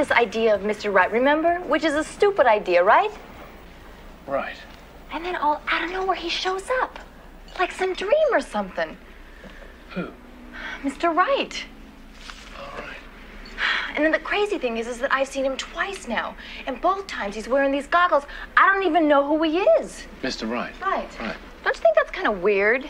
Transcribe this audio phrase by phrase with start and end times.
[0.00, 0.90] this idea of Mr.
[0.90, 1.58] Right, remember?
[1.60, 3.10] Which is a stupid idea, right?
[4.26, 4.56] Right.
[5.12, 6.98] And then all out of nowhere he shows up.
[7.58, 8.96] Like some dream or something.
[9.90, 10.08] Who?
[10.82, 11.14] Mr.
[11.14, 11.64] Right.
[12.58, 12.96] All right.
[13.94, 16.34] And then the crazy thing is, is that I've seen him twice now.
[16.66, 18.24] And both times he's wearing these goggles.
[18.56, 20.06] I don't even know who he is.
[20.22, 20.50] Mr.
[20.50, 20.72] Right.
[20.80, 21.10] Right.
[21.20, 21.36] Right.
[21.62, 22.88] Don't you think that's kind of weird?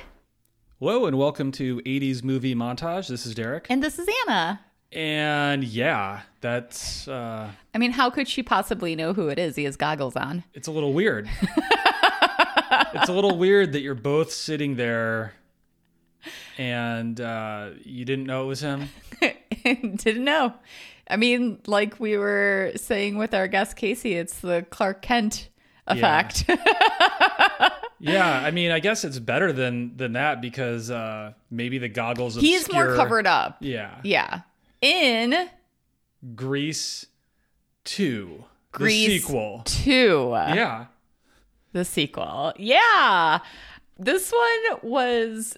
[0.78, 3.08] Hello and welcome to 80s movie montage.
[3.08, 3.66] This is Derek.
[3.68, 4.60] And this is Anna.
[4.92, 9.56] And yeah, that's uh I mean, how could she possibly know who it is?
[9.56, 10.42] He has goggles on.
[10.54, 11.28] it's a little weird.
[12.94, 15.34] it's a little weird that you're both sitting there
[16.58, 18.88] and uh you didn't know it was him.
[19.64, 20.54] Didn't know.
[21.08, 25.48] I mean, like we were saying with our guest Casey, it's the Clark Kent
[25.86, 26.44] effect.
[28.02, 32.36] Yeah, I mean, I guess it's better than than that because uh maybe the goggles
[32.36, 33.58] obscure He's more covered up.
[33.60, 34.00] Yeah.
[34.02, 34.40] Yeah.
[34.82, 35.48] In
[36.34, 37.06] Grease
[37.84, 38.44] 2.
[38.72, 39.62] Grease the sequel.
[39.64, 40.30] 2.
[40.32, 40.86] Yeah.
[41.72, 42.52] The sequel.
[42.56, 43.40] Yeah.
[43.98, 45.56] This one was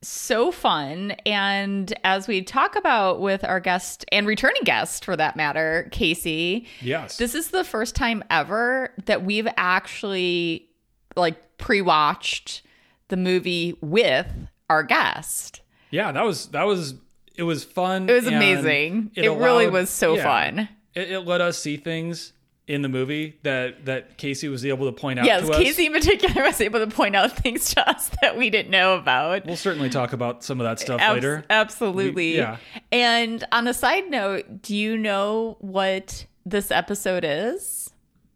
[0.00, 1.12] so fun.
[1.26, 6.66] And as we talk about with our guest and returning guest for that matter, Casey,
[6.80, 7.16] Yes.
[7.18, 10.68] this is the first time ever that we've actually
[11.14, 12.62] like pre-watched
[13.08, 14.26] the movie with
[14.70, 15.60] our guest.
[15.90, 16.94] Yeah, that was that was
[17.36, 18.08] it was fun.
[18.08, 19.10] It was amazing.
[19.14, 20.68] It really was so fun.
[20.94, 22.32] It, it let us see things
[22.68, 25.58] in the movie that that Casey was able to point out Yes, to us.
[25.58, 28.96] Casey in particular was able to point out things to us that we didn't know
[28.96, 29.44] about.
[29.46, 31.44] We'll certainly talk about some of that stuff later.
[31.50, 32.12] Absolutely.
[32.12, 32.58] We- yeah.
[32.92, 37.90] And on a side note, do you know what this episode is?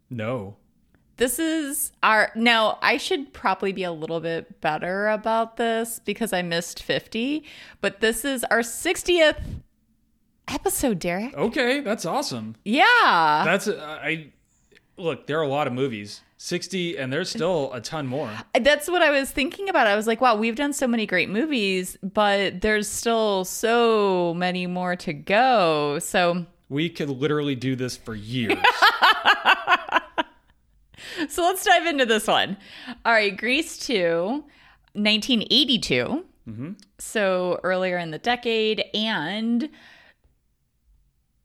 [0.09, 0.57] No.
[1.17, 6.31] This is our now I should probably be a little bit better about this because
[6.31, 7.43] I missed 50,
[7.81, 9.39] but this is our 60th
[10.47, 11.35] episode, Derek.
[11.35, 12.55] Okay, that's awesome.
[12.63, 13.41] Yeah.
[13.45, 14.31] That's uh, I
[14.97, 15.27] look.
[15.27, 18.29] There are a lot of movies, sixty, and there's still a ton more.
[18.59, 19.87] That's what I was thinking about.
[19.87, 24.67] I was like, wow, we've done so many great movies, but there's still so many
[24.67, 25.99] more to go.
[25.99, 28.57] So We could literally do this for years.
[31.29, 32.57] So let's dive into this one.
[33.05, 34.43] All right, Grease 2,
[34.93, 36.25] 1982.
[36.47, 36.71] Mm-hmm.
[36.99, 38.83] So earlier in the decade.
[38.93, 39.69] And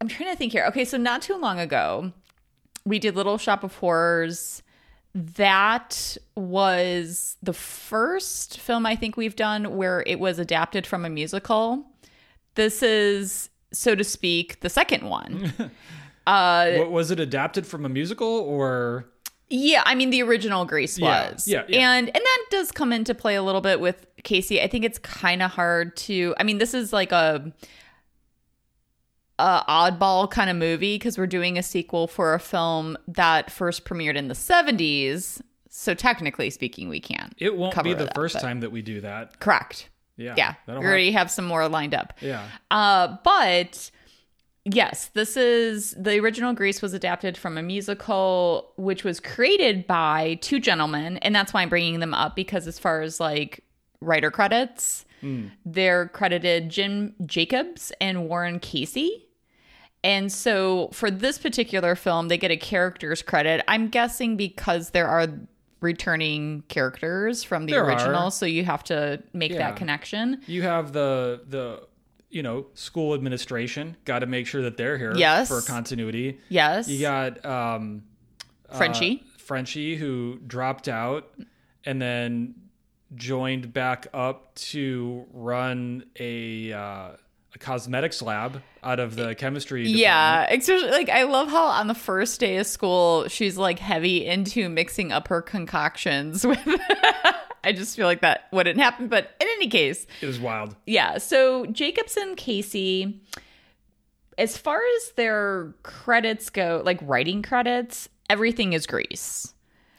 [0.01, 0.65] I'm trying to think here.
[0.67, 2.13] Okay, so not too long ago,
[2.85, 4.63] we did Little Shop of Horrors.
[5.15, 11.11] That was the first film I think we've done where it was adapted from a
[11.11, 11.85] musical.
[12.55, 15.53] This is, so to speak, the second one.
[16.25, 19.12] Uh, what was it adapted from a musical or?
[19.55, 21.47] Yeah, I mean the original Grease was.
[21.47, 21.93] yeah, yeah.
[21.93, 24.63] And and that does come into play a little bit with Casey.
[24.63, 27.53] I think it's kind of hard to I mean this is like a
[29.39, 33.85] a oddball kind of movie because we're doing a sequel for a film that first
[33.85, 35.41] premiered in the 70s.
[35.69, 37.35] So technically speaking, we can't.
[37.39, 39.41] It won't be the that, first but- time that we do that.
[39.41, 39.89] Correct.
[40.17, 40.35] Yeah.
[40.37, 40.55] Yeah.
[40.69, 42.13] We already have some more lined up.
[42.21, 42.47] yeah.
[42.71, 43.91] Uh, but
[44.65, 50.39] yes, this is the original Grease was adapted from a musical, which was created by
[50.41, 53.65] two gentlemen, and that's why I'm bringing them up because as far as like
[54.01, 55.47] writer credits, hmm.
[55.65, 59.27] they're credited Jim Jacobs and Warren Casey.
[60.05, 63.65] And so for this particular film, they get a character's credit.
[63.69, 65.29] I'm guessing because there are
[65.81, 68.31] returning characters from the There original, are.
[68.31, 69.59] so you have to make Yeah.
[69.59, 70.41] that connection.
[70.47, 71.83] You have the the
[72.33, 75.47] you know school administration got to make sure that they're here Yes.
[75.49, 76.41] for continuity.
[76.49, 76.89] Yes.
[76.89, 78.03] You got um
[78.77, 79.23] Frenchie.
[79.25, 81.31] uh, Frenchie who dropped out
[81.85, 82.55] and then
[83.15, 87.11] joined back up to run a uh,
[87.55, 89.87] a cosmetics lab out of the chemistry.
[89.87, 94.25] Yeah, especially like I love how on the first day of school she's like heavy
[94.27, 96.59] into mixing up her concoctions with
[97.65, 100.75] I just feel like that wouldn't happen, but in any case, It was wild.
[100.87, 101.19] yeah.
[101.19, 103.21] So Jacobson Casey
[104.39, 109.55] as far as their credits go, like writing credits, everything is Grease.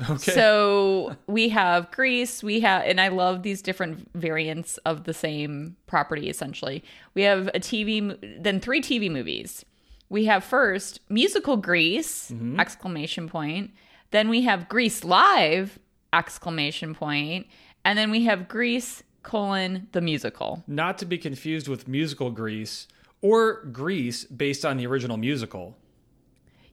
[0.10, 0.31] Okay.
[0.31, 5.77] So we have Grease, we have, and I love these different variants of the same
[5.86, 6.83] property essentially.
[7.13, 9.63] We have a TV, then three TV movies.
[10.10, 12.60] We have first musical Grease, mm-hmm.
[12.60, 13.71] exclamation point.
[14.12, 15.80] Then we have Grease Live,
[16.13, 17.48] exclamation point.
[17.83, 20.63] And then we have Grease, colon, the musical.
[20.68, 22.88] Not to be confused with musical Grease
[23.21, 25.77] or Grease based on the original musical.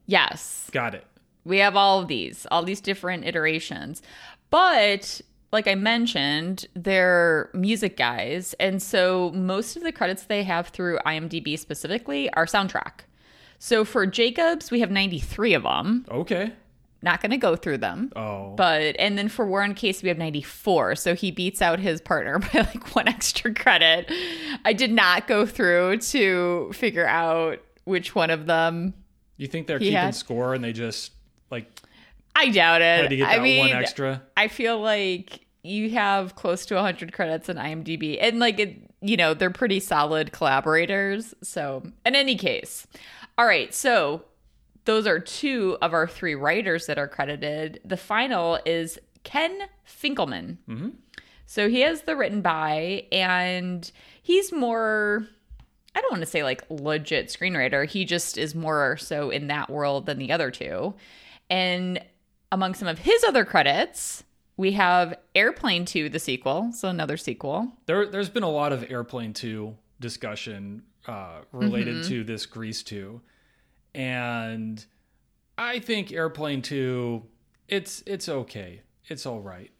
[0.05, 0.69] Yes.
[0.71, 1.05] Got it.
[1.43, 4.01] We have all of these, all these different iterations.
[4.49, 5.21] But
[5.51, 8.53] like I mentioned, they're music guys.
[8.59, 13.01] And so most of the credits they have through IMDb specifically are soundtrack.
[13.59, 16.05] So for Jacobs, we have 93 of them.
[16.09, 16.53] Okay.
[17.03, 18.11] Not going to go through them.
[18.15, 18.53] Oh.
[18.55, 20.95] But and then for Warren Casey we have 94.
[20.95, 24.11] So he beats out his partner by like one extra credit.
[24.65, 28.93] I did not go through to figure out which one of them.
[29.37, 31.11] you think they're he keeping had- score and they just
[31.49, 31.65] like
[32.35, 33.01] I doubt it.
[33.01, 34.21] had to get that I mean, one extra?
[34.37, 39.17] I feel like you have close to 100 credits in IMDb and like it, you
[39.17, 41.33] know, they're pretty solid collaborators.
[41.43, 42.87] So, in any case.
[43.37, 44.23] All right, so
[44.85, 47.79] those are two of our three writers that are credited.
[47.85, 50.57] The final is Ken Finkleman.
[51.45, 53.91] So he has the written by, and
[54.21, 55.27] he's more.
[55.93, 57.85] I don't want to say like legit screenwriter.
[57.85, 60.93] He just is more so in that world than the other two.
[61.49, 62.01] And
[62.51, 64.23] among some of his other credits,
[64.55, 66.71] we have Airplane 2, the sequel.
[66.71, 67.73] So another sequel.
[67.87, 72.09] there there's been a lot of Airplane 2 discussion uh, related Mm-hmm.
[72.09, 73.19] to this Grease 2.
[73.93, 74.83] And
[75.57, 77.23] I think Airplane 2
[77.67, 78.81] it's it's okay.
[79.07, 79.71] It's all right.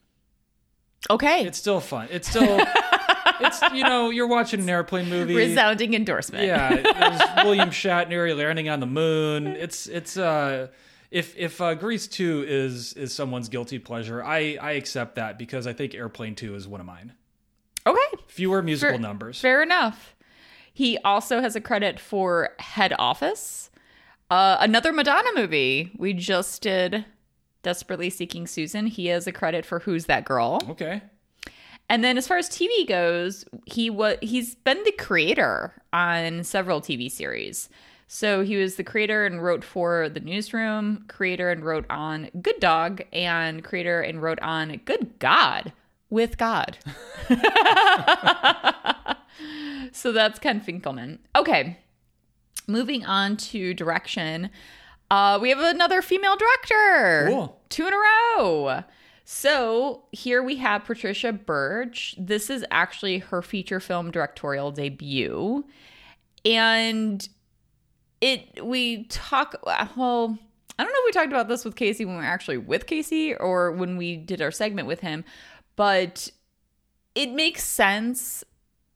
[1.09, 1.45] Okay.
[1.45, 2.07] It's still fun.
[2.11, 2.61] It's still
[3.41, 5.35] it's you know, you're watching an airplane movie.
[5.35, 6.45] Resounding endorsement.
[6.45, 9.47] Yeah, William Shatner landing on the moon.
[9.47, 10.67] It's it's uh
[11.09, 15.67] if if uh, Grease 2 is is someone's guilty pleasure, I I accept that because
[15.67, 17.13] I think Airplane 2 is one of mine.
[17.85, 17.99] Okay.
[18.27, 19.41] Fewer musical Fair- numbers.
[19.41, 20.15] Fair enough.
[20.73, 23.70] He also has a credit for Head Office,
[24.31, 25.91] uh, another Madonna movie.
[25.97, 27.05] We just did
[27.63, 28.87] Desperately Seeking Susan.
[28.87, 30.59] He has a credit for Who's That Girl.
[30.69, 31.01] Okay.
[31.89, 36.79] And then as far as TV goes, he was he's been the creator on several
[36.79, 37.67] TV series.
[38.07, 42.59] So he was the creator and wrote for The Newsroom, creator and wrote on Good
[42.61, 45.73] Dog, and creator and wrote on Good God
[46.09, 46.77] with God.
[49.91, 51.19] so that's Ken Finkleman.
[51.35, 51.77] Okay.
[52.67, 54.49] Moving on to direction.
[55.09, 57.25] Uh, we have another female director.
[57.27, 57.61] Cool.
[57.69, 58.83] Two in a row.
[59.25, 62.15] So here we have Patricia Birch.
[62.17, 65.65] This is actually her feature film directorial debut.
[66.43, 67.27] And
[68.19, 70.37] it we talk well,
[70.77, 72.87] I don't know if we talked about this with Casey when we were actually with
[72.87, 75.23] Casey or when we did our segment with him,
[75.75, 76.29] but
[77.15, 78.43] it makes sense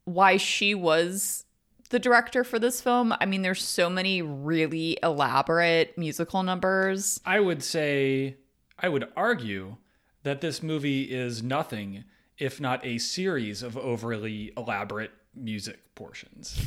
[0.06, 1.44] why she was
[1.90, 3.14] the director for this film.
[3.20, 7.20] I mean, there's so many really elaborate musical numbers.
[7.26, 8.38] I would say
[8.80, 9.78] I would argue
[10.24, 12.04] that this movie is nothing
[12.38, 16.60] if not a series of overly elaborate music portions.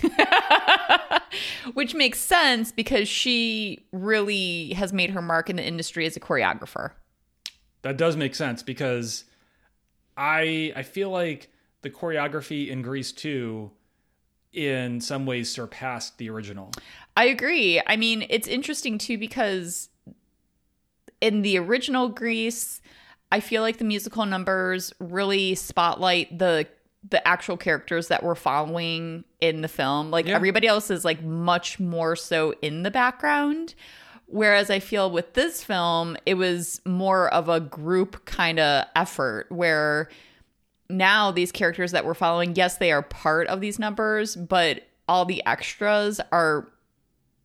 [1.75, 6.21] Which makes sense because she really has made her mark in the industry as a
[6.21, 6.93] choreographer.
[7.83, 9.25] that does make sense because
[10.17, 11.51] I I feel like
[11.83, 13.71] the choreography in Grease 2
[14.67, 16.73] in some ways surpassed the original.
[17.17, 17.81] I agree.
[17.87, 19.89] I mean, it's interesting too because
[21.21, 22.81] in the original Grease,
[23.31, 26.67] I feel like the musical numbers really spotlight the
[27.09, 30.11] the actual characters that we're following in the film.
[30.11, 30.35] Like Yeah.
[30.35, 33.75] everybody else is like much more so in the background.
[34.27, 39.47] Whereas I feel with this film, it was more of a group kind of effort
[39.51, 40.11] where
[40.91, 45.25] now these characters that we're following, yes, they are part of these numbers, but all
[45.25, 46.69] the extras are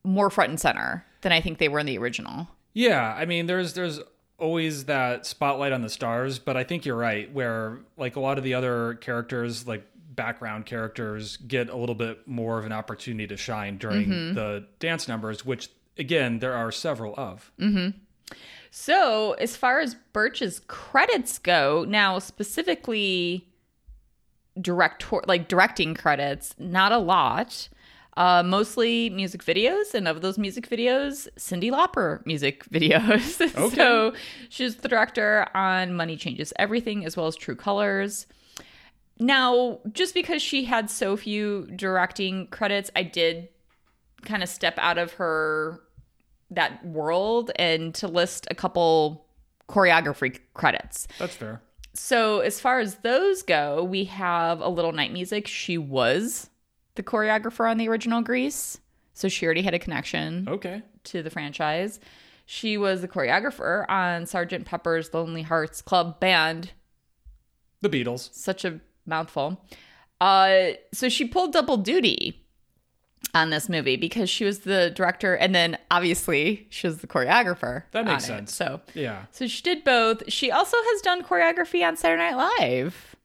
[0.03, 2.47] more front and center than I think they were in the original.
[2.73, 3.99] Yeah, I mean there's there's
[4.37, 8.37] always that spotlight on the stars, but I think you're right where like a lot
[8.37, 9.85] of the other characters like
[10.15, 14.33] background characters get a little bit more of an opportunity to shine during mm-hmm.
[14.33, 17.51] the dance numbers, which again there are several of.
[17.59, 17.97] Mm-hmm.
[18.75, 23.47] So, as far as Birch's credits go, now specifically
[24.59, 27.69] director like directing credits, not a lot.
[28.17, 33.39] Uh, mostly music videos, and of those music videos, Cyndi Lauper music videos.
[33.55, 33.75] Okay.
[33.75, 34.13] so
[34.49, 38.25] she's the director on Money Changes Everything as well as True Colors.
[39.19, 43.49] Now, just because she had so few directing credits, I did
[44.23, 45.79] kind of step out of her
[46.55, 49.25] that world and to list a couple
[49.69, 51.07] choreography credits.
[51.19, 51.61] That's fair.
[51.95, 55.47] So, as far as those go, we have a little night music.
[55.47, 56.49] She was
[56.95, 58.79] the choreographer on the original Grease.
[59.13, 60.81] So, she already had a connection Okay.
[61.05, 61.99] to the franchise.
[62.47, 64.65] She was the choreographer on Sgt.
[64.65, 66.71] Pepper's Lonely Hearts Club Band.
[67.81, 68.33] The Beatles.
[68.33, 69.63] Such a mouthful.
[70.19, 72.42] Uh, so, she pulled double duty
[73.33, 77.83] on this movie because she was the director and then obviously she was the choreographer.
[77.91, 78.37] That makes on it.
[78.49, 78.55] sense.
[78.55, 79.25] So, Yeah.
[79.31, 80.31] so she did both.
[80.31, 83.15] She also has done choreography on Saturday Night Live,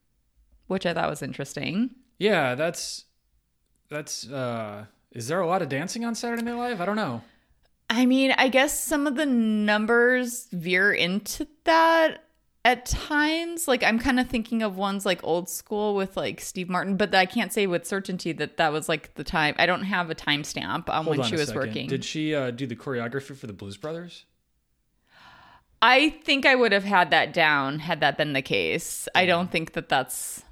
[0.67, 1.91] which I thought was interesting.
[2.17, 3.05] Yeah, that's
[3.89, 6.81] that's uh is there a lot of dancing on Saturday Night Live?
[6.81, 7.21] I don't know.
[7.91, 12.23] I mean, I guess some of the numbers veer into that
[12.69, 13.67] at times.
[13.67, 17.13] Like, I'm kind of thinking of ones like old school with like Steve Martin, but
[17.15, 19.55] I can't say with certainty that that was like the time.
[19.57, 21.67] I don't have a timestamp on Hold when on she was second.
[21.67, 21.87] working.
[21.87, 24.25] Did she uh, do the choreography for the Blues Brothers?
[25.81, 29.07] I think I would have had that down had that been the case.
[29.15, 30.43] I don't think that that's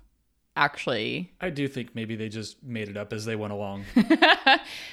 [0.57, 1.31] actually.
[1.39, 3.85] I do think maybe they just made it up as they went along.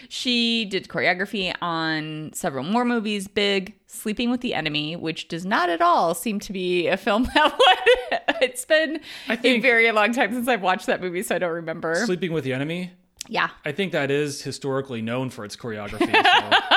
[0.09, 5.71] She did choreography on several more movies Big, Sleeping with the Enemy, which does not
[5.71, 8.21] at all seem to be a film that would.
[8.43, 11.95] it's been a very long time since I've watched that movie, so I don't remember.
[12.05, 12.93] Sleeping with the Enemy.
[13.29, 13.51] yeah.
[13.65, 16.13] I think that is historically known for its choreography.
[16.25, 16.74] So.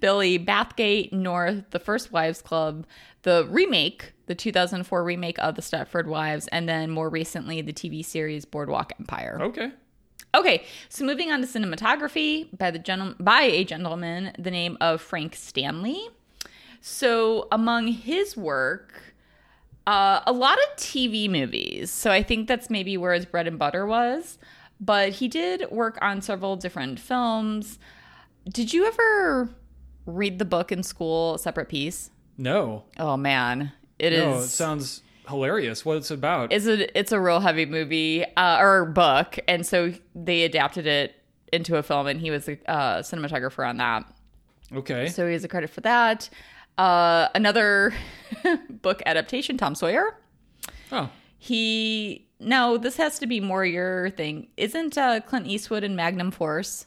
[0.00, 2.86] Billy Bathgate, North, The First Wives Club,
[3.22, 8.04] the remake, the 2004 remake of The Stepford Wives, and then more recently the TV
[8.04, 9.38] series Boardwalk Empire.
[9.42, 9.72] okay.
[10.32, 15.00] Okay, so moving on to cinematography by the gentle- by a gentleman the name of
[15.00, 16.08] Frank Stanley.
[16.80, 19.14] So among his work,
[19.88, 21.90] uh, a lot of TV movies.
[21.90, 24.38] So I think that's maybe where his bread and butter was.
[24.80, 27.80] But he did work on several different films.
[28.48, 29.50] Did you ever
[30.10, 32.10] read the book in school, Separate Peace?
[32.36, 32.84] No.
[32.98, 34.20] Oh man, it is.
[34.22, 35.84] No, it sounds hilarious.
[35.84, 36.52] What it's about.
[36.52, 41.14] it's a it's a real heavy movie uh, or book, and so they adapted it
[41.52, 44.04] into a film, and he was a uh, cinematographer on that.
[44.74, 45.08] okay.
[45.08, 46.28] So he has a credit for that.
[46.78, 47.92] Uh, another
[48.70, 50.16] book adaptation, Tom Sawyer.
[50.92, 54.48] oh, He no, this has to be more your thing.
[54.56, 56.86] Isn't uh, Clint Eastwood in Magnum Force?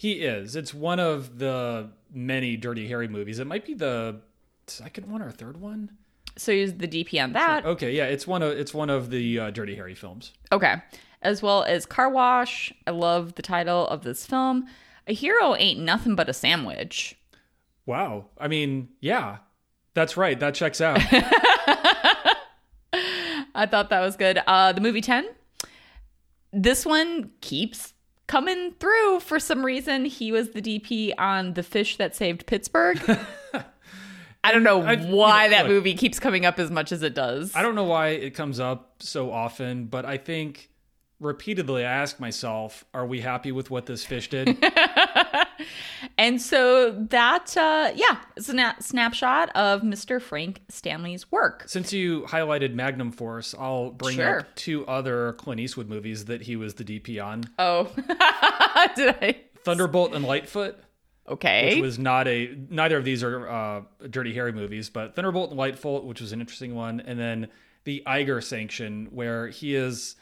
[0.00, 0.56] He is.
[0.56, 3.38] It's one of the many Dirty Harry movies.
[3.38, 4.22] It might be the
[4.66, 5.90] second one or third one.
[6.38, 7.66] So he's the DP on that.
[7.66, 10.32] Okay, yeah, it's one of it's one of the uh, Dirty Harry films.
[10.50, 10.76] Okay.
[11.20, 12.72] As well as Car Wash.
[12.86, 14.68] I love the title of this film.
[15.06, 17.18] A hero ain't nothing but a sandwich.
[17.84, 18.24] Wow.
[18.38, 19.40] I mean, yeah,
[19.92, 20.40] that's right.
[20.40, 20.98] That checks out.
[23.54, 24.40] I thought that was good.
[24.46, 25.28] Uh, the movie 10.
[26.54, 27.92] This one keeps
[28.30, 30.04] coming through for some reason.
[30.04, 33.00] He was the DP on The Fish That Saved Pittsburgh.
[34.44, 35.72] I don't know I've- why you know, that look.
[35.72, 37.54] movie keeps coming up as much as it does.
[37.56, 40.70] I don't know why it comes up so often, but I think
[41.18, 44.56] repeatedly I ask myself, are we happy with what this fish did?
[46.18, 50.20] And so that, uh, yeah, it's a na- snapshot of Mr.
[50.20, 51.64] Frank Stanley's work.
[51.66, 54.40] Since you highlighted Magnum Force, I'll bring Sure.
[54.40, 57.44] up two other Clint Eastwood movies that he was the DP on.
[57.58, 57.92] Oh,
[58.96, 59.36] did I?
[59.64, 60.78] Thunderbolt and Lightfoot,
[61.28, 61.74] Okay.
[61.74, 65.58] which was not a neither of these are uh, Dirty Harry movies, but Thunderbolt and
[65.58, 67.48] Lightfoot, which was an interesting one, and then
[67.84, 70.16] the Eiger Sanction, where he is.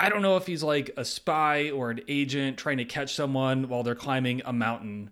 [0.00, 3.68] I don't know if he's like a spy or an agent trying to catch someone
[3.68, 5.10] while they're climbing a mountain.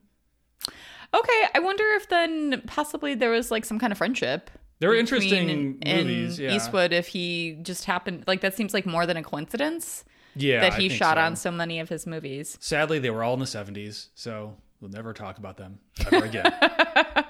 [1.15, 1.47] okay.
[1.55, 4.51] I wonder if then possibly there was like some kind of friendship.
[4.81, 6.41] They're interesting and movies.
[6.41, 10.61] Yeah, Eastwood, if he just happened, like that seems like more than a coincidence yeah,
[10.61, 11.21] that he shot so.
[11.21, 12.59] on so many of his movies.
[12.61, 15.79] Sadly, they were all in the '70s, so we'll never talk about them
[16.11, 16.53] ever again.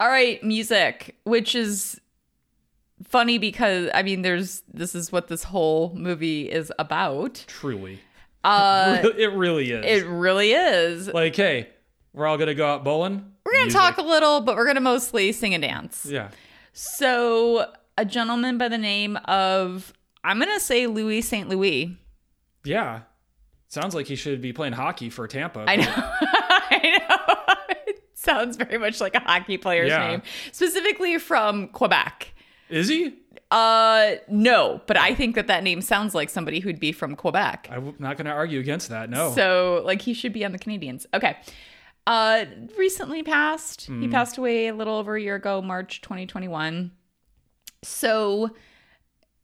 [0.00, 2.00] All right, music, which is
[3.08, 7.44] funny because I mean, there's this is what this whole movie is about.
[7.46, 8.00] Truly,
[8.44, 9.84] Uh, it really is.
[9.84, 11.08] it really is.
[11.08, 11.68] like, hey,
[12.12, 13.32] we're all gonna go out bowling.
[13.44, 13.80] We're gonna Music.
[13.80, 16.06] talk a little, but we're gonna mostly sing and dance.
[16.08, 16.28] Yeah.
[16.72, 21.96] So, a gentleman by the name of I'm gonna say Louis Saint Louis.
[22.64, 23.00] Yeah.
[23.68, 25.64] Sounds like he should be playing hockey for Tampa.
[25.68, 25.92] I know.
[25.96, 27.54] I know.
[27.88, 30.06] It sounds very much like a hockey player's Yeah.
[30.08, 30.22] name,
[30.52, 32.34] specifically from Quebec.
[32.68, 33.14] Is he?
[33.50, 37.68] Uh, no, but I think that that name sounds like somebody who'd be from Quebec.
[37.70, 39.08] I'm not going to argue against that.
[39.08, 39.32] No.
[39.32, 41.06] So, like, he should be on the Canadiens.
[41.14, 41.36] Okay.
[42.06, 42.46] Uh,
[42.78, 43.86] recently passed.
[43.86, 46.90] He passed away a little over a year ago, March 2021.
[47.82, 48.50] So,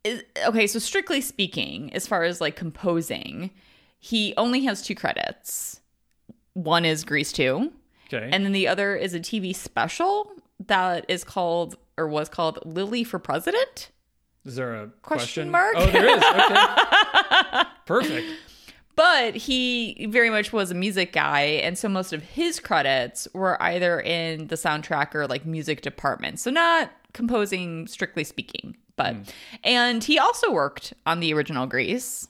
[0.03, 3.51] is, okay, so strictly speaking, as far as like composing,
[3.99, 5.81] he only has two credits.
[6.53, 7.73] One is Grease 2,
[8.13, 8.31] okay.
[8.33, 10.31] and then the other is a TV special
[10.67, 13.91] that is called or was called Lily for President.
[14.45, 15.75] is there a Question question, mark?
[15.77, 16.23] Oh, there is.
[16.23, 17.65] Okay.
[17.87, 18.27] Perfect.
[18.97, 23.61] But he very much was a music guy, and so most of his credits were
[23.61, 26.39] either in the soundtrack or like music department.
[26.39, 29.23] So not composing strictly speaking, but hmm.
[29.65, 32.29] and he also worked on the original Grease.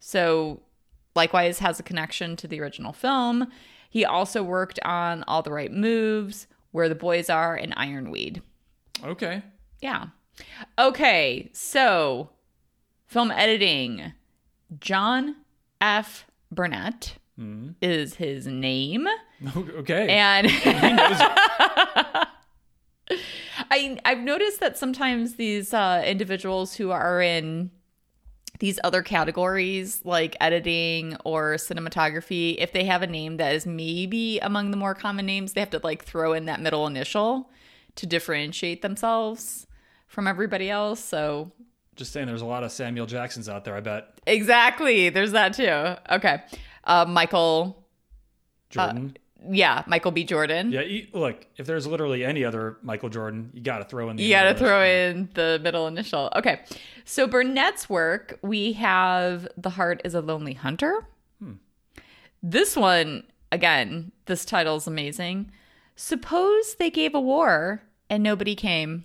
[0.00, 0.62] So
[1.14, 3.48] likewise has a connection to the original film.
[3.90, 8.42] He also worked on All the Right Moves, Where the Boys Are, and Ironweed.
[9.04, 9.42] Okay.
[9.80, 10.06] Yeah.
[10.78, 12.30] Okay, so
[13.06, 14.12] film editing.
[14.80, 15.36] John
[15.80, 16.26] F.
[16.50, 17.14] Burnett
[17.80, 19.06] is his name.
[19.56, 20.08] okay.
[20.08, 22.28] And He knows it.
[23.70, 27.70] I I've noticed that sometimes these uh, individuals who are in
[28.58, 34.38] these other categories like editing or cinematography, if they have a name that is maybe
[34.40, 37.50] among the more common names, they have to like throw in that middle initial
[37.98, 39.66] to differentiate themselves
[40.06, 40.98] from everybody else.
[41.04, 41.52] So
[41.96, 43.74] Just saying, there's a lot of Samuel Jacksons out there.
[43.76, 45.96] I bet exactly, there's that too.
[46.14, 46.42] Okay,
[46.84, 47.84] uh, Michael,
[48.70, 49.16] Jordan.
[49.50, 50.24] yeah, Michael B.
[50.24, 50.72] Jordan.
[50.72, 54.16] yeah, you, look, if there's literally any other Michael Jordan, you got to throw in
[54.16, 54.22] the.
[54.22, 56.30] You got to throw in the middle initial.
[56.36, 56.60] Okay.
[57.04, 61.06] So Burnett's work, we have The Heart is a Lonely Hunter.
[62.40, 65.50] This one, again, this title's amazing.
[65.96, 69.04] Suppose they gave a war and nobody came.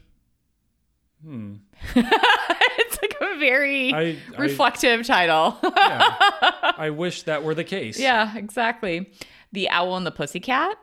[1.24, 1.55] Hmm.
[1.95, 5.57] it's like a very I- I- reflective title.
[5.63, 6.15] Yeah.
[6.77, 8.00] I wish that were the case.
[8.00, 9.12] yeah, exactly.
[9.51, 10.77] The Owl and the Pussycat,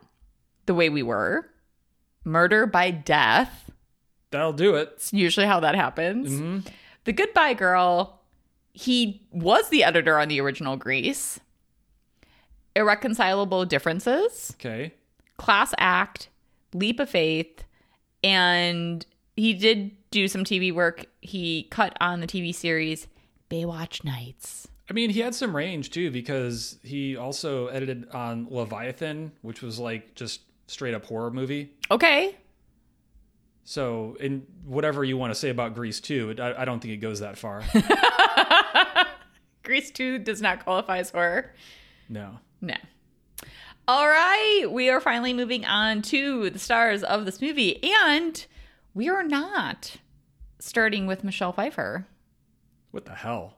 [0.67, 1.49] The Way We Were,
[2.25, 3.71] Murder by Death.
[4.31, 4.91] That'll do it.
[4.95, 6.31] It's usually how that happens.
[6.31, 6.69] Mm-hmm.
[7.05, 8.21] The Goodbye Girl,
[8.73, 11.41] he was the editor on the original Grease.
[12.77, 14.95] Irreconcilable Differences, Okay.
[15.37, 16.29] Class Act,
[16.73, 17.65] Leap of Faith,
[18.23, 19.05] and
[19.37, 21.07] he did do some TV work.
[21.21, 23.09] He cut on the TV series
[23.51, 24.69] Baywatch Nights.
[24.89, 29.79] I mean, he had some range too because he also edited on Leviathan, which was
[29.79, 31.73] like just straight up horror movie.
[31.91, 32.37] Okay.
[33.63, 36.97] So, in whatever you want to say about Grease 2, I, I don't think it
[36.97, 37.63] goes that far.
[39.63, 41.55] Grease 2 does not qualify as horror.
[42.09, 42.39] no.
[42.61, 42.75] No.
[43.93, 48.47] All right, we are finally moving on to the stars of this movie, and
[48.95, 49.97] we are not
[50.61, 52.07] starting with Michelle Pfeiffer.
[52.93, 53.57] What the hell?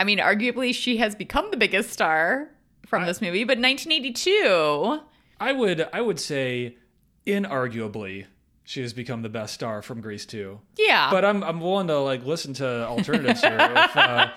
[0.00, 2.48] I mean, arguably, she has become the biggest star
[2.86, 5.00] from this movie, but 1982.
[5.38, 6.78] I would I would say,
[7.26, 8.24] inarguably,
[8.64, 10.60] she has become the best star from Grease too.
[10.78, 11.10] Yeah.
[11.10, 13.58] But I'm I'm willing to like listen to alternatives here.
[13.60, 14.30] If, uh,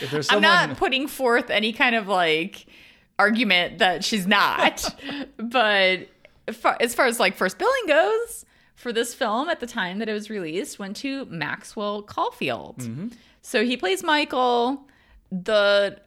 [0.00, 2.66] if there's I'm not putting forth any kind of like
[3.20, 4.84] argument that she's not.
[5.36, 6.08] but
[6.80, 10.12] as far as like first billing goes, for this film at the time that it
[10.14, 12.78] was released, went to Maxwell Caulfield.
[12.78, 13.08] Mm-hmm.
[13.42, 14.86] So he plays Michael.
[15.30, 16.00] The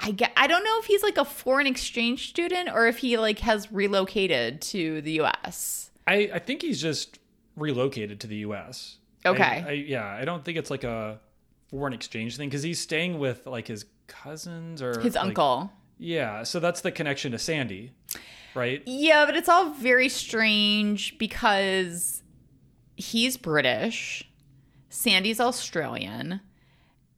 [0.00, 3.16] I get, I don't know if he's like a foreign exchange student or if he
[3.16, 5.90] like has relocated to the U.S.
[6.06, 7.18] I I think he's just
[7.56, 8.98] relocated to the U.S.
[9.24, 9.64] I- Okay.
[9.66, 11.18] I, yeah, I don't think it's like a
[11.70, 15.72] foreign exchange thing because he's staying with like his cousins or His like- uncle.
[15.98, 17.92] Yeah, so that's the connection to Sandy,
[18.54, 18.82] right?
[18.86, 22.22] Yeah, but it's all very strange because
[22.96, 24.28] he's British,
[24.88, 26.40] Sandy's Australian,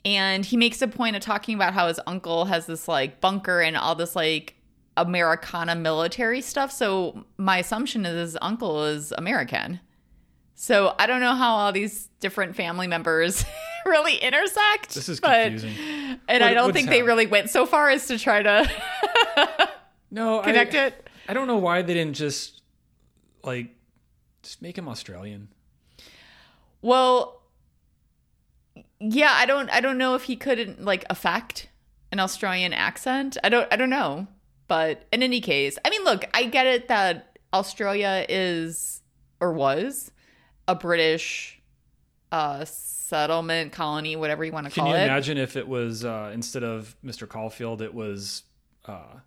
[0.05, 3.61] and he makes a point of talking about how his uncle has this like bunker
[3.61, 4.55] and all this like
[4.97, 6.71] Americana military stuff.
[6.71, 9.81] So my assumption is his uncle is American.
[10.59, 13.45] So I don't know how all these different family members
[13.87, 14.95] really intersect.
[14.95, 16.19] This is but- confusing.
[16.29, 18.69] and I don't think they really went so far as to try to
[20.11, 21.11] No, connect I, it.
[21.29, 22.63] I don't know why they didn't just
[23.45, 23.69] like
[24.43, 25.49] just make him Australian.
[26.81, 27.43] Well,
[28.99, 31.69] yeah, I don't I don't know if he couldn't like affect
[32.13, 33.37] an Australian accent.
[33.45, 34.27] I don't I don't know.
[34.69, 39.03] But in any case, I mean, look, I get it that Australia is
[39.39, 40.11] or was
[40.69, 41.61] a British
[42.33, 44.97] uh settlement colony, whatever you want to Can call it.
[44.97, 47.29] Can you imagine if it was uh, instead of Mr.
[47.29, 48.43] Caulfield, it was
[48.87, 49.21] uh,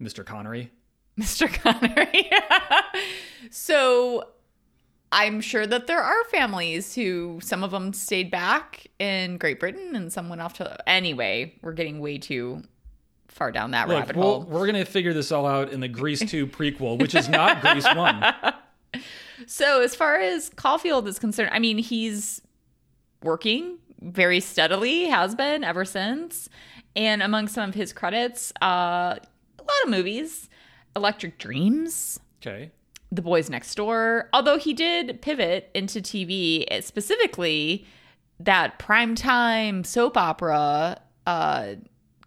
[0.00, 0.24] Mr.
[0.24, 0.70] Connery?
[1.18, 1.52] Mr.
[1.52, 2.30] Connery.
[3.50, 4.28] so
[5.12, 9.96] I'm sure that there are families who some of them stayed back in Great Britain
[9.96, 12.62] and some went off to anyway, we're getting way too
[13.26, 14.42] far down that Look, rabbit we'll, hole.
[14.42, 17.84] we're gonna figure this all out in the Grease 2 prequel, which is not Grease
[17.84, 18.34] 1.
[19.46, 22.40] So as far as Caulfield is concerned, I mean he's
[23.22, 26.48] working very steadily, has been ever since.
[26.96, 30.48] And among some of his credits, uh, a lot of movies.
[30.96, 32.70] Electric Dreams, Okay.
[33.12, 34.28] The Boys Next Door.
[34.32, 37.86] Although he did pivot into TV, eh, specifically
[38.38, 41.74] that primetime soap opera uh,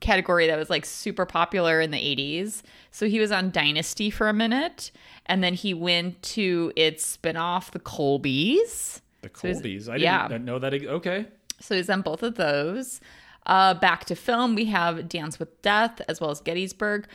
[0.03, 2.61] category that was like super popular in the 80s.
[2.91, 4.91] So he was on Dynasty for a minute,
[5.25, 9.01] and then he went to its spinoff, The Colbys.
[9.23, 9.89] The So Colbys.
[9.89, 10.37] I didn't yeah.
[10.37, 10.73] know that.
[10.73, 11.25] Okay.
[11.59, 13.01] So he's on both of those.
[13.45, 17.07] Uh, back to film, we have Dance with Death as well as Gettysburg.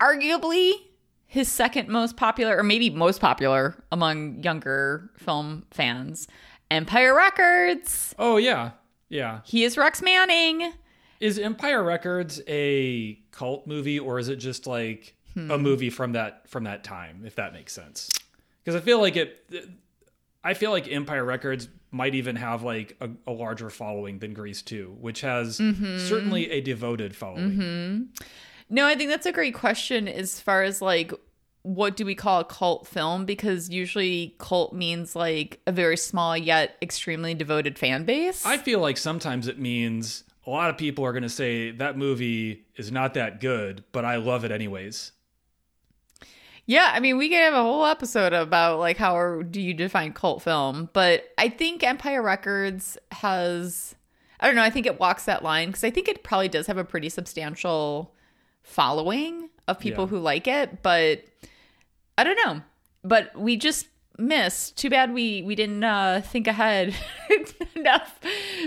[0.00, 0.72] Arguably
[1.26, 6.26] his second most popular, or maybe most popular among younger film fans.
[6.70, 8.14] Empire Records.
[8.18, 8.70] Oh, yeah.
[9.10, 9.40] Yeah.
[9.44, 10.72] He is Rex Manning.
[11.20, 15.62] Is Empire Records a cult movie or is it just like a hmm.
[15.62, 18.10] movie from that from that time, if that makes sense.
[18.64, 19.44] Because I feel like it,
[20.44, 24.62] I feel like Empire Records might even have like a, a larger following than Grease
[24.62, 25.98] 2, which has mm-hmm.
[25.98, 27.52] certainly a devoted following.
[27.52, 28.24] Mm-hmm.
[28.70, 31.12] No, I think that's a great question as far as like
[31.62, 36.36] what do we call a cult film because usually cult means like a very small
[36.36, 38.44] yet extremely devoted fan base.
[38.46, 41.98] I feel like sometimes it means a lot of people are going to say that
[41.98, 45.12] movie is not that good, but I love it anyways.
[46.64, 50.12] Yeah, I mean, we could have a whole episode about like how do you define
[50.14, 53.94] cult film, but I think Empire Records has
[54.40, 56.66] I don't know, I think it walks that line because I think it probably does
[56.66, 58.14] have a pretty substantial
[58.62, 60.08] following of people Yeah.
[60.10, 61.24] who like it, but
[62.16, 62.62] I don't know.
[63.04, 63.86] But we just
[64.18, 64.76] missed.
[64.76, 66.94] Too bad we we didn't uh, think ahead
[67.74, 68.18] enough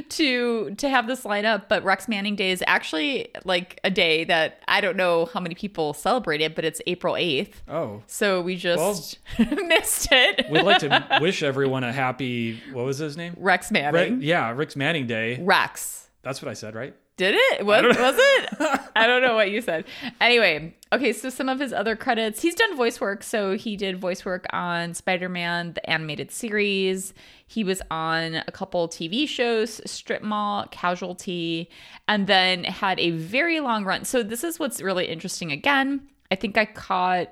[0.09, 1.69] to to have this line up.
[1.69, 5.55] But Rex Manning Day is actually like a day that I don't know how many
[5.55, 7.61] people celebrate it, but it's April eighth.
[7.67, 8.01] Oh.
[8.07, 10.49] So we just missed it.
[10.49, 13.35] We'd like to wish everyone a happy, what was his name?
[13.37, 14.21] Rex Re- Manning.
[14.21, 15.39] yeah, Rex Manning Day.
[15.41, 16.09] Rex.
[16.23, 16.95] That's what I said, right?
[17.17, 17.65] Did it?
[17.65, 18.81] Was, was it?
[18.95, 19.85] I don't know what you said.
[20.19, 23.21] Anyway, okay, so some of his other credits, he's done voice work.
[23.21, 27.13] So he did voice work on Spider Man, the animated series.
[27.45, 31.69] He was on a couple TV shows, Strip Mall, Casualty,
[32.07, 34.03] and then had a very long run.
[34.03, 35.51] So this is what's really interesting.
[35.51, 37.29] Again, I think I caught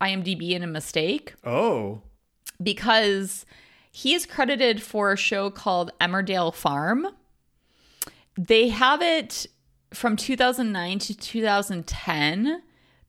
[0.00, 2.02] IMDb in a mistake Oh.
[2.62, 3.46] because
[3.90, 7.06] he is credited for a show called Emmerdale Farm.
[8.38, 9.46] They have it
[9.92, 12.62] from 2009 to 2010.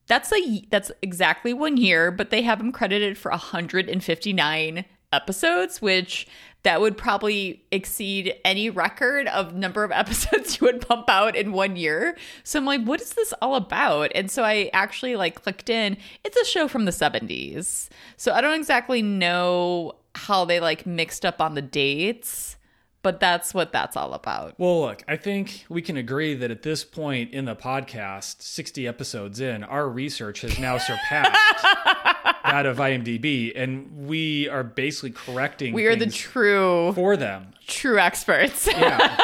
[0.07, 6.27] That's a that's exactly one year, but they have him credited for 159 episodes, which
[6.63, 11.51] that would probably exceed any record of number of episodes you would pump out in
[11.51, 12.17] one year.
[12.43, 14.11] So I'm like, what is this all about?
[14.15, 15.95] And so I actually like clicked in.
[16.23, 17.89] It's a show from the 70s.
[18.17, 22.57] So I don't exactly know how they like mixed up on the dates,
[23.01, 24.55] but that's what that's all about.
[24.57, 28.87] Well, look, I think we can agree that at this point in the podcast, 60
[28.87, 31.63] episodes in, our research has now surpassed
[32.43, 37.47] that of IMDb, and we are basically correcting We are the true for them.
[37.67, 38.67] true experts.
[38.67, 39.17] Yeah.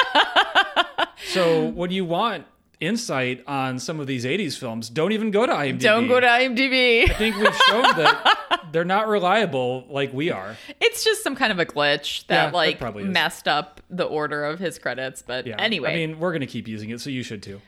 [1.34, 2.46] so when you want
[2.80, 5.80] insight on some of these 80s films, don't even go to IMDb.
[5.80, 7.10] Don't go to IMDb.
[7.10, 8.35] I think we've shown that
[8.72, 10.56] they're not reliable like we are.
[10.80, 14.60] It's just some kind of a glitch that it like messed up the order of
[14.60, 15.22] his credits.
[15.22, 15.56] But Yeah.
[15.60, 17.62] anyway, I mean, we're going to keep using it, so you should too.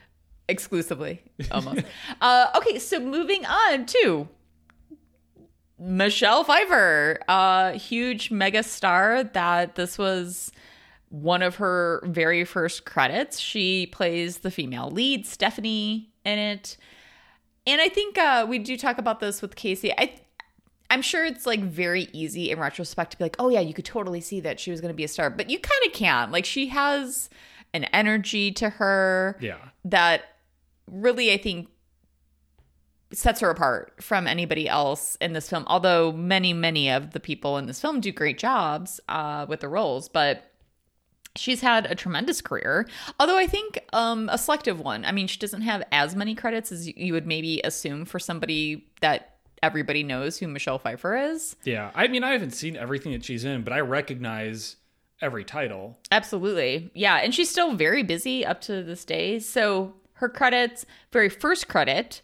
[0.47, 1.21] exclusively
[1.51, 1.83] almost.
[2.21, 4.27] uh, okay, so moving on to
[5.79, 10.51] Michelle Pfeiffer, a huge mega star that this was
[11.09, 13.39] one of her very first credits.
[13.39, 16.77] She plays the female lead, Stephanie, in it.
[17.65, 19.91] And I think uh, we do talk about this with Casey.
[19.97, 20.15] I
[20.89, 23.85] I'm sure it's like very easy in retrospect to be like, oh yeah, you could
[23.85, 26.31] totally see that she was going to be a star, but you kind of can't.
[26.31, 27.29] Like she has
[27.73, 29.57] an energy to her Yeah.
[29.85, 30.23] that
[30.89, 31.67] really I think
[33.13, 35.63] sets her apart from anybody else in this film.
[35.67, 39.69] Although many, many of the people in this film do great jobs uh, with the
[39.69, 40.51] roles, but
[41.35, 42.87] she's had a tremendous career.
[43.19, 45.05] Although I think um, a selective one.
[45.05, 48.87] I mean, she doesn't have as many credits as you would maybe assume for somebody
[49.01, 51.55] that everybody knows who Michelle Pfeiffer is.
[51.63, 51.91] Yeah.
[51.95, 54.77] I mean, I haven't seen everything that she's in, but I recognize
[55.21, 55.97] every title.
[56.11, 56.91] Absolutely.
[56.93, 57.15] Yeah.
[57.17, 59.39] And she's still very busy up to this day.
[59.39, 62.21] So her credits, very first credit,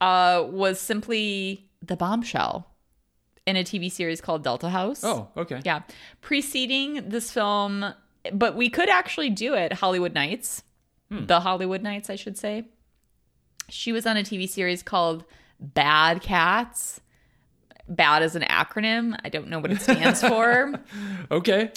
[0.00, 2.70] uh, was simply The Bombshell
[3.46, 5.02] in a TV series called Delta House.
[5.04, 5.60] Oh, okay.
[5.64, 5.82] Yeah.
[6.20, 7.94] Preceding this film,
[8.32, 10.62] but we could actually do it Hollywood Knights,
[11.10, 12.64] the Hollywood Knights, I should say.
[13.68, 15.24] She was on a TV series called
[15.60, 17.00] Bad Cats.
[17.88, 19.18] Bad is an acronym.
[19.24, 20.74] I don't know what it stands for.
[21.30, 21.70] Okay.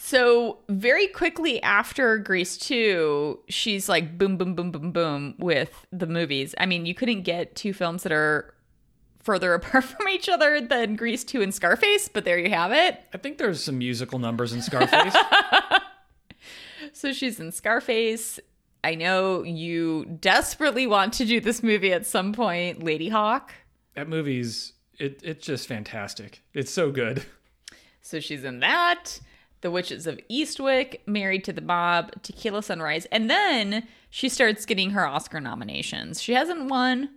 [0.00, 6.06] So very quickly after Grease 2, she's like boom, boom, boom, boom, boom with the
[6.06, 6.54] movies.
[6.58, 8.54] I mean, you couldn't get two films that are
[9.18, 13.00] further apart from each other than Grease 2 and Scarface, but there you have it.
[13.12, 15.16] I think there's some musical numbers in Scarface.
[16.92, 18.40] So she's in Scarface.
[18.84, 23.50] I know you desperately want to do this movie at some point, Ladyhawke.
[23.94, 26.42] that movie's it, it's just fantastic.
[26.54, 27.24] It's so good.
[28.00, 29.20] So she's in that.
[29.60, 34.90] The Witches of Eastwick, Married to the Mob, Tequila Sunrise, and then she starts getting
[34.90, 36.22] her Oscar nominations.
[36.22, 37.10] She hasn't won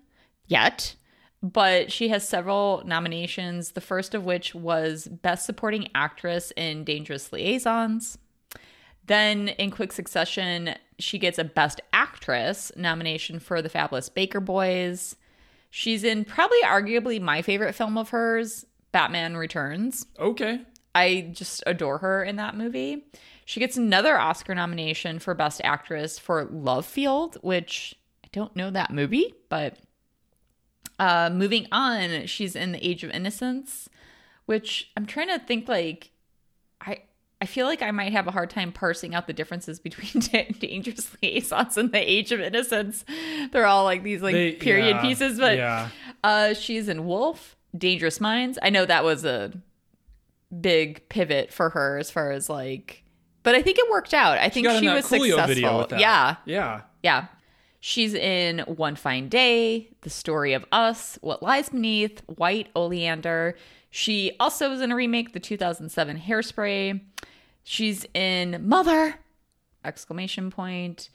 [0.47, 0.95] yet,
[1.41, 3.71] but she has several nominations.
[3.71, 8.17] The first of which was Best Supporting Actress in Dangerous Liaisons.
[9.05, 15.15] Then, in quick succession, she gets a Best Actress nomination for The Fabulous Baker Boys.
[15.69, 20.05] She's in probably arguably my favorite film of hers, Batman Returns.
[20.19, 20.61] Okay.
[20.93, 23.05] I just adore her in that movie.
[23.45, 28.69] She gets another Oscar nomination for Best Actress for Love Field, which I don't know
[28.69, 29.77] that movie, but
[30.99, 33.89] uh, moving on, she's in The Age of Innocence,
[34.45, 36.11] which I'm trying to think like
[36.79, 37.03] I
[37.41, 40.21] I feel like I might have a hard time parsing out the differences between
[40.59, 43.03] Dangerous Liaisons and The Age of Innocence.
[43.51, 45.89] They're all like these like They- period yeah, pieces, but yeah.
[46.23, 48.59] uh, she's in Wolf, Dangerous Minds.
[48.61, 49.51] I know that was a
[50.59, 53.03] big pivot for her as far as like,
[53.43, 54.37] but I think it worked out.
[54.37, 55.45] I think she that was Coolio successful.
[55.47, 55.99] video with that.
[55.99, 56.81] Yeah, Yeah.
[57.03, 57.25] yeah.
[57.83, 63.55] She's in One Fine Day, The Story of Us, What Lies Beneath, White Oleander.
[63.89, 67.01] She also was in a remake, the 2007 Hairspray.
[67.63, 69.15] She's in Mother!
[69.83, 71.09] Exclamation point.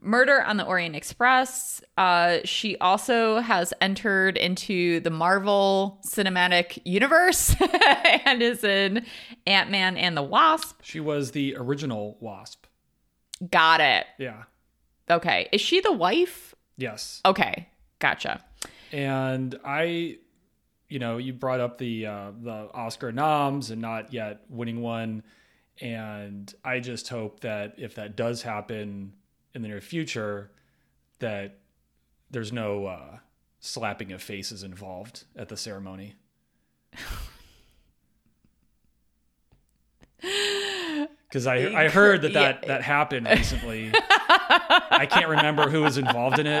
[0.00, 1.80] Murder on the Orient Express.
[1.96, 7.54] Uh, she also has entered into the Marvel Cinematic Universe
[8.24, 9.06] and is in
[9.46, 10.80] Ant Man and the Wasp.
[10.82, 12.66] She was the original Wasp.
[13.50, 14.06] Got it.
[14.18, 14.44] Yeah.
[15.08, 15.48] Okay.
[15.52, 16.56] Is she the wife?
[16.76, 17.20] Yes.
[17.24, 17.68] Okay.
[18.00, 18.44] Gotcha.
[18.90, 20.18] And I,
[20.88, 25.22] you know, you brought up the uh, the Oscar noms and not yet winning one,
[25.80, 29.12] and I just hope that if that does happen
[29.54, 30.50] in the near future,
[31.18, 31.58] that
[32.30, 33.18] there's no uh,
[33.60, 36.16] slapping of faces involved at the ceremony.
[41.28, 42.68] Because I I heard that that, Yeah.
[42.68, 43.92] that happened recently.
[43.92, 46.60] I can't remember who was involved in it,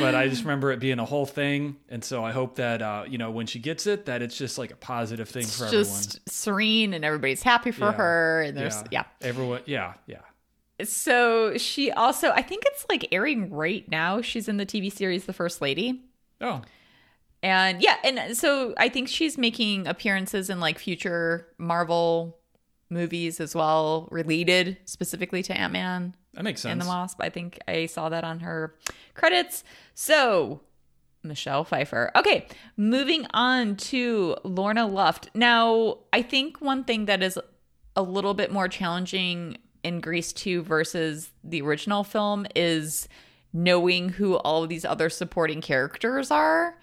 [0.00, 1.76] but I just remember it being a whole thing.
[1.88, 4.56] And so I hope that uh, you know when she gets it, that it's just
[4.58, 5.80] like a positive thing for everyone.
[5.82, 7.92] It's for just serene and everybody's happy for Yeah.
[7.92, 8.42] her.
[8.42, 8.88] And there's, everyone.
[8.92, 9.04] yeah.
[9.20, 9.60] everyone.
[9.66, 10.20] Yeah, yeah.
[10.84, 14.22] So she also, I think it's like airing right now.
[14.22, 16.00] She's in the TV series The First Lady.
[16.40, 16.62] Oh,
[17.42, 22.38] And yeah, and so I think she's making appearances in like future Marvel
[22.90, 26.84] movies as well, related specifically to Ant Man that makes and sense.
[26.84, 27.20] the Wasp.
[27.20, 28.74] I think I saw that on her
[29.14, 29.64] credits.
[29.94, 30.60] So,
[31.22, 32.10] Michelle Pfeiffer.
[32.16, 35.30] Okay, moving on to Lorna Luft.
[35.34, 37.38] Now, I think one thing that is
[37.96, 43.08] a little bit more challenging in Grease 2 versus the original film is
[43.52, 46.78] knowing who all of these other supporting characters are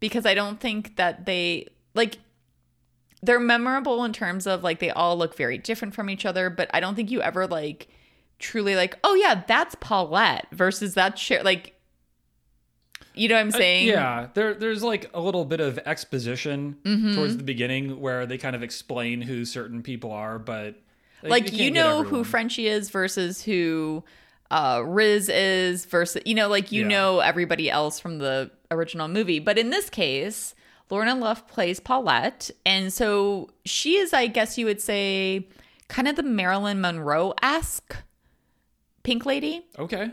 [0.00, 2.18] because I don't think that they like
[3.22, 6.70] they're memorable in terms of like they all look very different from each other, but
[6.72, 7.88] I don't think you ever like
[8.38, 11.74] truly like, oh yeah, that's Paulette versus that share like
[13.12, 13.88] you know what I'm saying?
[13.90, 17.14] Uh, yeah, there there's like a little bit of exposition Mm-hmm.
[17.14, 20.76] towards the beginning where they kind of explain who certain people are, but
[21.22, 22.24] like they you know who.
[22.24, 24.04] Frenchie is versus who
[24.50, 26.88] uh Riz is versus you know like you Yeah.
[26.88, 30.54] know everybody else from the original movie but in this case
[30.90, 32.50] Lorna Luft plays Paulette.
[32.66, 35.48] And so she is I guess you would say
[35.88, 37.96] kind of the Marilyn Monroe-esque
[39.02, 39.64] pink lady.
[39.78, 40.10] Okay.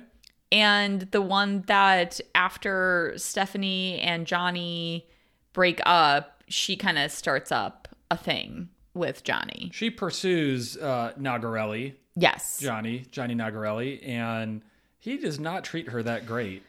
[0.52, 5.08] and the one that after Stephanie and Johnny
[5.54, 9.70] break up she kind of starts up a thing with Johnny.
[9.74, 12.60] She pursues uh, Nogerelli, yes.
[12.62, 14.62] Johnny, Johnny Nogerelli, and
[14.98, 16.64] he does not treat her that great.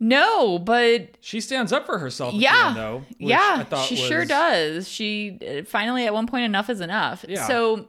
[0.00, 2.34] No, but She stands up for herself.
[2.34, 3.04] Yeah, end, though.
[3.18, 4.88] yeah, thought she sure does.
[4.88, 7.24] She finally at one point enough is enough.
[7.28, 7.46] Yeah.
[7.48, 7.88] So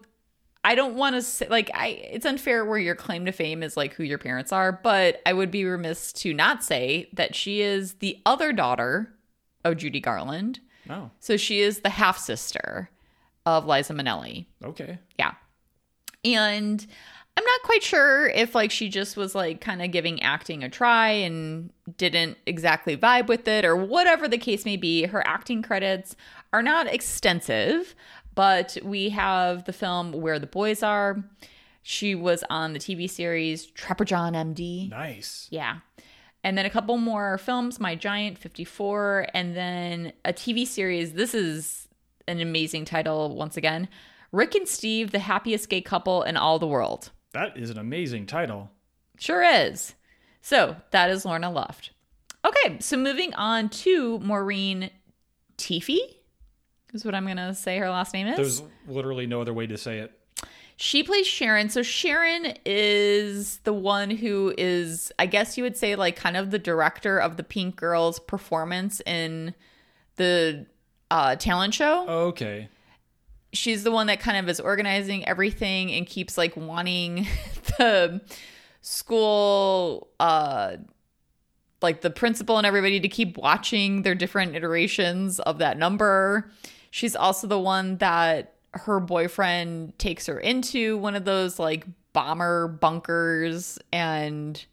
[0.63, 1.87] I don't want to say like I.
[2.11, 5.33] It's unfair where your claim to fame is like who your parents are, but I
[5.33, 9.13] would be remiss to not say that she is the other daughter
[9.63, 10.59] of Judy Garland.
[10.89, 12.89] Oh, So she is the half sister
[13.45, 14.47] of Liza Minnelli.
[14.65, 14.97] okay.
[15.19, 15.33] Yeah.
[16.25, 16.85] And
[17.39, 20.67] I'm not quite sure if like she just was like kind of giving acting a
[20.67, 25.05] try and didn't exactly vibe with it or whatever the case may be.
[25.05, 26.17] Her acting credits
[26.51, 27.95] are not extensive,
[28.35, 31.23] but we have the film Where the Boys Are.
[31.81, 34.89] She was on the TV series Trapper John MD.
[34.89, 35.47] Nice.
[35.49, 35.77] Yeah.
[36.43, 41.13] And then a couple more films, My Giant 54, and then a TV series.
[41.13, 41.87] This is
[42.27, 43.87] an amazing title once again.
[44.33, 47.11] Rick and Steve, the happiest gay couple in all the world.
[47.33, 48.71] That is an amazing title.
[49.17, 49.93] Sure is.
[50.41, 51.91] So that is Lorna Luft.
[52.45, 54.89] Okay, so moving on to Maureen
[55.57, 55.99] Teefy,
[56.93, 58.37] is what I'm going to say her last name is.
[58.37, 60.11] There's literally no other way to say it.
[60.77, 61.69] She plays Sharon.
[61.69, 66.51] So Sharon is the one who is, I guess you would say, like kind of
[66.51, 69.53] the director of the Pink Girls performance in
[70.15, 70.65] the
[71.11, 72.07] uh, talent show.
[72.07, 72.69] Okay.
[73.51, 77.27] She's the one that kind of is organizing everything and keeps like wanting
[77.77, 78.21] the
[78.81, 80.77] school uh
[81.81, 86.51] like the principal and everybody to keep watching their different iterations of that number.
[86.91, 92.67] She's also the one that her boyfriend takes her into one of those like bomber
[92.67, 94.63] bunkers and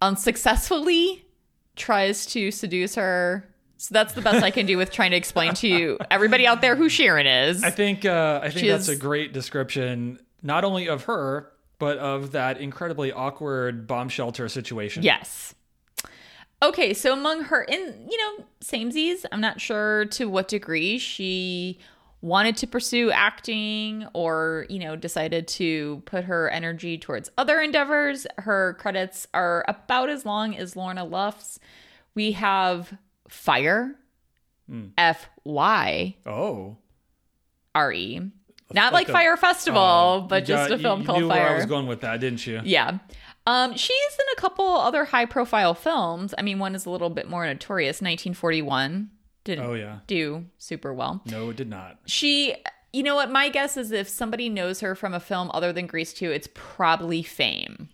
[0.00, 1.26] unsuccessfully
[1.76, 3.48] tries to seduce her.
[3.76, 6.60] So that's the best I can do with trying to explain to you, everybody out
[6.60, 7.62] there, who Sharon is.
[7.62, 11.50] I think uh, I think She that's is- a great description, not only of her
[11.80, 15.02] but of that incredibly awkward bomb shelter situation.
[15.02, 15.54] Yes.
[16.62, 21.78] Okay, so among her, in you know, samesies, I'm not sure to what degree she
[22.22, 28.26] wanted to pursue acting or you know decided to put her energy towards other endeavors.
[28.38, 31.58] Her credits are about as long as Lorna Luft's.
[32.14, 32.96] We have
[33.34, 33.94] Fyre,
[34.96, 36.76] F Y Oh.
[37.74, 38.20] R E,
[38.72, 41.24] not like, Like a- Fyre Festival, Oh, but just got- a film you, called you
[41.26, 41.42] knew Fyre.
[41.42, 42.60] Where I was going with that, didn't you?
[42.64, 42.98] Yeah.
[43.46, 46.34] Um, she's in a couple other high profile films.
[46.38, 49.10] I mean, one is a little bit more notorious, 1941.
[49.44, 49.98] Didn't Oh yeah.
[50.06, 51.20] do super well.
[51.26, 51.98] No, it did not.
[52.06, 52.54] She,
[52.94, 53.30] you know what?
[53.30, 56.48] My guess is if somebody knows her from a film other than Grease 2, it's
[56.54, 57.90] probably Fame.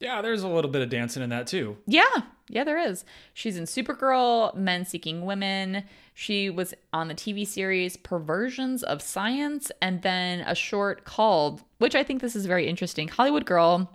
[0.00, 1.76] Yeah, there's a little bit of dancing in that too.
[1.86, 2.04] Yeah,
[2.48, 3.04] yeah, there is.
[3.32, 5.84] She's in Supergirl, Men Seeking Women.
[6.12, 11.94] She was on the TV series Perversions of Science, and then a short called, which
[11.94, 13.90] I think this is very interesting, Hollywood Girl,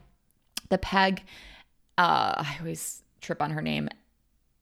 [0.69, 1.23] the Peg.
[1.97, 3.89] Uh, I always trip on her name,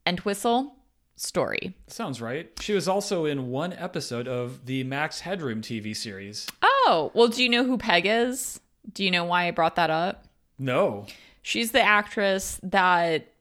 [0.06, 0.76] Entwistle
[1.15, 1.76] story.
[1.88, 2.50] Sounds right.
[2.60, 6.47] She was also in one episode of the Max Headroom TV series.
[6.62, 8.60] Oh, well, do you know who Peg is?
[8.93, 10.26] Do you know why I brought that up?
[10.60, 11.06] No.
[11.47, 13.31] She's the actress that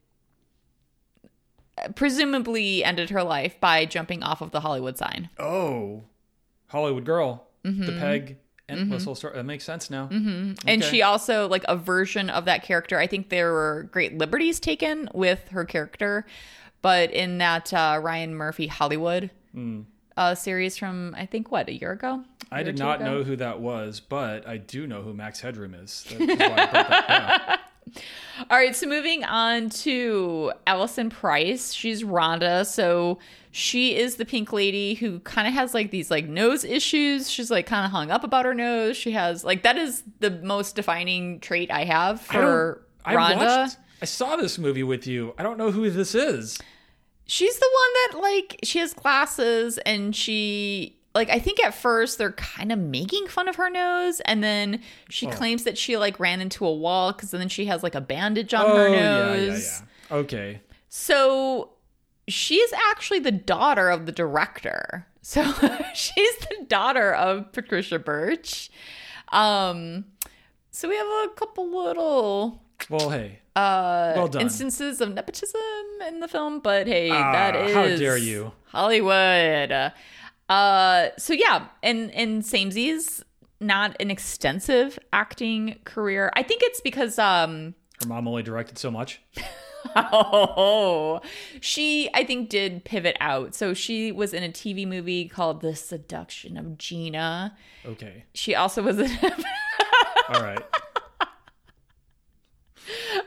[1.97, 5.29] presumably ended her life by jumping off of the Hollywood sign.
[5.41, 6.05] Oh.
[6.69, 7.49] Hollywood Girl.
[7.65, 7.85] Mm-hmm.
[7.87, 8.37] The Peg
[8.69, 9.35] Entwistle story.
[9.35, 10.09] That makes sense now.
[10.11, 10.81] And Okay.
[10.83, 12.97] she also, like, a version of that character.
[12.97, 16.27] I think there were great liberties taken with her character,
[16.83, 19.31] but in that uh, Ryan Murphy Hollywood
[20.17, 22.23] uh, series from, I think, what, a year ago?
[22.53, 23.11] I did not ago?
[23.11, 26.07] know who that was, but I do know who Max Headroom is.
[26.09, 27.56] That's why I brought that up.
[28.51, 31.73] All right, so moving on to Allison Price.
[31.73, 33.19] She's Rhonda, so
[33.51, 37.31] she is the pink lady who kind of has like these like nose issues.
[37.31, 38.97] She's like kind of hung up about her nose.
[38.97, 43.37] She has like that is the most defining trait I have I for I Rhonda.
[43.39, 43.77] watched.
[44.03, 45.35] I saw this movie with you.
[45.39, 46.59] I don't know who this is.
[47.25, 52.19] She's the one that like she has glasses and she like I think at first
[52.19, 56.21] they're kind of making fun of her nose and then she claims that she like
[56.21, 59.01] ran into a wall cuz then she has like a bandage on her oh yeah,
[59.01, 59.81] nose.
[59.83, 60.17] yeah, yeah.
[60.23, 60.61] Okay.
[60.89, 61.71] So
[62.29, 65.07] she's actually the daughter of the director.
[65.27, 65.43] So
[65.93, 68.71] she's the daughter of Patricia Birch.
[69.33, 70.05] Um
[70.71, 73.41] so we have a couple little Well, hey.
[73.57, 74.43] uh well done.
[74.43, 75.61] instances of nepotism
[76.07, 78.53] in the film, but hey, Ah, that is how dare you.
[78.67, 79.93] Hollywood.
[80.49, 83.23] Uh so yeah, and and samesies
[83.61, 86.31] not an extensive acting career.
[86.35, 89.21] I think it's because um Her mom only directed so much.
[89.95, 91.21] Oh,
[91.61, 93.55] she, I think, did pivot out.
[93.55, 97.57] So she was in a TV movie called The Seduction of Gina.
[97.85, 98.25] Okay.
[98.35, 99.11] She also was in
[100.29, 100.61] All right.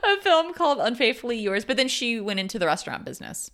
[0.04, 3.50] a film called Unfaithfully Yours, but then she went into the restaurant business.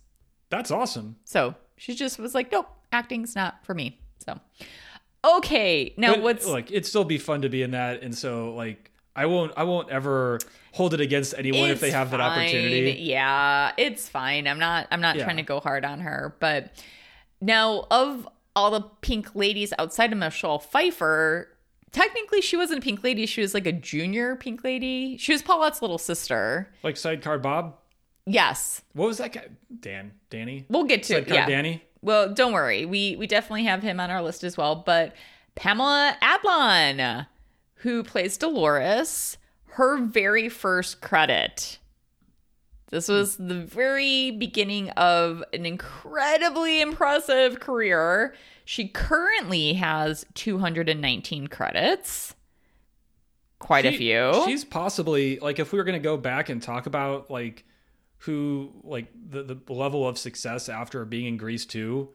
[0.49, 1.15] That's awesome.
[1.23, 3.99] So she just was like, nope, acting's not for me.
[4.25, 4.39] So,
[5.23, 5.93] okay.
[5.97, 6.45] Now, But, what's.
[6.45, 6.71] look?
[6.71, 9.51] It'd still be fun to be in that, and so like I won't.
[9.57, 10.39] I won't ever
[10.73, 12.97] hold it against anyone if they have that opportunity.
[13.01, 14.47] Yeah, it's fine.
[14.47, 15.23] I'm not I'm not Yeah.
[15.23, 16.71] trying to go hard on her, but
[17.41, 21.47] now of all the pink ladies outside of Michelle Pfeiffer,
[21.91, 25.17] technically she wasn't a pink lady, she was like a junior pink lady.
[25.17, 26.69] She was Paulette's little sister.
[26.83, 27.75] Like Sidecar Bob.
[28.25, 28.81] Yes.
[28.93, 29.45] What was that guy?
[29.79, 30.11] Dan.
[30.29, 30.65] Danny.
[30.69, 31.27] We'll get to it.
[31.27, 31.45] Sidecar Yeah.
[31.47, 31.83] Danny.
[32.07, 32.85] Well, don't worry.
[32.85, 35.13] We we definitely have him on our list as well, but
[35.55, 37.27] Pamela Adlon,
[37.75, 39.37] who plays Dolores,
[39.71, 41.79] her very first credit.
[42.91, 48.33] This was the very beginning of an incredibly impressive career.
[48.63, 52.35] She currently has 219 credits.
[53.59, 54.45] Quite a few.
[54.45, 57.65] She's possibly like if we were gonna go back and talk about like
[58.19, 62.09] who like the the level of success after being in Grease 2,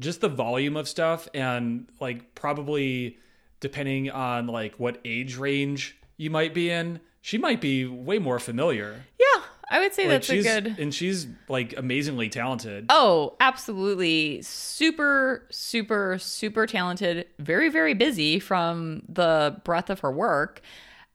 [0.00, 3.18] just the volume of stuff and like probably
[3.60, 8.38] depending on like what age range you might be in, she might be way more
[8.40, 9.04] familiar.
[9.18, 10.76] yeah, I would say Like that's a she's good.
[10.78, 12.86] and she's like amazingly talented.
[12.88, 14.42] Oh, absolutely.
[14.42, 17.26] Super, super, super talented.
[17.38, 20.60] Very, very busy from the breadth of her work.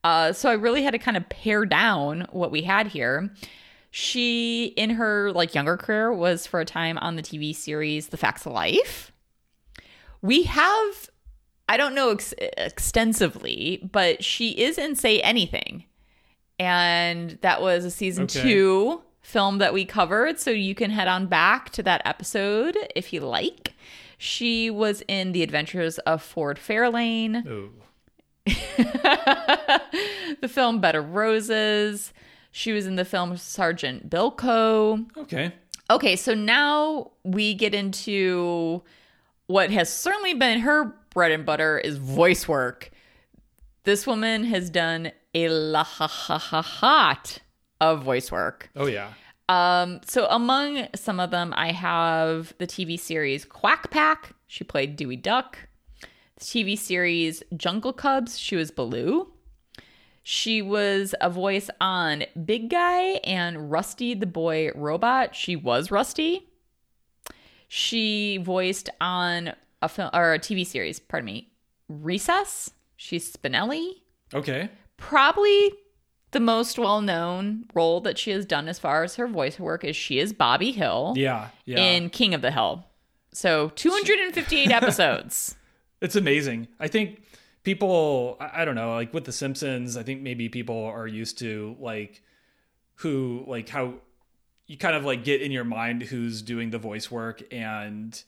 [0.03, 3.29] Uh, so I really had to kind of pare down what we had here.
[3.99, 8.17] She, in her like younger career, was for a time on the TV series The
[8.17, 9.11] Facts of Life.
[10.21, 11.09] We have,
[11.67, 15.85] I don't know ex- extensively, but she is in Say Anything,
[16.59, 18.39] and that was a season Okay.
[18.43, 20.39] two film that we covered.
[20.39, 23.73] So you can head on back to that episode if you like.
[24.19, 27.71] She was in The Adventures of Ford Fairlane
[30.41, 32.13] the film Bed of Roses.
[32.57, 35.05] She was in the film Sergeant Bilko.
[35.15, 35.53] Okay.
[35.91, 38.81] Okay, so now we get into
[39.45, 42.89] what has certainly been her bread and butter is voice work.
[43.83, 47.37] This woman has done a lot
[47.79, 48.71] of voice work.
[48.75, 49.13] Oh yeah.
[49.49, 54.33] Um, so among some of them, I have the TV series Quack Pack.
[54.47, 55.59] She played Dewey Duck.
[56.37, 58.39] The TV series Jungle Cubs.
[58.39, 59.31] She was Baloo.
[60.29, 65.33] She was a voice on Big Guy and Rusty the Boy Robot.
[65.37, 66.49] She was Rusty.
[67.69, 71.53] She voiced on a film or a TV series, pardon me,
[71.87, 72.71] Recess.
[72.97, 74.01] She's Spinelli
[74.33, 74.69] Okay.
[74.97, 75.71] probably
[76.31, 79.95] the most well-known role that she has done as far as her voice work is
[79.95, 81.51] she is Bobby Hill Yeah.
[81.63, 81.79] Yeah.
[81.79, 82.85] in King of the Hill.
[83.31, 85.55] So 258 episodes.
[86.01, 86.67] It's amazing.
[86.81, 87.21] I think
[87.67, 91.37] people, I I don't know, like with The Simpsons, I think maybe people are used
[91.39, 92.23] to like
[93.01, 93.95] who, like how
[94.67, 98.23] you kind of like get in your mind who's doing the voice work and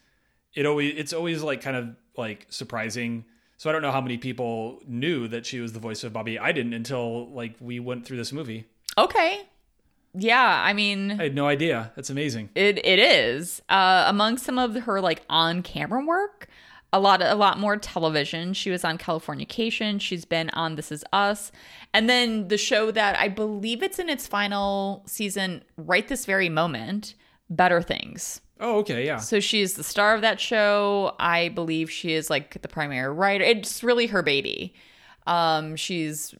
[0.53, 3.23] it always, it's always like kind of like surprising.
[3.55, 6.37] So I don't know how many people knew that she was the voice of Bobby.
[6.37, 8.65] I didn't until like we went through this movie.
[8.97, 9.47] Okay.
[10.13, 11.93] Yeah, I mean I had no idea.
[11.95, 12.49] That's amazing.
[12.55, 13.61] it it is.
[13.69, 16.47] Uh among some of her like on-camera work,
[16.91, 18.53] a lot a lot more television.
[18.53, 21.51] She was on Californication, she's been on This Is Us.
[21.93, 26.49] And then the show that I believe it's in its final season right this very
[26.49, 27.15] moment,
[27.49, 28.41] Better Things.
[28.59, 29.05] Oh, okay.
[29.05, 29.17] Yeah.
[29.17, 31.15] So she's the star of that show.
[31.19, 33.43] I believe she is like the primary writer.
[33.43, 34.73] It's really her baby.
[35.27, 36.35] Um, she's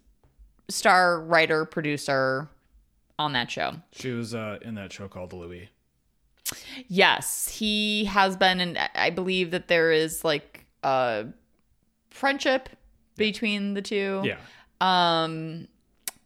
[0.67, 2.49] star writer producer
[3.17, 3.73] on that show.
[3.93, 5.69] She was uh, in that show called Louie.
[6.87, 11.25] Yes, he has been, and I believe that there is like a
[12.09, 12.69] friendship
[13.17, 14.23] between the two.
[14.23, 14.37] Yeah.
[14.81, 15.67] Um,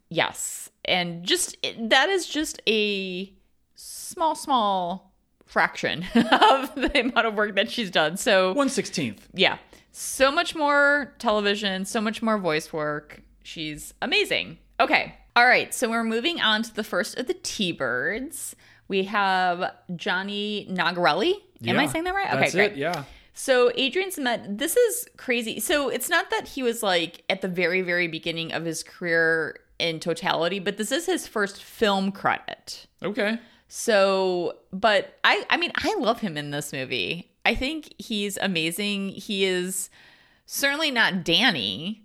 [0.09, 3.33] yes, and just that is just a
[3.75, 5.11] small, small
[5.45, 8.17] fraction of the amount of work that she's done.
[8.17, 9.27] So One sixteenth.
[9.33, 9.57] yeah,
[9.91, 13.21] so much more television, so much more voice work.
[13.43, 14.57] She's amazing.
[14.79, 15.15] Okay.
[15.35, 15.73] All right.
[15.73, 18.55] So we're moving on to the first of the T Birds.
[18.87, 21.33] We have Johnny Nogerelli.
[21.65, 22.27] Am I saying that right?
[22.29, 22.71] Okay, That's great.
[22.73, 22.77] it.
[22.77, 23.03] Yeah.
[23.33, 25.59] So Adrian Zmed, this is crazy.
[25.59, 29.59] So it's not that he was like at the very, very beginning of his career
[29.79, 32.85] in totality, but this is his first film credit.
[33.01, 33.39] Okay.
[33.67, 37.31] So, but I I mean, I love him in this movie.
[37.43, 39.09] I think he's amazing.
[39.09, 39.89] He is
[40.45, 42.03] certainly not Danny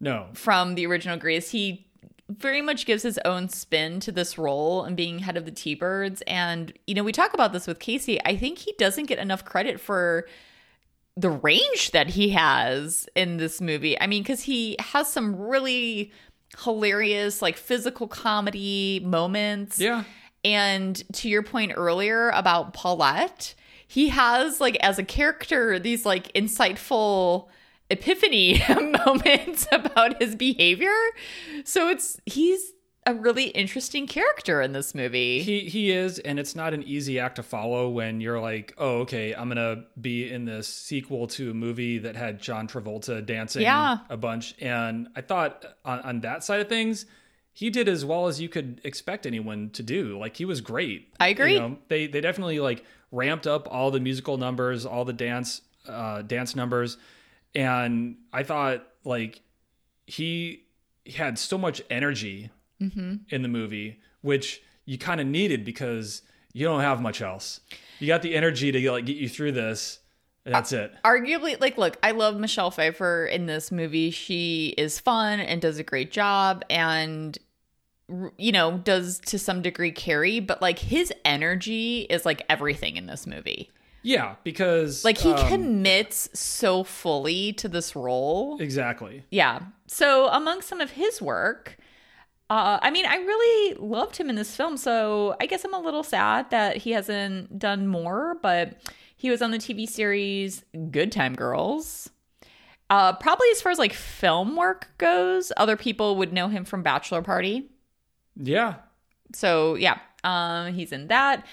[0.00, 0.28] No.
[0.34, 1.50] from the original Grease.
[1.50, 1.87] He
[2.28, 6.22] very much gives his own spin to this role and being head of the T-Birds
[6.26, 8.20] and you know, we talk about this with Casey.
[8.24, 10.28] I think he doesn't get enough credit for
[11.16, 13.98] the range that he has in this movie.
[14.00, 16.12] I mean, cuz he has some really
[16.62, 19.80] hilarious like physical comedy moments.
[19.80, 20.04] Yeah.
[20.44, 23.54] And to your point earlier about Paulette,
[23.86, 27.48] he has like as a character these like insightful
[27.90, 28.62] epiphany
[29.06, 30.94] moments about his behavior.
[31.64, 32.72] So it's he's
[33.06, 35.40] a really interesting character in this movie.
[35.42, 38.98] He he is, and it's not an easy act to follow when you're like, oh,
[38.98, 43.62] okay, I'm gonna be in this sequel to a movie that had John Travolta dancing
[43.62, 43.98] Yeah.
[44.10, 44.54] a bunch.
[44.60, 47.06] And I thought on, on that side of things,
[47.54, 50.18] he did as well as you could expect anyone to do.
[50.18, 51.14] Like he was great.
[51.18, 51.54] I agree.
[51.54, 55.62] You know, they they definitely like ramped up all the musical numbers, all the dance
[55.88, 56.98] uh, dance numbers,
[57.54, 59.40] and I thought like
[60.06, 60.64] he
[61.06, 63.16] had so much energy mm-hmm.
[63.28, 66.22] in the movie, which you kind of needed because
[66.52, 67.60] you don't have much else.
[67.98, 70.00] You got the energy to like get you through this.
[70.44, 70.94] That's it.
[71.04, 74.10] Arguably, like, look, I love Michelle Pfeiffer in this movie.
[74.10, 77.36] She is fun and does a great job and,
[78.38, 83.06] you know, does to some degree carry, but like his energy is like everything in
[83.06, 83.70] this movie.
[84.08, 88.56] Yeah, because Like he um, commits so fully to this role.
[88.58, 89.24] exactly.
[89.30, 89.60] Yeah.
[89.86, 91.76] So among some of his work,
[92.48, 94.78] uh, I mean, I really loved him in this film.
[94.78, 98.80] So I guess I'm a little sad that he hasn't done more, but
[99.14, 102.08] he was on the TV series Good Time Girls.
[102.88, 106.82] Uh, probably as far as like film work goes, other people would know him from
[106.82, 107.68] Bachelor Party.
[108.36, 108.76] Yeah,
[109.34, 111.44] So yeah, Um, he's in that.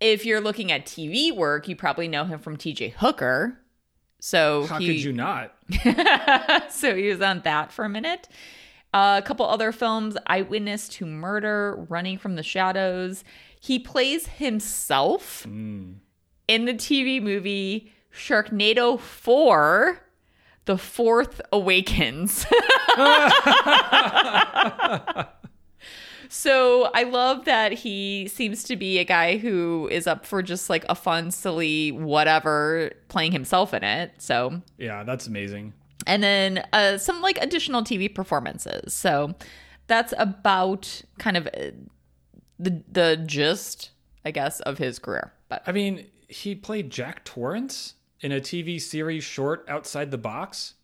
[0.00, 3.58] If you're looking at TV work, you probably know him from TJ Hooker.
[4.20, 5.54] So How he, could you not?
[6.70, 8.28] so he was on that for a minute.
[8.92, 13.24] Uh, a couple other films Eyewitness to Murder, Running from the Shadows.
[13.60, 16.00] He plays himself in
[16.48, 20.00] the TV movie Sharknado 4
[20.64, 22.46] The Fourth Awakens.
[26.36, 30.68] so I love that he seems to be a guy who is up for just
[30.68, 34.12] like a fun, silly whatever, playing himself in it.
[34.18, 35.72] So Yeah, that's amazing.
[36.06, 38.92] and then uh, some like additional TV performances.
[38.92, 39.34] So
[39.86, 41.70] that's about kind of uh,
[42.58, 43.90] the the gist,
[44.24, 45.32] I guess, of his career.
[45.48, 50.74] But I mean, he played Jack Torrance in a TV series short outside the box.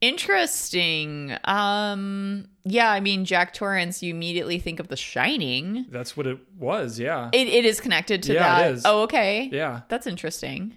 [0.00, 1.36] Interesting.
[1.44, 4.02] Um, yeah, I mean Jack Torrance.
[4.02, 5.86] You immediately think of The Shining.
[5.90, 6.98] That's what it was.
[6.98, 7.30] Yeah.
[7.32, 8.72] It, it is connected to Yeah, it that.
[8.72, 8.82] is.
[8.84, 9.48] Oh, okay.
[9.52, 9.82] Yeah.
[9.88, 10.74] That's interesting.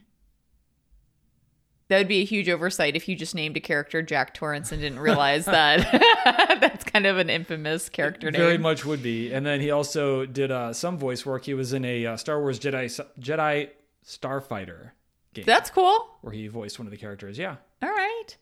[1.89, 4.81] That would be a huge oversight if you just named a character Jack Torrance and
[4.81, 8.39] didn't realize that that's kind of an infamous character name.
[8.39, 9.33] Very much would be.
[9.33, 11.43] And then he also did uh, some voice work.
[11.43, 12.85] He was in a uh, Star Wars Jedi
[13.19, 13.69] Jedi
[14.07, 14.91] Starfighter
[15.33, 16.15] game That's cool.
[16.21, 17.37] where he voiced one of the characters.
[17.37, 17.57] Yeah.
[17.83, 18.37] All right.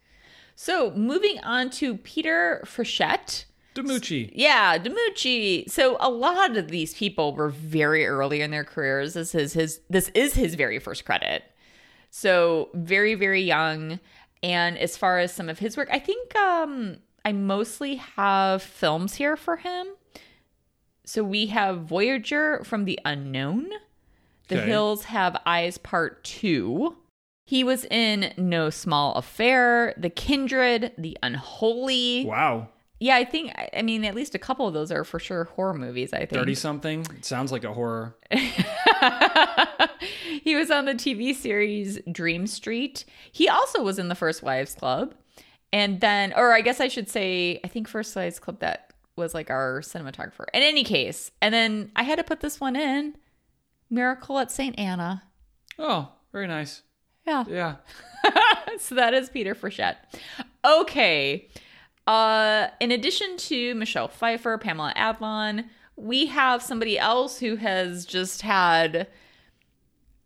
[0.62, 3.46] So moving on to Peter Frechette.
[3.76, 4.30] DiMucci.
[4.34, 5.70] Yeah, DiMucci.
[5.70, 9.14] So a lot of these people were very early in their careers.
[9.14, 11.44] This is his this is his very first credit.
[12.12, 14.02] So very, very young.
[14.44, 19.16] And as far as some of his work, I think um I mostly have films
[19.16, 19.88] here for him.
[21.06, 23.70] So we have Voyager from the Unknown.
[24.50, 24.72] The Okay.
[24.72, 26.98] Hills Have Eyes Part 2.
[27.50, 32.24] He was in No Small Affair, The Kindred, The Unholy.
[32.28, 32.70] Wow.
[33.00, 35.74] Yeah, I think I- mean at least a couple of those are for sure horror
[35.74, 36.34] movies, I think.
[36.34, 37.08] 30 something.
[37.22, 38.16] Sounds like a horror.
[40.44, 43.04] he was on the TV series Dream Street.
[43.32, 45.16] He also was in the First Wives Club.
[45.74, 49.34] And then or I guess I should say I think First Wives Club that was
[49.34, 50.46] like our cinematographer.
[50.54, 53.16] In any case, and then I had to put this one in.
[53.90, 54.78] Miracle at St.
[54.78, 55.24] Anna.
[55.80, 56.84] Oh, very nice.
[57.30, 57.44] Yeah.
[57.48, 57.76] Yeah.
[58.80, 59.98] so that is Peter Frechette.
[60.66, 61.48] Okay.
[62.08, 65.66] Uh, in addition to Michelle Pfeiffer, Pamela Adlon,
[65.96, 69.08] we have somebody else who has just had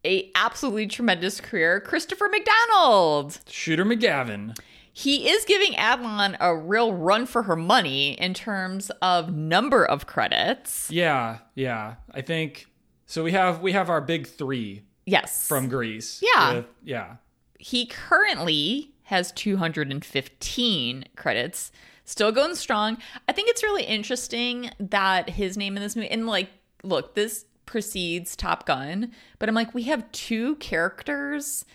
[0.05, 3.39] a absolutely tremendous career, Christopher McDonald.
[3.47, 4.57] Shooter McGavin.
[4.93, 10.05] He is giving Adlon a real run for her money in terms of number of
[10.05, 10.89] credits.
[10.91, 11.95] Yeah, yeah.
[12.11, 12.67] I think
[13.07, 15.47] so we have we have our big 3 Yes.
[15.47, 16.21] from Grease.
[16.35, 16.53] Yeah.
[16.55, 17.15] with- yeah.
[17.59, 21.71] he currently has 215 credits
[22.05, 22.97] still going strong
[23.27, 26.49] i think it's really interesting that his name in this movie and like
[26.83, 31.65] look this precedes top gun but i'm like we have two characters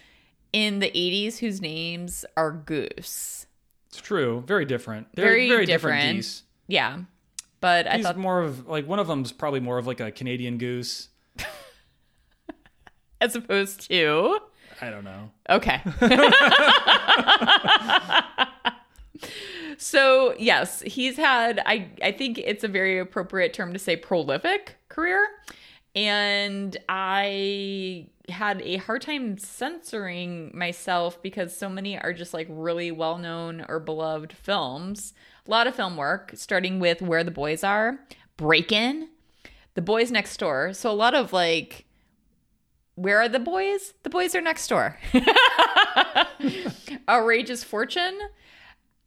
[0.53, 3.47] in the 80s whose names are goose
[3.89, 4.43] It's true.
[4.47, 5.09] Very different.
[5.15, 5.99] They're Very very, different.
[6.01, 6.17] different.
[6.17, 6.43] geese.
[6.67, 6.99] yeah
[7.61, 10.57] but i thought more of like one of them's probably more of like a Canadian
[10.59, 11.09] goose.
[13.21, 14.41] as opposed to
[14.81, 15.31] I don't know.
[15.51, 15.83] Okay.
[19.79, 24.77] so yes, he's had I I think it's a very appropriate term to say prolific
[24.89, 25.27] career.
[25.95, 32.93] And I had a hard time censoring myself because so many are just like really
[32.93, 35.15] well known or beloved films.
[35.47, 38.01] A lot of film work, starting with Where the Boys Are,
[38.37, 39.09] Break In,
[39.75, 40.75] The Boys Next Door.
[40.75, 41.87] So a lot of like
[42.99, 43.95] where are the boys?
[44.03, 44.99] The boys are next door.
[47.09, 48.19] Outrageous Fortune.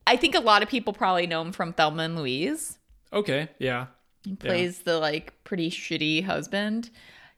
[0.07, 2.77] I think a lot of people probably know him from Thelma and Louise.
[3.13, 3.87] Okay, yeah.
[4.23, 6.89] He plays the like pretty shitty husband.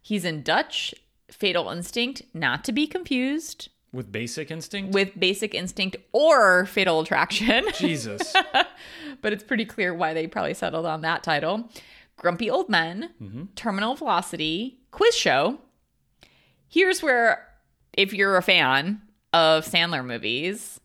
[0.01, 0.93] He's in Dutch,
[1.32, 4.93] Fatal Instinct, not to be confused With basic instinct.
[4.93, 7.66] with Basic Instinct or Fatal Attraction.
[7.76, 8.34] Jesus.
[9.22, 11.70] but it's pretty clear why they probably settled on that title.
[12.18, 13.45] Grumpy Old Men, mm-hmm.
[13.56, 15.60] Terminal Velocity, Quiz Show.
[16.74, 17.48] Here's where,
[17.94, 19.00] if you're a fan
[19.32, 20.80] of Sandler movies,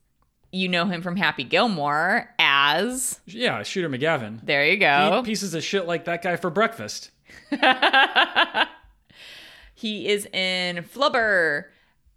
[0.53, 3.21] you know him from Happy Gilmore as.
[3.25, 4.45] yeah, Shooter McGavin.
[4.45, 5.23] There you Eat go.
[5.25, 7.11] pieces of shit like that guy for breakfast.
[9.75, 11.67] He is in Flubber,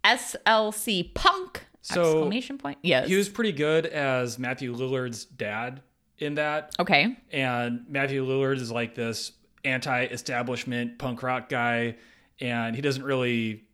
[0.04, 1.64] SLC Punk!
[1.80, 2.78] So, exclamation point.
[2.82, 3.06] Yes.
[3.08, 5.80] He was pretty good as Matthew Lillard's dad
[6.18, 6.74] in that.
[6.80, 7.16] okay.
[7.30, 9.30] And Matthew Lillard is like this
[9.64, 11.94] anti-establishment punk rock guy,
[12.40, 13.64] and he doesn't really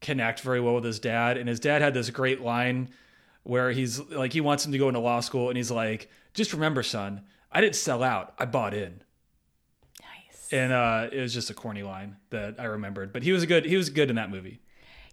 [0.00, 1.36] connect very well with his dad.
[1.36, 2.90] And his dad had this great line
[3.42, 6.52] where he's like, he wants him to go into law school, and he's like, "Just
[6.52, 8.34] remember, son, I didn't sell out.
[8.38, 9.02] I bought in."
[10.00, 10.48] Nice.
[10.52, 13.12] and uh, it was just a corny line that I remembered.
[13.12, 13.64] But he was good.
[13.64, 14.60] He was good in that movie.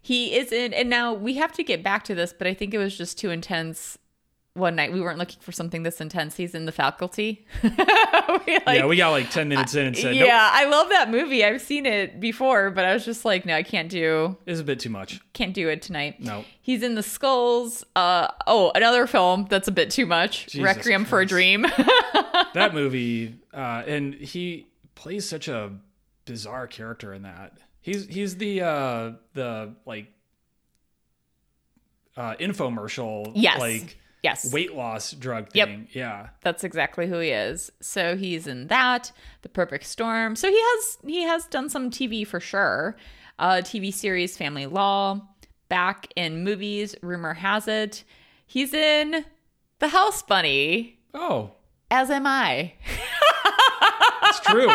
[0.01, 2.73] He is in, and now we have to get back to this, but I think
[2.73, 3.97] it was just too intense.
[4.53, 6.35] One night we weren't looking for something this intense.
[6.35, 7.45] He's in the faculty.
[7.63, 10.89] we like, yeah, we got like ten minutes in and said, yeah, "Nope, I love
[10.89, 11.45] that movie.
[11.45, 14.63] I've seen it before, but I was just like, no, I can't do it's a
[14.65, 16.19] bit too much." can't do it tonight.
[16.19, 16.43] No.
[16.61, 17.85] He's in the skulls.
[17.95, 20.47] Uh oh, another film that's a bit too much.
[20.47, 21.65] Jesus Requiem for a Dream.
[22.53, 25.71] That movie, uh, and he plays such a
[26.25, 27.57] bizarre character in that.
[27.79, 30.07] He's he's the uh, the like
[32.17, 33.57] uh, infomercial, Yes.
[33.59, 34.51] like yes.
[34.53, 35.67] weight loss drug Yep.
[35.67, 35.87] thing.
[35.91, 37.71] Yeah, That's exactly who he is.
[37.81, 39.11] So he's in that,
[39.41, 40.35] The Perfect Storm.
[40.35, 42.95] So he has he has done some TV for sure.
[43.39, 45.21] Uh TV series Family Law,
[45.69, 48.03] back in movies, rumor has it.
[48.45, 49.25] He's in
[49.79, 51.51] The House Bunny, oh,
[51.89, 52.73] as am I.
[54.23, 54.67] it's true.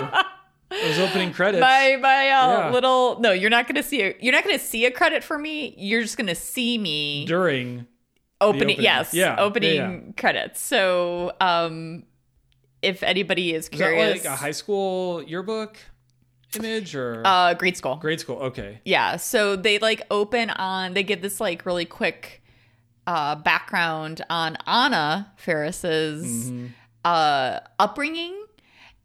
[0.71, 1.61] Those opening credits.
[1.61, 2.71] My my uh, Yeah.
[2.73, 5.75] little no, you're not gonna see a you're not gonna see a credit for me.
[5.79, 7.87] You're just gonna see me during
[8.41, 8.81] opening, opening.
[8.83, 10.13] yes Yeah, opening yeah, yeah.
[10.17, 12.05] credits so um
[12.83, 15.77] if anybody is is that curious like a high school yearbook
[16.55, 18.37] image or uh grade school grade school?
[18.37, 22.43] Okay, yeah so they like open on they give this like really quick
[23.07, 26.67] uh background on anna faris's Mm-hmm.
[27.05, 28.43] uh upbringing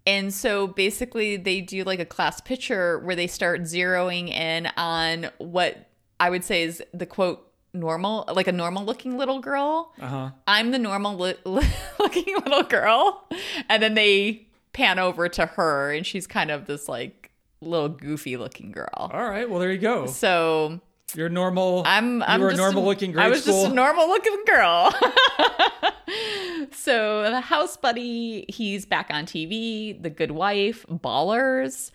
[0.07, 5.29] and so basically they do like a class picture where they start zeroing in on
[5.37, 10.07] what i would say is the quote normal like a normal looking little girl uh
[10.07, 10.29] huh.
[10.47, 11.35] I'm the normal li-
[11.99, 13.27] looking little girl.
[13.69, 18.37] And then they pan over to her, and she's kind of this like little goofy
[18.37, 18.89] looking girl.
[18.93, 20.05] All right, well there you go.
[20.07, 20.79] So
[21.15, 21.83] You're normal.
[21.85, 23.61] I'm I'm you were just a normal looking grade I was school.
[23.63, 24.93] just a normal looking girl.
[26.73, 30.01] so the house bunny, he's back on TV.
[30.01, 31.91] The Good Wife, Ballers.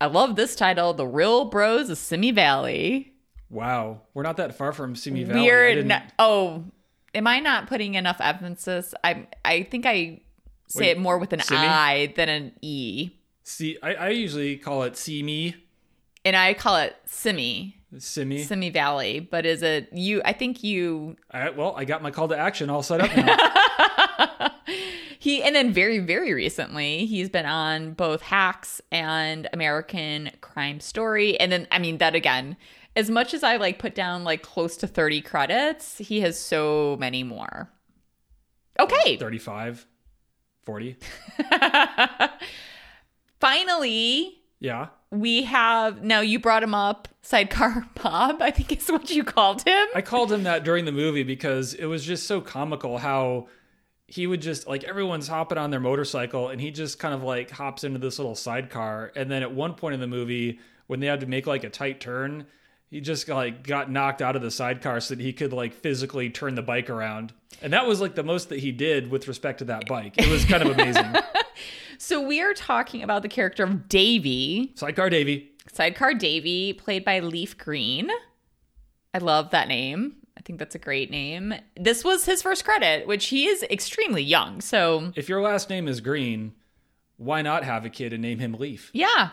[0.00, 3.12] I love this title, The Real Bros of Simi Valley.
[3.50, 5.40] Wow, we're not that far from Simi Valley.
[5.40, 5.74] I Weird.
[5.74, 6.64] didn't- no- oh,
[7.14, 8.94] am I not putting enough emphasis?
[9.04, 10.20] I I think I
[10.68, 11.60] say Wait, it more with an Simi?
[11.60, 13.10] I than an E,
[13.42, 15.56] See, I, I usually call it Simi,
[16.24, 18.44] and I call it Simi, Simi.
[18.44, 19.18] Simi Valley.
[19.18, 20.22] But is it you?
[20.24, 21.16] I think you.
[21.32, 24.50] I, well, I got my call to action all set up now.
[25.18, 31.38] He and then very very recently he's been on both Hacks and American Crime Story,
[31.38, 32.56] and then I mean that again.
[32.96, 36.96] As much as I like put down like close to 30 credits, he has so
[36.98, 37.70] many more.
[38.78, 39.16] Okay.
[39.16, 39.86] 35,
[40.64, 40.96] 40.
[43.40, 44.88] Finally, Yeah.
[45.10, 49.62] we have now you brought him up sidecar bob i think is what you called
[49.62, 53.48] him I called him that during the movie because it was just so comical how
[54.06, 57.50] he would just like everyone's hopping on their motorcycle and he just kind of like
[57.50, 61.06] hops into this little sidecar and then at one point in the movie when they
[61.06, 62.46] had to make like a tight turn
[62.90, 66.28] he just like got knocked out of the sidecar so that he could like physically
[66.28, 67.32] turn the bike around.
[67.62, 70.14] And that was like the most that he did with respect to that bike.
[70.18, 71.14] It was kind of amazing.
[72.02, 74.72] So we are talking about the character of davy.
[74.74, 75.50] Sidecar davy.
[75.70, 78.10] Sidecar davy played by leif green.
[79.12, 80.16] I love that name.
[80.34, 81.52] I think that's a great name.
[81.76, 85.86] This was his first credit which he is extremely young so if your last name
[85.86, 86.54] is green
[87.18, 89.32] why not have a kid and name him leaf yeah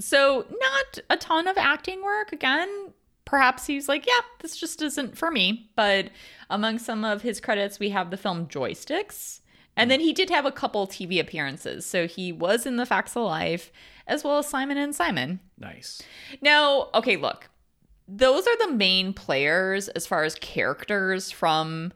[0.00, 2.32] so not a ton of acting work.
[2.32, 2.92] Again
[3.24, 5.70] perhaps he's like yeah this just isn't for me.
[5.76, 6.10] But
[6.50, 9.40] among some of his credits we have the film joysticks.
[9.76, 11.86] And then he did have a couple tv appearances.
[11.86, 13.70] So he was in the facts of life
[14.06, 15.40] as well as simon and simon.
[15.58, 16.02] Nice.
[16.40, 17.48] Now okay look.
[18.06, 21.92] Those are the main players as far as characters from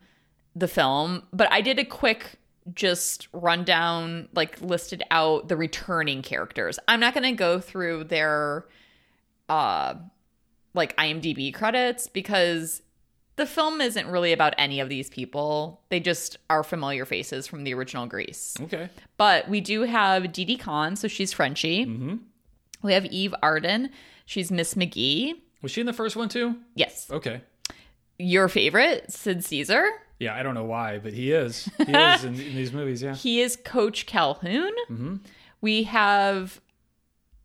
[0.54, 1.22] the film.
[1.32, 2.38] But i did a quick
[2.74, 8.04] just run down, like listed out the returning characters i'm not going to go through
[8.04, 8.64] their
[9.48, 9.94] uh
[10.74, 12.82] like imdb credits because
[13.36, 17.64] the film isn't really about any of these people they just are familiar faces from
[17.64, 21.86] the original grease okay but we do have Didi Conn, so she's Frenchie.
[21.86, 22.16] mm-hmm.
[22.82, 23.90] We have Eve Arden.
[24.26, 25.34] She's Miss McGee.
[25.62, 27.08] was she in the first one too Yes.
[27.10, 27.42] okay
[28.18, 29.88] Your favorite, Sid Caesar.
[30.22, 31.68] Yeah, I don't know why, but he is.
[31.78, 33.02] He is in, in these movies.
[33.02, 33.16] Yeah.
[33.16, 34.72] He is Coach Calhoun.
[34.88, 35.16] Mm-hmm.
[35.60, 36.60] We have,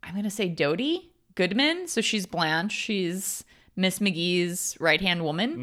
[0.02, 1.88] I'm going to say Dody Goodman.
[1.88, 2.72] So she's Blanche.
[2.72, 3.42] She's
[3.74, 5.56] Miss McGee's right hand woman.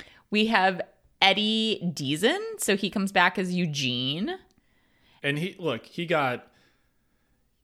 [0.00, 0.06] Mm.
[0.30, 0.80] We have
[1.20, 2.40] Eddie Deezen.
[2.56, 4.38] So he comes back as Eugene.
[5.22, 6.46] And he look, he got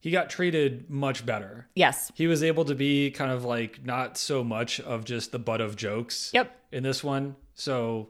[0.01, 1.69] he got treated much better.
[1.75, 2.13] Yes.
[2.15, 5.61] He was able to be kind of like not so much of just the butt
[5.61, 6.31] of jokes.
[6.35, 6.55] Yep.
[6.73, 8.09] In this one, so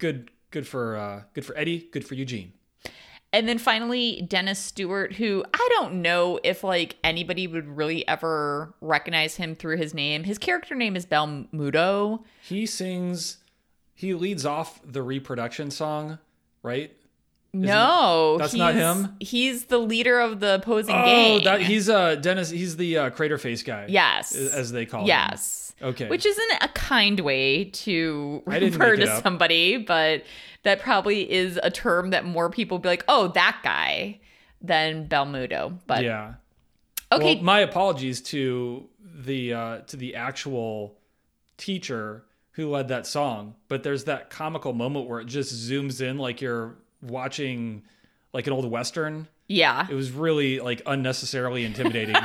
[0.00, 2.52] good, good for uh, good for Eddie, good for Eugene.
[3.32, 8.74] And then finally, Dennis Stewart, who I don't know if like anybody would really ever
[8.80, 10.24] recognize him through his name.
[10.24, 12.24] His character name is Balmudo.
[12.42, 13.38] He sings,
[13.94, 16.18] he leads off the reproduction song,
[16.64, 16.92] right?
[17.52, 19.16] No, That's not he's- him?
[19.20, 21.04] He's the leader of the opposing game.
[21.04, 21.44] Oh, gang.
[21.44, 22.50] that he's uh Dennis.
[22.50, 23.86] He's the uh, crater face guy.
[23.88, 25.08] yes, as they call him.
[25.08, 25.74] yes.
[25.82, 26.08] Okay.
[26.08, 29.22] Which isn't a kind way to refer to up.
[29.22, 30.24] somebody, but
[30.62, 34.20] that probably is a term that more people be like, "Oh, that guy,"
[34.60, 35.78] than Balmudo.
[35.86, 36.34] But yeah.
[37.10, 40.98] okay, Well, my apologies to the uh, to the actual
[41.56, 46.18] teacher who led that song, but there's that comical moment where it just zooms in
[46.18, 47.82] like you're watching
[48.32, 49.26] like an old western.
[49.48, 49.86] yeah.
[49.90, 52.14] It was really like unnecessarily intimidating.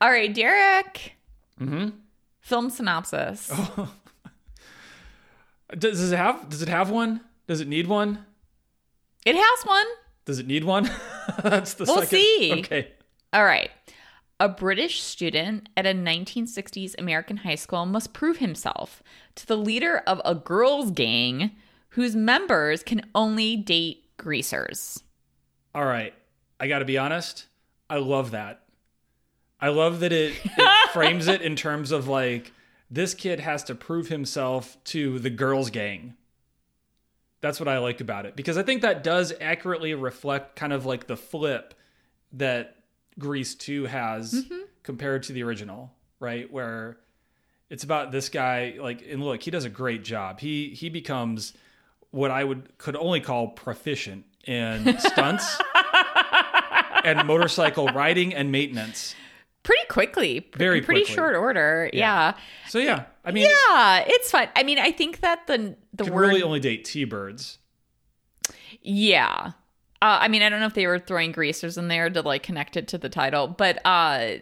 [0.00, 1.12] All right, Derek.
[1.58, 1.88] hmm
[2.40, 3.50] Film synopsis.
[3.52, 3.92] Oh.
[5.76, 7.20] Does, does it have does it have one?
[7.48, 8.24] Does it need one?
[9.24, 9.86] It has one.
[10.24, 10.88] Does it need one?
[11.42, 12.08] That's the We'll second.
[12.08, 12.54] see.
[12.60, 12.88] Okay.
[13.32, 13.70] All right.
[14.38, 19.02] A British student at a 1960s American high school must prove himself
[19.34, 21.52] to the leader of a girls' gang
[21.96, 25.02] whose members can only date greasers.
[25.74, 26.12] All right.
[26.60, 27.46] I got to be honest.
[27.88, 28.64] I love that.
[29.58, 32.52] I love that it, it frames it in terms of like
[32.90, 36.12] this kid has to prove himself to the girls' gang.
[37.40, 40.84] That's what I like about it because I think that does accurately reflect kind of
[40.84, 41.72] like the flip
[42.34, 42.76] that
[43.18, 44.64] Grease 2 has mm-hmm.
[44.82, 46.52] compared to the original, right?
[46.52, 46.98] Where
[47.70, 50.40] it's about this guy like and look, he does a great job.
[50.40, 51.54] He he becomes
[52.10, 55.60] what I would could only call proficient in stunts
[57.04, 59.14] and motorcycle riding and maintenance.
[59.62, 60.48] Pretty quickly.
[60.56, 61.14] Very Pretty quickly.
[61.14, 61.90] short order.
[61.92, 62.34] Yeah.
[62.68, 64.48] So yeah, I mean, Yeah, it's fun.
[64.54, 67.58] I mean, I think that the the word really only date T-birds.
[68.80, 69.52] Yeah.
[70.02, 72.42] Uh, I mean, I don't know if they were throwing greasers in there to like
[72.44, 74.36] connect it to the title, but uh,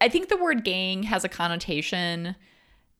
[0.00, 2.34] I think the word gang has a connotation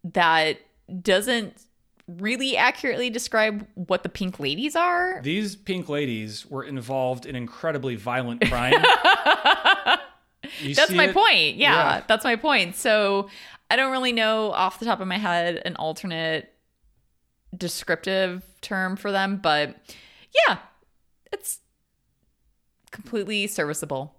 [0.04, 0.58] that
[1.02, 1.64] doesn't
[2.06, 5.20] really accurately describe what the pink ladies are.
[5.22, 8.74] These pink ladies were involved in incredibly violent crime.
[10.74, 11.14] That's my it?
[11.14, 11.56] point.
[11.56, 12.02] Yeah, Yeah.
[12.06, 12.76] that's my point.
[12.76, 13.28] So
[13.70, 16.52] I don't really know off the top of my head an alternate
[17.56, 19.76] descriptive term for them, but
[20.48, 20.58] yeah,
[21.32, 21.60] it's
[22.90, 24.14] completely serviceable.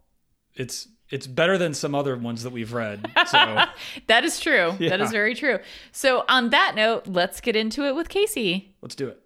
[0.55, 3.09] It's it's better than some other ones that we've read.
[3.28, 3.63] So
[4.07, 4.72] That is true.
[4.80, 5.03] That Yeah.
[5.03, 5.57] is very true.
[5.91, 8.76] So, on that note, let's get into it with Casey.
[8.82, 9.20] let's do it.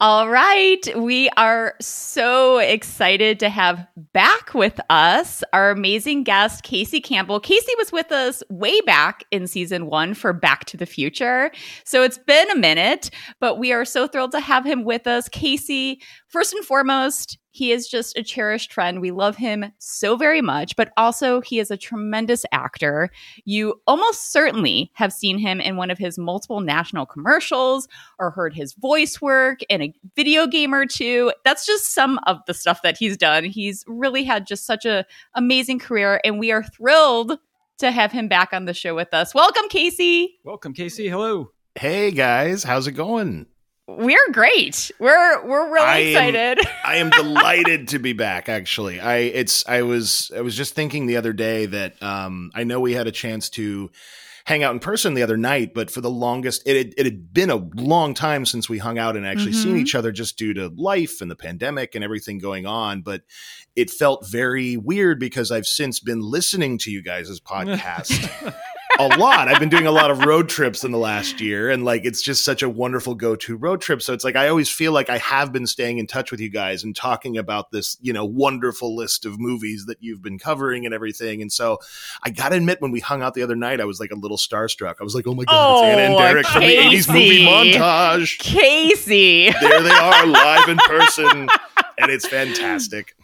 [0.00, 0.80] All right.
[0.96, 7.38] We are so excited to have back with us our amazing guest, Casey Campbell.
[7.38, 11.52] Casey was with us way back in season one for Back to the Future.
[11.84, 15.28] So it's been a minute, but we are so thrilled to have him with us.
[15.28, 16.02] Casey,
[16.34, 19.00] first and foremost, he is just a cherished friend.
[19.00, 23.08] We love him so very much, but also he is a tremendous actor.
[23.44, 27.86] You almost certainly have seen him in one of his multiple national commercials
[28.18, 31.32] or heard his voice work in a video game or two.
[31.44, 33.44] That's just some of the stuff that he's done.
[33.44, 35.04] He's really had just such an
[35.34, 37.38] amazing career and we are thrilled
[37.78, 39.36] to have him back on the show with us.
[39.36, 40.40] Welcome Casey.
[40.42, 41.08] Welcome, Casey.
[41.08, 41.52] Hello.
[41.76, 43.46] Hey guys, how's it going?
[43.86, 44.90] We're great.
[44.98, 46.66] We're we're really I am- excited.
[46.84, 48.48] I am delighted to be back.
[48.48, 52.64] Actually, I it's I was I was just thinking the other day that um I
[52.64, 53.90] know we had a chance to
[54.46, 57.32] hang out in person the other night, but for the longest it had, it had
[57.32, 59.80] been a long time since we hung out and actually seen Mhm.
[59.80, 63.00] each other just due to life and the pandemic and everything going on.
[63.02, 63.22] But
[63.76, 68.54] it felt very weird because I've since been listening to you guys' podcast.
[68.98, 69.48] A lot.
[69.48, 72.22] I've been doing a lot of road trips in the last year, and like it's
[72.22, 74.02] just such a wonderful go to road trip.
[74.02, 76.48] So it's like I always feel like I have been staying in touch with you
[76.48, 80.86] guys and talking about this, you know, wonderful list of movies that you've been covering
[80.86, 81.42] and everything.
[81.42, 81.78] And so
[82.22, 84.38] I gotta admit, when we hung out the other night, I was like a little
[84.38, 84.96] starstruck.
[85.00, 87.44] I was like, oh my god, it's Anna and Oh, Derek from the 80s movie
[87.44, 88.38] montage.
[88.38, 89.50] Casey.
[89.50, 91.48] There they are, live in person,
[91.98, 93.16] and it's fantastic.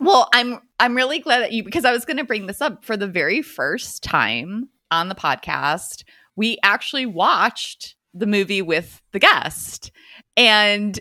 [0.00, 2.84] Well, I'm I'm really glad that you because I was going to bring this up
[2.84, 6.04] for the very first time on the podcast.
[6.36, 9.90] We actually watched the movie with the guest,
[10.36, 10.98] and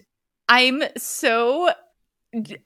[0.50, 1.72] I'm so.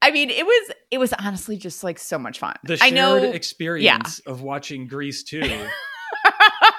[0.01, 2.55] I mean, it was it was honestly just like so much fun.
[2.63, 3.15] The I shared know.
[3.17, 5.41] experience of watching Grease 2.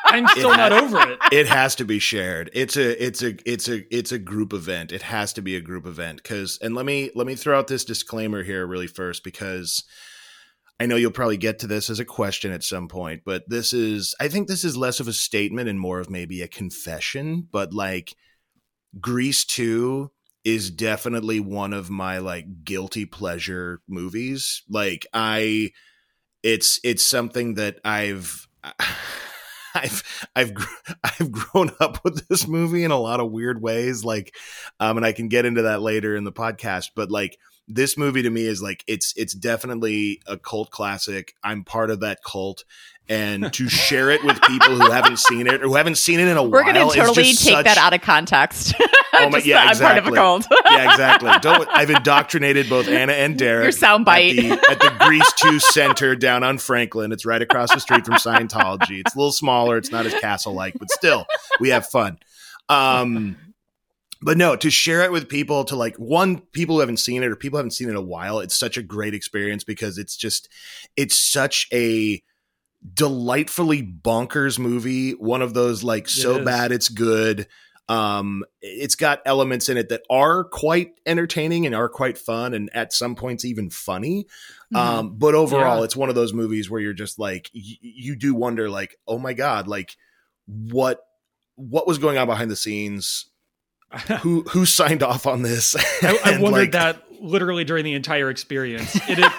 [0.06, 1.18] I'm still It not over it.
[1.32, 4.92] it has to be shared it's a it's a it's a it's a group event
[4.92, 7.66] it has to be a group event because and let me let me throw out
[7.66, 9.84] this disclaimer here really first because
[10.80, 13.72] i know you'll probably get to this as a question at some point but this
[13.72, 17.46] is i think this is less of a statement and more of maybe a confession
[17.50, 18.14] but like
[19.00, 20.10] grease 2
[20.44, 24.62] is definitely one of my like guilty pleasure movies.
[24.68, 25.70] Like I
[26.42, 28.48] it's it's something that I've
[29.74, 30.52] I've I've
[31.04, 34.34] I've grown up with this movie in a lot of weird ways like
[34.80, 37.38] um and I can get into that later in the podcast but like
[37.68, 41.34] this movie to me is like it's it's definitely a cult classic.
[41.42, 42.64] I'm part of that cult
[43.08, 46.28] and to share it with people who haven't seen it or who haven't seen it
[46.28, 46.50] in a while.
[46.50, 46.74] We're while.
[46.74, 48.74] going to totally take such, that out of context.
[49.14, 49.86] Oh my, Just yeah, exactly.
[49.86, 50.62] I'm part of a cult.
[50.64, 51.30] yeah, exactly.
[51.42, 53.64] Don't I've indoctrinated both Anna and Derek.
[53.64, 54.38] Your soundbite.
[54.38, 57.12] at the, at the Grease Two Center down on Franklin.
[57.12, 59.00] It's right across the street from Scientology.
[59.00, 59.76] It's a little smaller.
[59.76, 61.26] It's not as castle like, but still,
[61.60, 62.18] we have fun.
[62.70, 63.36] Um,
[64.22, 67.26] but no, to share it with people, to like one people who haven't seen it
[67.30, 70.16] or people haven't seen it in a while, it's such a great experience because it's
[70.16, 70.48] just
[70.96, 72.22] it's such a
[72.94, 75.12] delightfully bonkers movie.
[75.12, 76.44] One of those like so is.
[76.44, 77.46] bad it's good.
[77.88, 82.70] Um, it's got elements in it that are quite entertaining and are quite fun, and
[82.74, 84.26] at some points even funny.
[84.74, 85.84] Um, but overall, Yeah.
[85.84, 89.18] it's one of those movies where you're just like y- you do wonder, like, oh
[89.18, 89.96] my god, like
[90.46, 91.00] what
[91.56, 93.26] what was going on behind the scenes?
[94.22, 95.76] Who who signed off on this?
[96.02, 98.96] I, I wondered like, that literally during the entire experience.
[99.08, 99.32] It, it,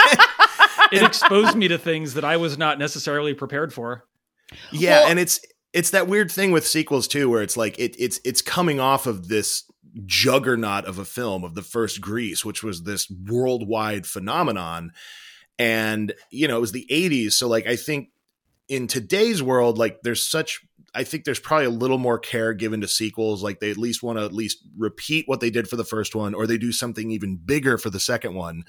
[0.91, 4.05] it exposed me to things that I was not necessarily prepared for.
[4.71, 5.39] Yeah, Well- and it's
[5.73, 9.07] it's that weird thing with sequels too, where it's like it it's it's coming off
[9.07, 9.63] of this
[10.05, 14.91] juggernaut of a film of the first Grease, which was this worldwide phenomenon,
[15.57, 18.09] and you know it was the '80s, so like I think
[18.69, 20.61] in today's world, like there's such.
[20.95, 23.41] I think there's probably a little more care given to sequels.
[23.43, 26.13] Like they at least want to at least repeat what they did for the first
[26.15, 28.63] one, or they do something even bigger for the second one.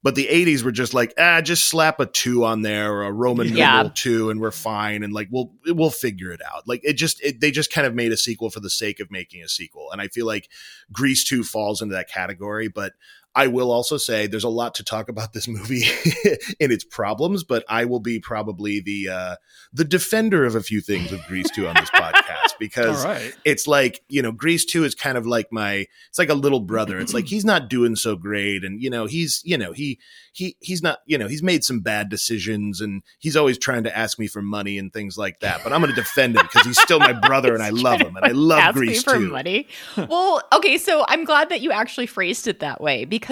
[0.00, 3.12] But the 80s were just like, ah, just slap a two on there or a
[3.12, 3.72] Roman Yeah.
[3.72, 5.02] numeral two and we're fine.
[5.02, 6.68] And like, we'll, we'll figure it out.
[6.68, 9.10] Like it just, it, they just kind of made a sequel for the sake of
[9.10, 9.90] making a sequel.
[9.90, 10.48] And I feel like
[10.92, 12.68] Grease 2 falls into that category.
[12.68, 12.92] But
[13.38, 15.84] I will also say there's a lot to talk about this movie
[16.60, 19.36] and its problems, but I will be probably the, uh,
[19.72, 23.34] the defender of a few things of Grease 2 on this podcast because right.
[23.44, 26.60] it's like you know grease 2 is kind of like my it's like a little
[26.60, 29.98] brother it's like he's not doing so great and you know he's you know he
[30.32, 33.96] he he's not you know he's made some bad decisions and he's always trying to
[33.96, 36.66] ask me for money and things like that but i'm going to defend him because
[36.66, 39.14] he's still my brother and i love him and i love Ask me grease for
[39.14, 39.66] too money.
[39.96, 43.27] well, okay, so I'm glad that you actually phrased it that way because,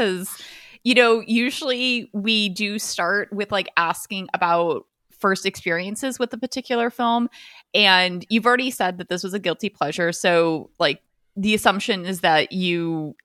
[0.84, 6.90] you know, usually we do start with like asking about first experiences with a particular
[6.90, 7.28] film.
[7.74, 10.12] And you've already said that this was a guilty pleasure.
[10.12, 11.02] So, like,
[11.36, 13.16] the assumption is that you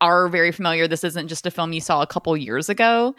[0.00, 0.88] are very familiar.
[0.88, 3.14] This isn't just a film you saw a couple years ago.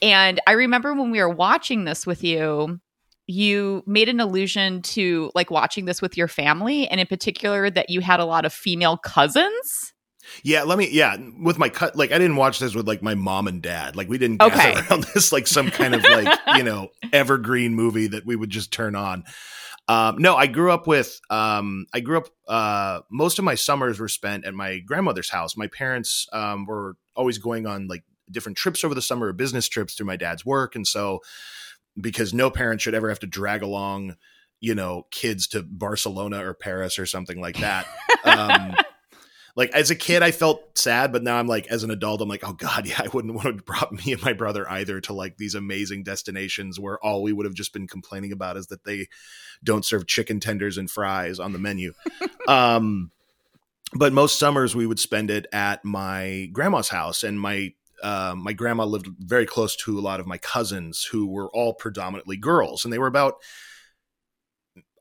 [0.00, 2.80] And I remember when we were watching this with you,
[3.26, 7.90] you made an allusion to like watching this with your family and in particular that
[7.90, 9.92] you had a lot of female cousins.
[10.42, 13.14] Yeah let me yeah with my cut like i didn't watch this with like my
[13.14, 14.74] mom and dad like we didn't gather Okay.
[14.90, 18.72] around this like some kind of like you know evergreen movie that we would just
[18.72, 19.24] turn on
[19.88, 21.20] um, no, I grew up with.
[21.30, 22.28] Um, I grew up.
[22.46, 25.56] Uh, most of my summers were spent at my grandmother's house.
[25.56, 29.66] My parents um, were always going on like different trips over the summer, or business
[29.68, 31.22] trips through my dad's work, and so
[32.00, 34.14] because no parent should ever have to drag along,
[34.60, 37.84] you know, kids to Barcelona or Paris or something like that.
[38.22, 38.76] um,
[39.56, 42.28] like as a kid, I felt sad, but now I'm like, as an adult, I'm
[42.28, 45.12] like, oh god, yeah, I wouldn't want to brought me and my brother either to
[45.12, 48.84] like these amazing destinations where all we would have just been complaining about is that
[48.84, 49.08] they
[49.62, 51.92] don't serve chicken tenders and fries on the menu.
[52.48, 53.10] um,
[53.92, 57.72] but most summers we would spend it at my grandma's house, and my
[58.02, 61.74] uh, my grandma lived very close to a lot of my cousins who were all
[61.74, 63.34] predominantly girls, and they were about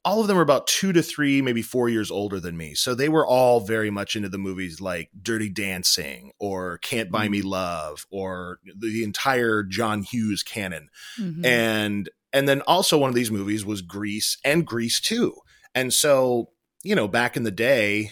[0.10, 2.74] all of them were about two to three, maybe four years older than me.
[2.74, 7.30] So they were all very much into the movies like Dirty Dancing or Can't Buy
[7.30, 10.89] Me Love or the entire John Hughes canon.
[11.20, 11.45] Mm-hmm.
[11.45, 15.32] And and then also one of these movies was Grease and Grease 2.
[15.76, 16.49] And so,
[16.84, 18.12] you know, back in the day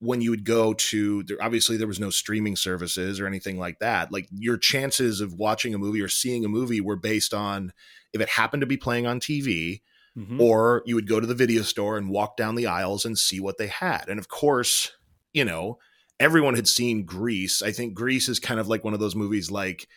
[0.00, 3.78] when you would go to there obviously there was no streaming services or anything like
[3.78, 4.12] that.
[4.12, 7.72] Like your chances of watching a movie or seeing a movie were based on
[8.12, 9.80] if it happened to be playing on TV
[10.16, 10.40] Mhm.
[10.40, 13.40] or you would go to the video store and walk down the aisles and see
[13.40, 14.04] what they had.
[14.08, 14.92] And of course,
[15.32, 15.78] you know,
[16.20, 17.62] everyone had seen Grease.
[17.62, 19.88] I think Grease is kind of like one of those movies like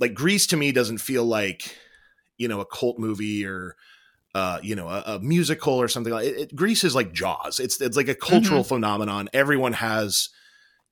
[0.00, 1.76] like Grease to me doesn't feel like,
[2.38, 3.76] you know, a cult movie or
[4.34, 6.56] uh, you know, a, a musical or something like it, it.
[6.56, 7.58] Grease is like Jaws.
[7.58, 9.28] It's it's like a cultural phenomenon.
[9.32, 10.28] Everyone has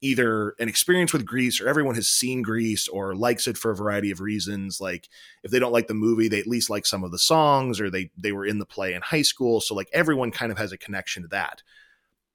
[0.05, 3.77] either an experience with Grease or everyone has seen Grease or likes it for a
[3.77, 4.81] variety of reasons.
[4.81, 5.09] Like
[5.43, 7.91] if they don't like the movie, they at least like some of the songs or
[7.91, 9.61] they they were in the play in high school.
[9.61, 11.63] So like everyone kind of has a connection to that.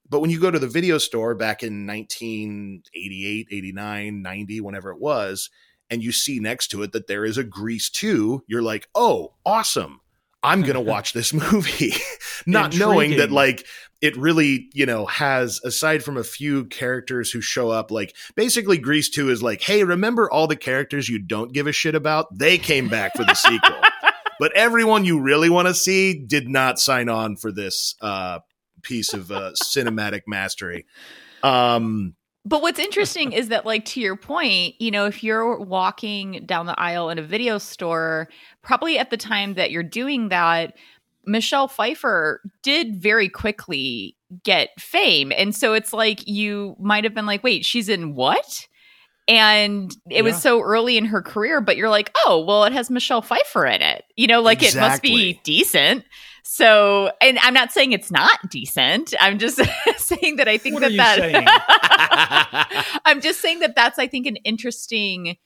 [0.09, 4.99] but when you go to the video store back in 1988, 89, 90, whenever it
[4.99, 5.49] was,
[5.89, 9.33] and you see next to it that there is a Grease 2, you're like, oh,
[9.45, 10.01] awesome.
[10.43, 11.93] I'm going to watch this movie.
[12.45, 13.65] Not knowing that, like,
[14.01, 18.77] it really, you know, has, aside from a few characters who show up, like, basically,
[18.77, 22.27] Grease 2 is like, hey, remember all the characters you don't give a shit about?
[22.37, 23.75] They came back for the sequel.
[24.39, 28.39] But everyone you really want to see did not sign on for this uh,
[28.81, 30.85] piece of uh, cinematic mastery.
[31.43, 32.15] Um,
[32.45, 36.65] But what's interesting is that, like, to your point, you know, if you're walking down
[36.65, 38.29] the aisle in a video store,
[38.61, 40.75] probably at the time that you're doing that,
[41.25, 45.31] Michelle Pfeiffer did very quickly get fame.
[45.35, 48.67] And so it's like you might have been like, wait, she's in what?
[49.27, 52.89] And it was so early in her career, but you're like, oh, well, it has
[52.89, 54.03] Michelle Pfeiffer in it.
[54.15, 56.03] You know, like it must be decent.
[56.51, 59.13] So, and I'm not saying it's not decent.
[59.19, 59.61] I'm just
[59.97, 62.99] saying that I think What that are that?
[63.05, 65.37] I'm just saying that that's I think an interesting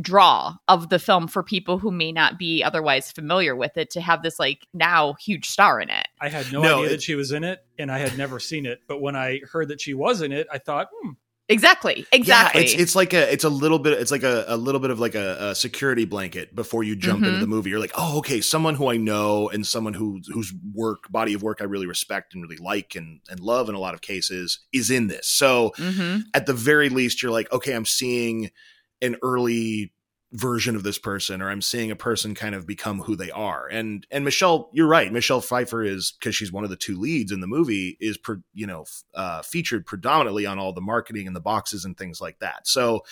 [0.00, 4.00] draw of the film for people who may not be otherwise familiar with it to
[4.00, 6.08] have this like now huge star in it.
[6.18, 8.40] I had no, No, idea it- that she was in it, and I had never
[8.40, 8.80] seen it.
[8.88, 11.10] But when I heard that she was in it, I thought, hmm,
[11.50, 12.06] Exactly.
[12.12, 12.60] Exactly.
[12.60, 14.90] Yeah, it's it's like a it's a little bit it's like a, a little bit
[14.90, 17.40] of like a, a security blanket before you jump into Mhm.
[17.40, 17.70] the movie.
[17.70, 21.42] You're like, oh, okay, someone who I know and someone who whose work body of
[21.42, 24.58] work I really respect and really like and and love in a lot of cases
[24.74, 25.26] is in this.
[25.26, 26.24] So Mhm.
[26.34, 28.50] at the very least, you're like, okay, I'm seeing
[29.00, 29.92] an early
[30.32, 33.66] version of this person or I'm seeing a person kind of become who they are.
[33.66, 35.12] And and Michelle, you're right.
[35.12, 38.42] Michelle Pfeiffer is because she's one of the two leads in the movie is per,
[38.52, 42.38] you know, uh, featured predominantly on all the marketing and the boxes and things like
[42.40, 42.66] that.
[42.66, 43.04] So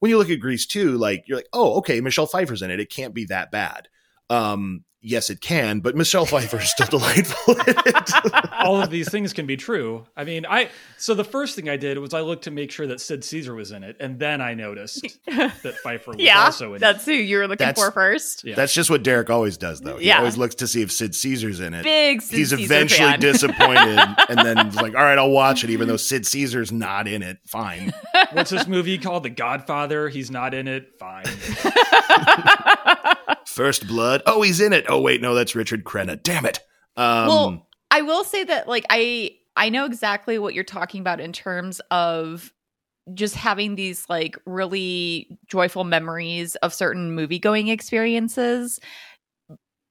[0.00, 2.80] when you look at grease 2, like you're like, "Oh, okay, Michelle Pfeiffer's in it.
[2.80, 3.88] It can't be that bad."
[4.28, 8.10] Um yes, it can, but Michelle Pfeiffer is still delightful in it.
[8.60, 10.06] all of these things can be true.
[10.16, 12.86] I mean, I so the first thing I did was I looked to make sure
[12.88, 16.44] that Sid Caesar was in it, and then I noticed that Pfeiffer was Yeah.
[16.44, 16.96] also in That's it.
[16.96, 18.44] That's who you were looking That's- for first.
[18.44, 18.54] Yeah.
[18.54, 19.96] That's just what Derek always does though.
[19.98, 20.18] He Yeah.
[20.18, 21.82] always looks to see if Sid Caesar's in it.
[21.84, 23.20] Big Sid he's Caesar eventually fan.
[23.20, 23.98] disappointed
[24.28, 27.22] and then is like all right i'll watch it even though sid caesar's not in
[27.22, 27.92] it fine
[28.32, 29.24] What's this movie called?
[29.24, 30.08] The Godfather.
[30.08, 30.92] He's not in it.
[31.00, 31.24] Fine.
[33.50, 34.22] First blood.
[34.26, 34.86] Oh he's in it.
[34.88, 36.22] Oh wait no that's richard crenna.
[36.22, 36.60] Damn it.
[36.96, 41.20] Um well, I will say that like I I know exactly what you're talking about
[41.20, 42.52] in terms of
[43.14, 48.78] just having these like really joyful memories of certain movie going experiences.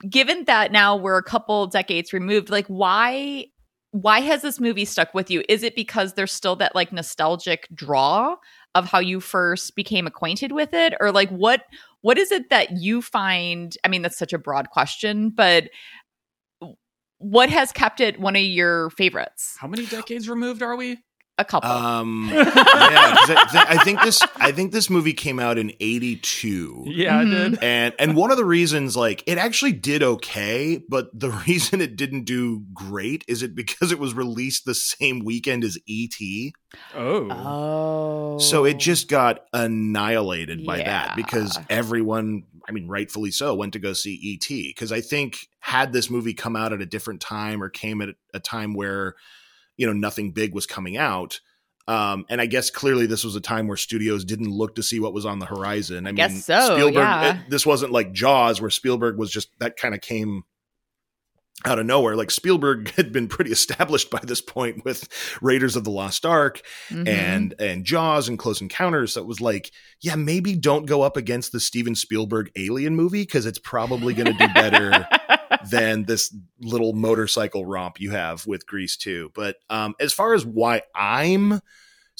[0.09, 3.47] Given that now we're a couple decades removed, like why
[3.91, 5.43] why has this movie stuck with you?
[5.49, 8.35] Is it because there's still that like nostalgic draw
[8.75, 10.93] of how you first became acquainted with it?
[10.99, 11.63] Or like what
[12.01, 15.69] what is it that you find I mean that's such a broad question, but
[17.17, 19.55] what has kept it one of your favorites?
[19.59, 20.99] How many decades removed are we?
[21.39, 21.71] A couple.
[21.71, 25.71] um yeah 'cause I, th- I think this i think this movie came out in
[25.79, 27.19] 82 Yeah, Mhm.
[27.19, 27.63] I did.
[27.63, 31.95] and and one of the reasons like it actually did okay but the reason it
[31.95, 36.51] didn't do great is it because it was released the same weekend as et
[36.95, 37.27] Oh.
[37.31, 38.37] oh.
[38.39, 40.83] So it just got annihilated by Yeah.
[41.07, 44.69] that because everyone, I mean, rightfully so, went to go see E.T.
[44.75, 48.09] Because I think had this movie come out at a different time or came at
[48.35, 49.15] a time where,
[49.79, 51.39] you know, nothing big was coming out.
[51.87, 54.99] Um, and I guess clearly this was a time where studios didn't look to see
[54.99, 56.05] what was on the horizon.
[56.05, 57.33] I, guess mean, so, Spielberg, yeah.
[57.39, 60.43] it- this wasn't like Jaws where Spielberg was just, that kind of came
[61.65, 62.15] out of nowhere.
[62.15, 65.07] Like Spielberg had been pretty established by this point with
[65.41, 67.07] Raiders of the Lost Ark Mhm.
[67.07, 69.15] and and Jaws and Close Encounters.
[69.15, 69.71] That was like,
[70.01, 74.31] yeah, maybe don't go up against the Steven Spielberg Alien movie because it's probably going
[74.37, 75.07] to do better
[75.69, 79.31] than this little motorcycle romp you have with Grease 2.
[79.33, 81.61] But um, as far as why I'm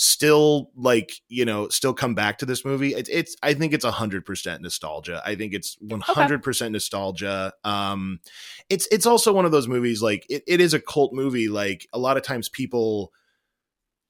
[0.02, 3.84] still like you know still come back to this movie it's, it's i think it's
[3.84, 5.22] 100% nostalgia.
[5.26, 7.52] I think it's 100% nostalgia.
[7.66, 8.22] Um
[8.70, 11.50] it's it's also one of those movies like it, it is a cult movie.
[11.50, 13.12] Like a lot of times people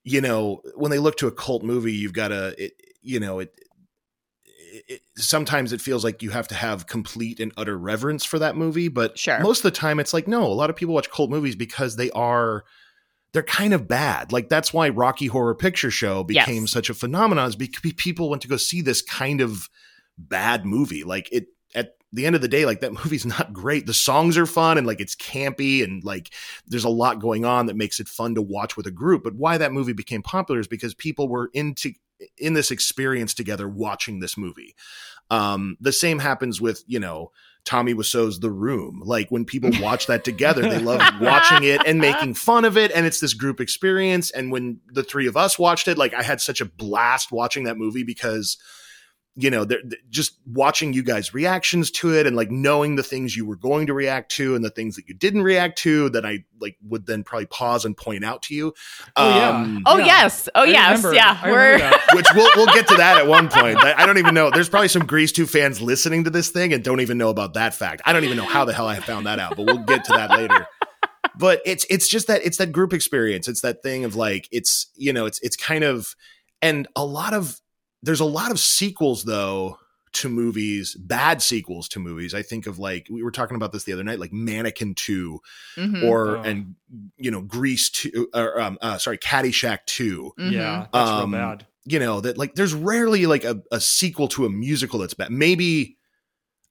[0.04, 3.52] you know when they look to a cult movie you've got to you know it,
[4.88, 8.56] it, sometimes it feels like you have to have complete and utter reverence for that
[8.56, 9.40] movie but Sure.
[9.40, 11.96] most of the time it's like no a lot of people watch cult movies because
[11.96, 12.64] they are
[13.34, 16.72] they're kind of bad like that's why rocky horror picture show became Yes.
[16.72, 19.70] such a phenomenon is because people went to go see this kind of
[20.18, 23.86] bad movie like it at the end of the day like that movie's not great
[23.86, 26.34] the songs are fun and like it's campy and like
[26.68, 29.36] there's a lot going on that makes it fun to watch with a group but
[29.36, 31.94] why that movie became popular is because people were into
[32.38, 34.76] in this experience together watching this movie
[35.30, 37.32] um the same happens with you know
[37.66, 39.02] Tommy Wiseau's The Room.
[39.06, 42.92] Like when people watch that together, they love watching it and making fun of it.
[42.96, 44.32] And it's this group experience.
[44.32, 47.66] And when the three of us watched it, like I had such a blast watching
[47.66, 48.58] that movie because
[49.42, 53.04] you know, they're, they're just watching you guys' reactions to it and like knowing the
[53.04, 56.10] things you were going to react to and the things that you didn't react to
[56.10, 58.74] that I like would then probably pause and point out to you.
[59.16, 59.50] Oh, yeah.
[59.50, 60.06] Um, Oh Yeah.
[60.06, 60.50] yes.
[60.56, 60.98] Oh I yes.
[60.98, 61.40] remember- yeah.
[61.42, 61.80] I We're
[62.16, 63.78] which we'll we'll get to that at one point.
[63.78, 64.50] I, I don't even know.
[64.52, 67.54] There's probably some Grease 2 fans listening to this thing and don't even know about
[67.54, 68.02] that fact.
[68.06, 70.14] I don't even know how the hell I found that out, but we'll get to
[70.14, 70.68] that later.
[71.38, 73.48] But it's it's just that it's that group experience.
[73.48, 76.16] It's that thing of like it's you know it's it's kind of
[76.62, 77.62] and a lot of
[78.04, 79.78] there's a lot of sequels though
[80.12, 82.34] to movies, bad sequels to movies.
[82.34, 85.40] I think of like we were talking about this the other night, like Mannequin 2
[85.78, 86.04] Mhm.
[86.04, 86.42] or Oh.
[86.42, 86.74] and
[87.18, 90.52] you know Grease 2 or um uh, sorry Caddyshack 2 Mhm.
[90.52, 91.68] Yeah, that's Um, real bad.
[91.86, 95.32] you know that like there's rarely like a, a sequel to a musical that's bad
[95.32, 95.98] maybe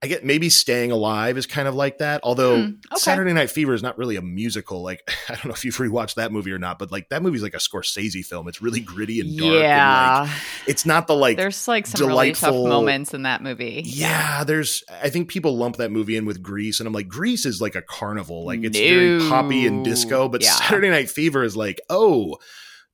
[0.03, 2.97] i get maybe staying alive is kind of like that although Hmm, okay.
[2.99, 6.15] saturday night fever is not really a musical like i don't know if you've rewatched
[6.15, 9.21] that movie or not but like that movie's like a scorsese film it's really gritty
[9.21, 10.21] and dark Yeah.
[10.23, 13.43] and like it's not the like There's like some really tough delightful- moments in that
[13.43, 13.83] movie.
[13.85, 14.85] yeah, there's.
[15.03, 17.75] I think people lump that movie in with Grease, and I'm like, Grease is like
[17.75, 20.29] a carnival, like it's very poppy and disco.
[20.29, 20.51] But Yeah.
[20.53, 22.37] Saturday Night Fever is like, oh,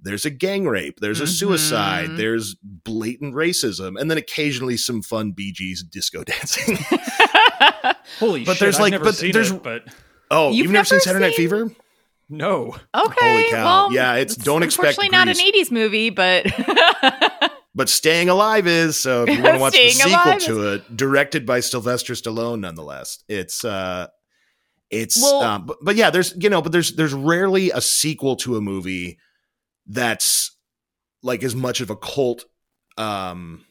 [0.05, 2.17] there's a gang rape, there's a suicide, Mhm.
[2.19, 6.79] there's blatant racism, and then occasionally some fun Bee Gees disco dancing.
[8.21, 8.61] Holy but shit!
[8.61, 9.85] there's I've like- never but seen there's- it, but
[10.31, 11.71] oh, You've you've, never seen never Saturday Night seen- Fever?
[12.29, 12.77] no.
[12.95, 13.31] okay.
[13.31, 13.65] Holy cow.
[13.65, 16.47] Well, Yeah, it's- don't expect Unfortunately, not an '80s movie, but
[17.77, 19.25] But Staying Alive is so.
[19.25, 23.25] If you want to watch the sequel Alive to it, directed by Sylvester Stallone, nonetheless,
[23.29, 24.07] it's uh,
[24.91, 28.37] it's Well- um, but, but yeah, there's you know, but there's there's rarely a sequel
[28.37, 29.19] to a movie
[29.87, 30.57] that's
[31.23, 32.45] like as much of a cult
[32.99, 33.65] um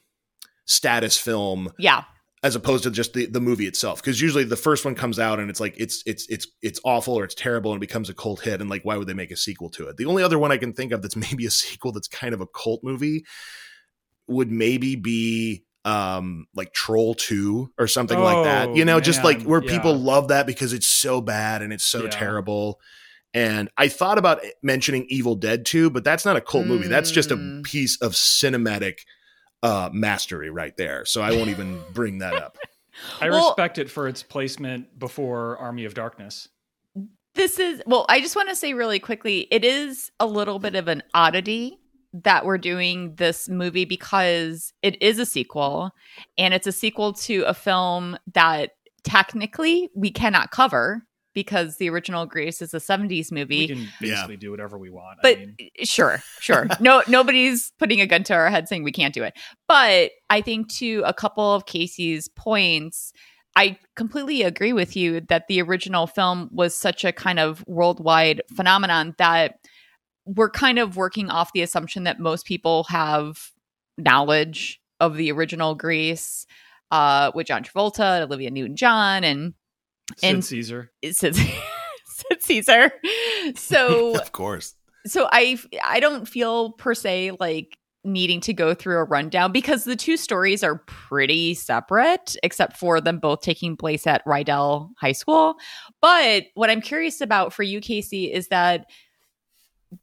[0.65, 2.03] status film yeah.
[2.41, 5.39] as opposed to just the, the movie itself because usually the first one comes out
[5.39, 8.13] and it's like it's it's it's it's awful or it's terrible and it becomes a
[8.13, 10.39] cult hit and like why would they make a sequel to it the only other
[10.39, 13.23] one i can think of that's maybe a sequel that's kind of a cult movie
[14.27, 19.21] would maybe be um like troll 2 or something like that Oh, you know just
[19.23, 19.69] like where yeah.
[19.71, 22.09] people love that because it's so bad and it's so Yeah.
[22.09, 22.79] terrible
[23.33, 27.11] and i thought about mentioning evil dead 2 but that's not a cult movie that's
[27.11, 27.63] just a Mm.
[27.63, 28.99] piece of cinematic
[29.63, 32.57] uh mastery right there so i won't even bring that up
[33.19, 36.47] I Well- respect it for its placement before Army of Darkness.
[37.33, 40.75] This is well, I just want to say really quickly, it is a little bit
[40.75, 41.79] of an oddity
[42.13, 45.89] that we're doing this movie because it is a sequel
[46.37, 48.73] and it's a sequel to a film that
[49.03, 51.03] technically we cannot cover
[51.33, 53.59] because the original Grease is a 70s movie.
[53.59, 54.15] We can Yeah.
[54.15, 55.19] basically do whatever we want.
[55.21, 56.67] but I mean, sure, sure.
[56.79, 59.33] No nobody's putting a gun to our head saying we can't do it.
[59.67, 63.13] But I think to a couple of Casey's points,
[63.55, 68.41] I completely agree with you that the original film was such a kind of worldwide
[68.55, 69.55] phenomenon that
[70.25, 73.51] we're kind of working off the assumption that most people have
[73.97, 76.45] knowledge of the original Grease
[76.91, 79.53] uh, with John Travolta, Olivia Newton-John, and
[80.17, 80.91] Sid and- Caesar.
[81.01, 81.39] it says
[82.39, 82.91] Caesar.
[83.55, 84.75] So of course
[85.05, 89.85] so I I don't feel per se like needing to go through a rundown because
[89.85, 95.13] the two stories are pretty separate except for them both taking place at Rydell High
[95.13, 95.55] School.
[96.01, 98.85] But what I'm curious about for you Casey is that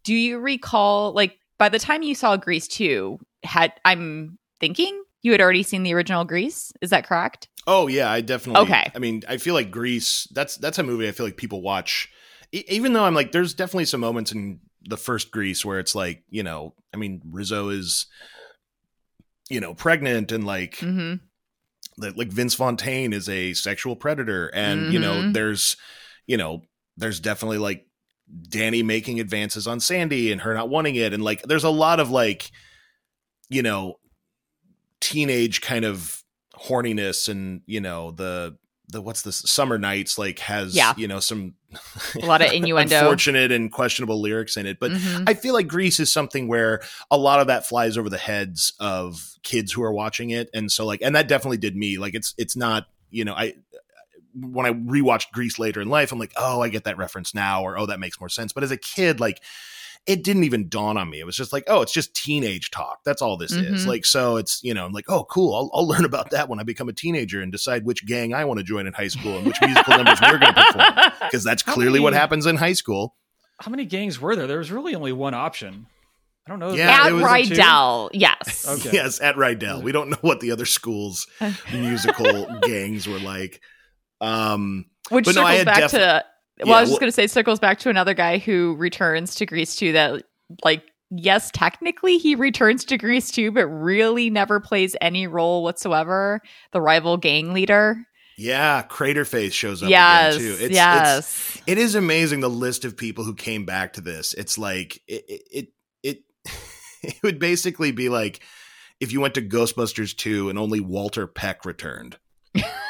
[0.05, 5.33] do you recall like by the time you saw Grease 2 had I'm thinking you
[5.33, 7.49] had already seen the original Grease, is that correct?
[7.67, 8.63] Oh yeah, I definitely.
[8.63, 8.91] Okay.
[8.95, 10.27] I mean, I feel like Grease.
[10.33, 12.09] That's that's a movie I feel like people watch,
[12.53, 15.95] e- even though I'm like, there's definitely some moments in the first Grease where it's
[15.95, 18.07] like, you know, I mean, Rizzo is,
[19.49, 21.21] you know, pregnant and like, Mhm.
[21.99, 25.35] that like Vince Fontaine is a sexual predator, and you know, Mhm.
[25.35, 25.77] there's,
[26.27, 26.63] you know,
[26.97, 27.87] there's definitely like
[28.49, 32.01] Danny making advances on Sandy and her not wanting it, and like, there's a lot
[32.01, 32.51] of like,
[33.51, 34.00] you know,
[35.01, 36.23] teenage kind of
[36.55, 38.57] horniness and you know the
[38.89, 40.93] the what's this summer nights like has Yeah.
[40.97, 41.55] you know some
[42.21, 42.99] A lot of innuendo.
[42.99, 45.29] unfortunate and questionable lyrics in it but Mhm.
[45.29, 48.73] I feel like grease is something where a lot of that flies over the heads
[48.81, 51.97] of kids who are watching it, and so like, and that definitely did me.
[51.99, 53.55] Like, it's it's not you know I
[54.35, 57.63] when I rewatched grease later in life, I'm like, oh, I get that reference now,
[57.63, 58.53] or oh, that makes more sense.
[58.53, 59.41] But as a kid, like,
[60.07, 61.21] it didn't even dawn on me.
[61.21, 63.01] It was just like, oh, it's just teenage talk.
[63.05, 63.85] That's all this is.
[63.85, 63.89] Mhm.
[63.89, 65.55] Like, so it's you know, I'm like, oh, cool.
[65.55, 68.45] I'll, I'll learn about that when I become a teenager and decide which gang I
[68.45, 71.45] want to join in high school and which musical numbers we're going to perform because
[71.45, 73.15] that's How clearly what happens in high school.
[73.61, 74.47] How many gangs were there?
[74.47, 75.87] There was really only one option.
[76.47, 76.71] I don't know.
[76.71, 77.55] if Yeah, At it was a two.
[77.55, 78.67] Rydell, yes.
[78.67, 78.91] Okay.
[78.95, 79.83] Yes, at Rydell.
[79.83, 81.27] We don't know what the other schools'
[81.73, 83.61] musical gangs were like.
[84.21, 86.25] Um, Which But no, I circles had back defi- to
[86.61, 89.35] well, Yeah, I was just well- gonna say circles back to another guy who returns
[89.37, 89.93] to Grease too.
[89.93, 90.23] That
[90.65, 96.41] like yes, technically he returns to Grease too, but really never plays any role whatsoever.
[96.73, 97.97] The rival gang leader.
[98.39, 100.65] yeah, Craterface shows up yes, again too.
[100.65, 101.19] It's, yes.
[101.57, 104.33] it's it is amazing the list of people who came back to this.
[104.35, 105.69] It's like it it it,
[106.03, 106.19] it,
[107.03, 108.41] it would basically be like
[109.01, 112.19] if you went to Ghostbusters 2 and only Walter Peck returned.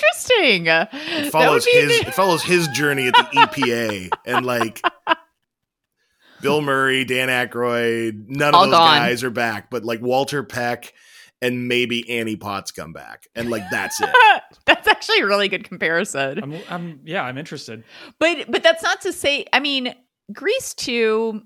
[0.00, 0.66] That'd be interesting.
[1.26, 4.80] It follows that would his it follows his journey at the EPA and like
[6.40, 8.98] Bill Murray, Dan Aykroyd, none All of those gone.
[8.98, 10.94] guys are back, but like Walter Peck
[11.42, 14.10] and maybe Annie Potts come back, and like that's it.
[14.66, 16.42] That's actually a really good comparison.
[16.42, 17.82] I'm, I'm yeah, I'm interested.
[18.18, 19.94] But but that's not to say I mean
[20.32, 21.42] Grease 2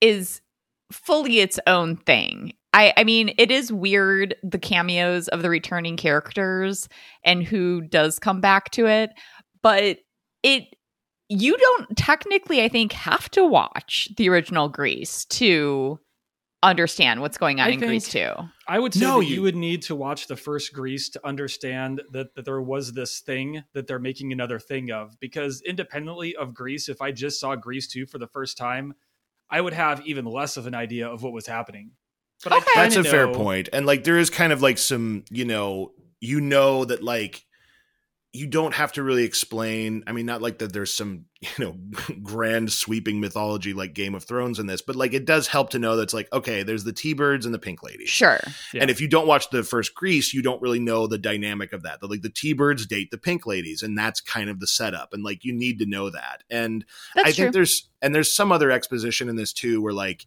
[0.00, 0.40] is
[0.92, 2.52] fully its own thing.
[2.72, 6.88] I I mean it is weird the cameos of the returning characters
[7.24, 9.10] and who does come back to it,
[9.62, 9.98] but
[10.42, 10.64] it
[11.28, 15.98] you don't technically I think have to watch the original Grease to
[16.62, 18.30] understand what's going on I in think- Grease 2.
[18.66, 21.24] I would say No, that you, you- would need to watch the first Grease to
[21.24, 25.16] understand that, that there was this thing that they're making another thing of.
[25.20, 28.94] Because independently of Grease, if I just saw Grease 2 for the first time,
[29.48, 31.92] I would have even less of an idea of what was happening.
[32.44, 32.64] But Okay.
[32.76, 33.68] I That's a kinda fair point.
[33.72, 37.44] And like there is kind of like some, you know, you know that like
[38.34, 40.04] you don't have to really explain.
[40.06, 41.76] I mean, not like that there's some, you know,
[42.22, 45.78] grand sweeping mythology like Game of Thrones in this, but like it does help to
[45.78, 48.04] know that it's like, okay, there's the T-Birds and the Pink Lady.
[48.04, 48.38] Sure.
[48.74, 48.82] Yeah.
[48.82, 51.82] And if you don't watch the first Grease, you don't really know the dynamic of
[51.84, 52.00] that.
[52.00, 55.14] The, like the T-Birds date the Pink Ladies, and that's kind of the setup.
[55.14, 56.44] And like you need to know that.
[56.50, 56.84] And
[57.14, 57.44] That's I true.
[57.44, 60.26] think there's and there's some other exposition in this too, where like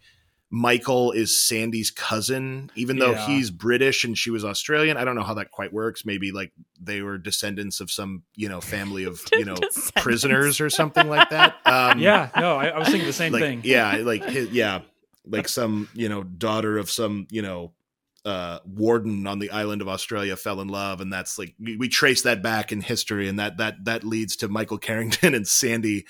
[0.54, 3.26] Michael is Sandy's cousin, even though Yeah.
[3.26, 4.98] he's British and she was Australian.
[4.98, 6.06] I don't know how that quite works.
[6.06, 9.56] Maybe like they were descendants of some you know family of you know
[9.96, 11.56] prisoners or something like that.
[11.66, 13.62] Um, yeah, no, I, I was thinking the same like, thing.
[13.64, 14.82] Yeah, like his, yeah,
[15.26, 17.72] like some you know daughter of some you know
[18.26, 21.88] uh warden on the island of Australia fell in love, and that's like we, we
[21.88, 26.06] trace that back in history, and that that that leads to Michael Carrington and Sandy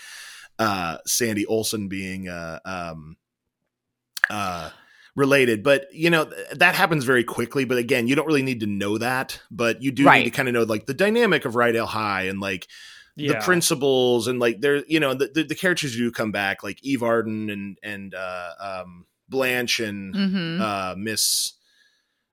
[0.57, 3.17] uh Sandy Olson being uh um
[4.31, 4.69] uh
[5.15, 8.61] related but you know th- that happens very quickly but again you don't really need
[8.61, 10.19] to know that but you do Right.
[10.19, 12.65] need to kind of know like the dynamic of Rydell High and like
[13.17, 13.33] Yeah.
[13.33, 16.79] the principles and like there you know the, the, the characters do come back like
[16.81, 20.61] eve arden and and uh um blanche and Mhm.
[20.61, 21.53] uh miss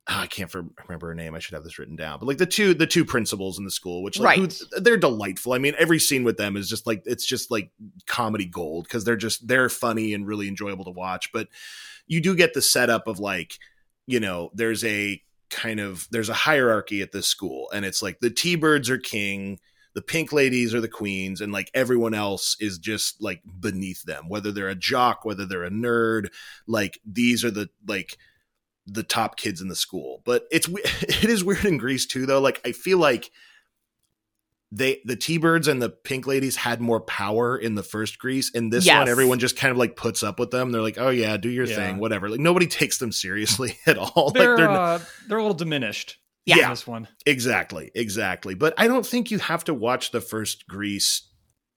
[0.09, 2.39] oh, i can't for, remember her name i should have this written down but like
[2.39, 4.61] the two the two principals in the school which like Right.
[4.73, 7.73] who, they're delightful i mean every scene with them is just like it's just like
[8.07, 11.49] comedy gold because they're just they're funny and really enjoyable to watch but
[12.09, 13.59] you do get the setup of like
[14.07, 18.19] you know there's a kind of there's a hierarchy at this school and it's like
[18.21, 19.59] the t-birds are king
[19.95, 24.29] the pink ladies are the queens and like everyone else is just like beneath them
[24.29, 26.29] whether they're a jock whether they're a nerd
[26.67, 28.19] like these are the like
[28.89, 30.23] the top kids in the school.
[30.25, 30.69] But it's
[31.03, 32.41] it is weird in greece too though.
[32.41, 33.31] Like i feel like
[34.71, 38.69] they the t-birds and the pink ladies had more power in the first grease in
[38.69, 38.99] this Yes.
[38.99, 41.49] one everyone just kind of like puts up with them they're like oh yeah do
[41.49, 41.77] your Yeah.
[41.77, 45.43] thing whatever like nobody takes them seriously at all They're, like they're uh, they're a
[45.43, 46.19] little diminished.
[46.45, 46.65] Yeah.
[46.65, 47.09] in this one.
[47.27, 48.55] Exactly, exactly.
[48.55, 51.29] But I don't think you have to watch the first Grease.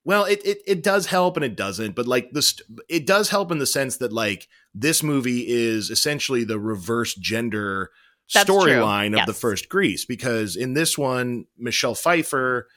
[0.05, 2.55] Well, it it, it does help and it doesn't, but like this,
[2.87, 7.91] it does help in the sense that like this movie is essentially the reverse gender
[8.33, 8.55] That's true.
[8.59, 12.67] storyline of the first Grease because in this one, Michelle Pfeiffer,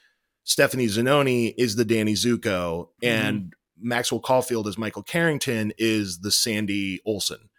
[0.44, 3.06] Stephanie Zinone is the Danny Zuko, mm-hmm.
[3.06, 7.50] and Maxwell Caulfield as Michael Carrington is the Sandy Olson.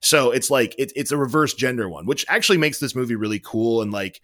[0.00, 3.38] So it's like it, it's a reverse gender one, which actually makes this movie really
[3.38, 4.20] cool and like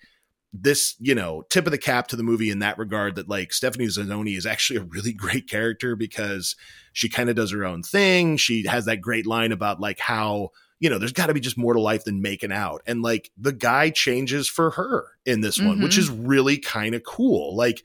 [0.52, 3.52] this, you know, tip of the cap to the movie in that regard that like
[3.52, 6.56] Stephanie Zinone is actually a really great character because
[6.92, 8.36] she kind of does her own thing.
[8.36, 10.50] She has that great line about like how,
[10.80, 12.82] you know, there's got to be just more to life than making out.
[12.86, 17.02] And like the guy changes for her in this one, which is really kind of
[17.02, 17.56] cool.
[17.56, 17.82] Like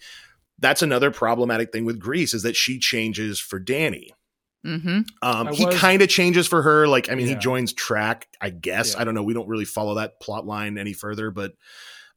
[0.60, 4.12] that's another problematic thing with Grease is that she changes for Danny.
[4.66, 5.02] Mm-hmm.
[5.22, 6.88] Um, I he kind of changes for her.
[6.88, 8.94] Like, I mean, he joins track, I guess.
[8.94, 9.02] Yeah.
[9.02, 9.24] I don't know.
[9.24, 11.54] We don't really follow that plot line any further, but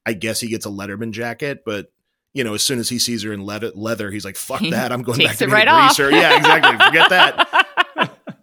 [0.05, 1.65] I guess he gets a Letterman jacket.
[1.65, 1.91] But,
[2.35, 4.93] you know, as soon as he sees her in leather, leather he's like, fuck that.
[4.93, 5.99] I'm going back to it being right a off.
[5.99, 6.87] Yeah, exactly.
[6.87, 7.67] Forget that.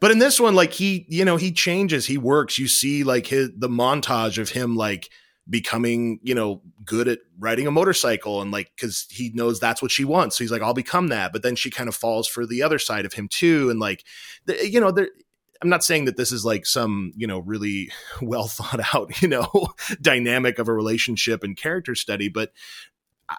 [0.03, 2.57] But in this one, like he, you know, he changes, he works.
[2.57, 5.09] You see like his the montage of him like
[5.49, 9.91] becoming, you know, good at riding a motorcycle and like because he knows that's what
[9.91, 10.37] she wants.
[10.37, 11.31] So he's like, I'll become that.
[11.31, 13.69] But then she kind of falls for the other side of him too.
[13.69, 14.03] And like
[14.45, 15.07] the, you know, there
[15.61, 17.89] I'm not saying that this is like some, you know, really
[18.21, 19.49] well thought out, you know,
[20.01, 22.51] dynamic of a relationship and character study, but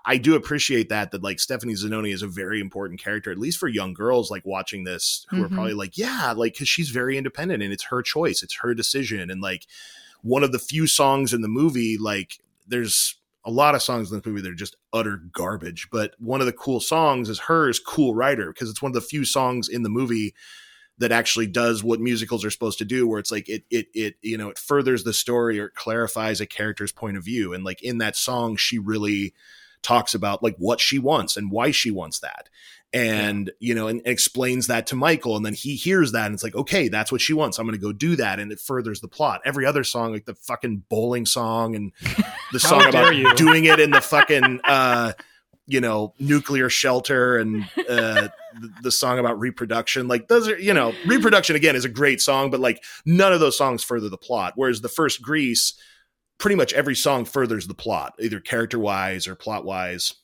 [0.05, 3.59] I do appreciate that that like Stephanie Zinone is a very important character, at least
[3.59, 5.55] for young girls like watching this who are Mhm.
[5.55, 9.31] probably like, yeah, like because she's very independent and it's her choice, it's her decision,
[9.31, 9.67] and like
[10.23, 14.17] one of the few songs in the movie, like there's a lot of songs in
[14.19, 17.79] this movie that are just utter garbage, but one of the cool songs is hers,
[17.79, 20.35] "Cool Rider," because it's one of the few songs in the movie
[20.99, 24.15] that actually does what musicals are supposed to do where it's like it it it
[24.23, 27.83] you know it furthers the story or clarifies a character's point of view and like
[27.83, 29.35] in that song she really
[29.85, 32.49] talks about like what she wants and why she wants that.
[32.93, 36.45] And you know and explains that to michael and then he hears that and it's
[36.45, 37.59] like okay that's what she wants.
[37.59, 39.41] I'm gonna go do that and it furthers the plot.
[39.45, 41.93] Every other song like the fucking bowling song and
[42.53, 43.35] the song about you.
[43.35, 45.13] doing it in the fucking uh
[45.67, 48.29] you know nuclear shelter and uh
[48.61, 50.07] the, the song about reproduction.
[50.07, 53.41] Like those are you know reproduction again is a great song but like none of
[53.41, 55.75] those songs further the plot whereas the first grease
[56.39, 60.15] pretty much every song furthers the plot either character wise or plot wise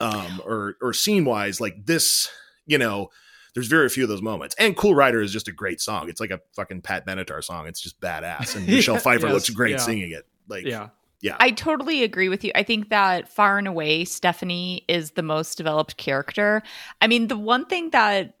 [0.00, 2.28] um or or scene wise like this
[2.66, 3.08] you know
[3.54, 6.20] there's very few of those moments and cool rider is just a great song it's
[6.20, 9.72] like a fucking pat benatar song it's just badass and michelle pfeiffer Yes, looks great
[9.72, 9.76] yeah.
[9.78, 10.88] singing it like Yeah.
[11.22, 12.52] yeah I totally agree with you.
[12.54, 16.62] I think that far and away, Stephanie is the most developed character.
[17.00, 18.35] I mean, the one thing that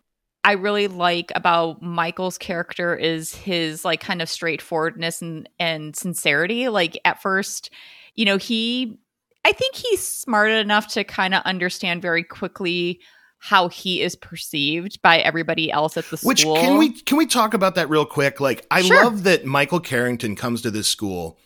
[0.46, 6.68] I really like about Michael's character is his like kind of straightforwardness and, and sincerity.
[6.68, 7.70] Like at first,
[8.14, 9.00] you know, he
[9.44, 13.00] I think he's smart enough to kind of understand very quickly
[13.38, 16.28] how he is perceived by everybody else at the school.
[16.28, 18.38] Which can we can we talk about that real quick?
[18.40, 19.02] Like I Sure.
[19.02, 21.40] love that Michael Carrington comes to this school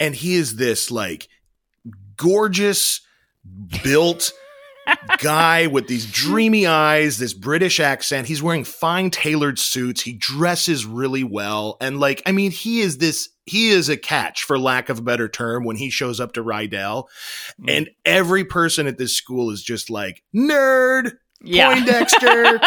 [0.00, 1.28] and he is this like
[2.16, 3.02] gorgeous
[3.84, 4.32] built
[5.18, 8.28] guy with these dreamy eyes, this British accent.
[8.28, 10.02] He's wearing fine tailored suits.
[10.02, 11.76] He dresses really well.
[11.80, 15.02] And like, I mean, he is this, he is a catch for lack of a
[15.02, 17.06] better term when he shows up to Rydell.
[17.60, 17.76] Mm.
[17.76, 21.12] And every person at this school is just like, nerd,
[21.42, 21.72] yeah.
[21.72, 22.60] Poindexter,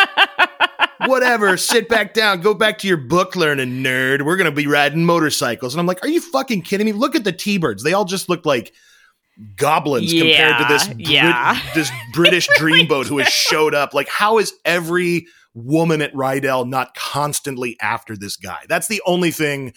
[1.07, 4.23] whatever, sit back down, go back to your book learning, nerd.
[4.23, 5.73] We're gonna be riding motorcycles.
[5.73, 6.93] And I'm like, are you fucking kidding me?
[6.93, 7.83] Look at the T-birds.
[7.83, 8.73] They all just look like
[9.55, 11.59] goblins compared to this Brit- yeah.
[11.75, 13.93] this British dreamboat who has showed up.
[13.93, 18.59] Like, how is every woman at Rydell not constantly after this guy?
[18.67, 19.73] That's the only thing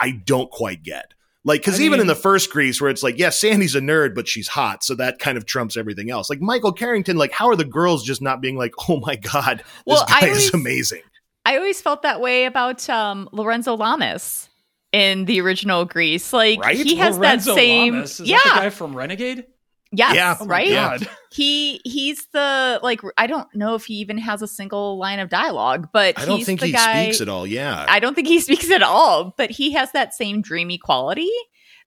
[0.00, 1.14] I don't quite get.
[1.46, 4.26] Like, because even in the first Grease, where it's like, yeah, Sandy's a nerd, but
[4.26, 6.30] she's hot, so that kind of trumps everything else.
[6.30, 9.58] Like Michael Carrington, like, how are the girls just not being like, oh my god,
[9.58, 11.02] this Well, guy I is amazing?
[11.44, 14.48] I always felt that way about um, Lorenzo Lamas
[14.94, 16.32] in the original Grease.
[16.32, 16.76] Like Right?
[16.76, 19.44] he has Lorenzo that same, Lamas, is yeah, that the guy from Renegade?
[19.92, 20.36] yes, Yeah.
[20.40, 20.70] Oh right.
[20.70, 21.08] God.
[21.32, 25.28] He he's the like I don't know if he even has a single line of
[25.28, 27.46] dialogue, but I don't he's think the he guy, speaks at all.
[27.46, 31.30] Yeah, I don't think he speaks at all, but he has that same dreamy quality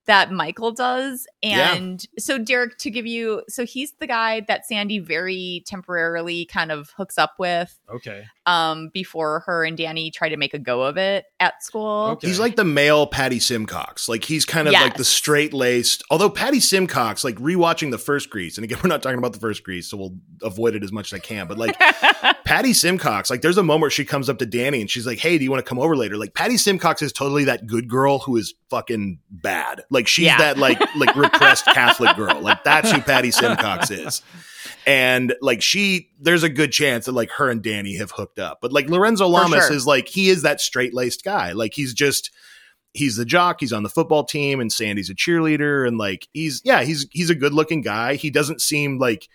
[0.05, 1.27] that Michael does.
[1.41, 1.75] Yeah.
[1.75, 6.71] And so Derek, to give you, so he's the guy that Sandy very temporarily kind
[6.71, 8.23] of hooks up with Okay.
[8.47, 12.07] Um before her and Danny try to make a go of it at school.
[12.13, 12.27] Okay.
[12.27, 14.09] He's like the male Patty Simcox.
[14.09, 16.01] Like he's kind of like the straight laced.
[16.09, 19.39] Although Patty Simcox, like rewatching the first Grease, and again, we're not talking about the
[19.39, 21.47] first Grease, so we'll avoid it as much as I can.
[21.47, 21.77] But like
[22.45, 25.19] Patty Simcox, like there's a moment where she comes up to Danny and she's like,
[25.19, 27.87] "Hey, do you want to come over later?" Like Patty Simcox is totally that good
[27.89, 29.83] girl who is fucking bad.
[29.89, 30.37] Like she's Yeah.
[30.37, 32.39] that like like repressed Catholic girl.
[32.41, 34.21] Like that's who Patty Simcox is.
[34.87, 38.59] And like she, there's a good chance that like her and Danny have hooked up.
[38.61, 39.75] But like Lorenzo Lamas sure.
[39.75, 41.51] is like he is that straight laced guy.
[41.51, 42.31] Like he's just
[42.93, 43.57] he's the jock.
[43.59, 45.87] He's on the football team, and Sandy's a cheerleader.
[45.87, 48.15] And like he's yeah, he's he's a good looking guy.
[48.15, 49.27] He doesn't seem like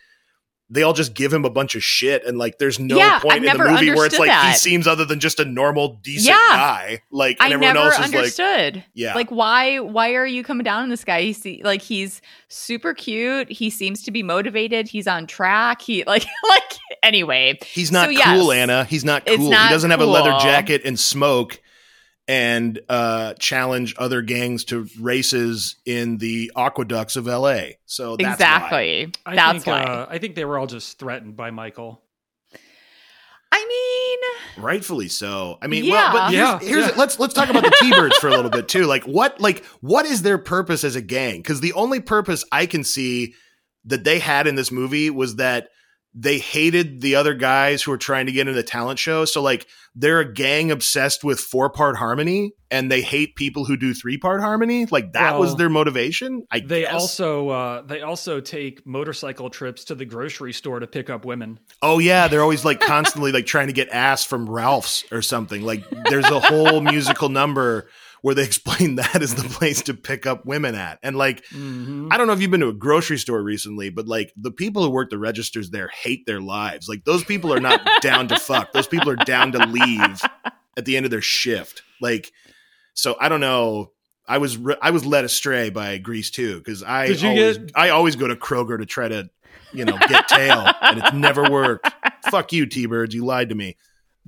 [0.72, 3.34] they all just give him a bunch of shit, and like there's no Yeah, point
[3.34, 6.28] I in the movie where it's like he seems other than just a normal decent
[6.34, 6.56] Yeah.
[6.56, 7.02] guy.
[7.10, 8.84] Like and I everyone never else is like understood.
[8.94, 9.14] yeah.
[9.14, 11.22] Like why why are you coming down on this guy?
[11.22, 13.50] He's like he's super cute.
[13.50, 14.88] He seems to be motivated.
[14.88, 15.82] He's on track.
[15.82, 16.72] He like like
[17.02, 17.58] anyway.
[17.64, 18.84] He's not So, yes, cool, Anna.
[18.84, 19.50] He's not cool.
[19.50, 21.60] not he doesn't have a leather jacket and smoke
[22.32, 27.62] and uh, challenge other gangs to races in the aqueducts of LA.
[27.84, 28.32] So that's why.
[28.32, 29.12] exactly.
[29.26, 29.82] I That's think, why.
[29.82, 32.00] Uh, I think they were all just threatened by Michael.
[33.54, 33.66] I
[34.56, 35.58] mean, Rightfully so.
[35.60, 35.92] I mean, Yeah.
[35.92, 36.92] well, but here's, Yeah, here's yeah.
[36.96, 38.86] let's let's talk about the T-birds for a little bit too.
[38.86, 41.36] Like what like what is their purpose as a gang?
[41.38, 43.34] Because the only purpose I can see
[43.84, 45.68] that they had in this movie was that
[46.14, 49.24] they hated the other guys who were trying to get into the talent show.
[49.24, 53.76] So like they're a gang obsessed with four part harmony, and they hate people who
[53.76, 54.86] do three part harmony.
[54.86, 56.46] Like that was their motivation.
[56.50, 56.92] I They guess.
[56.92, 61.58] also uh, they also take motorcycle trips to the grocery store to pick up women.
[61.80, 65.62] Oh yeah, they're always like constantly like trying to get ass from Ralph's or something.
[65.62, 67.88] Like there's a whole musical number
[68.22, 70.98] where they explain that is the place to pick up women at.
[71.02, 72.08] And like, Mhm.
[72.10, 74.82] I don't know if you've been to a grocery store recently, but like the people
[74.82, 76.88] who work the registers there hate their lives.
[76.88, 78.72] Like those people are not down to fuck.
[78.72, 80.22] Those people are down to leave
[80.76, 81.82] at the end of their shift.
[82.00, 82.32] Like,
[82.94, 83.90] so I don't know.
[84.28, 87.88] I was re- I was led astray by Grease too because I always, get- I
[87.90, 89.28] always go to Kroger to try to
[89.72, 91.90] you know get tail and it's never worked.
[92.30, 93.14] Fuck you, T Birds.
[93.14, 93.76] You lied to me.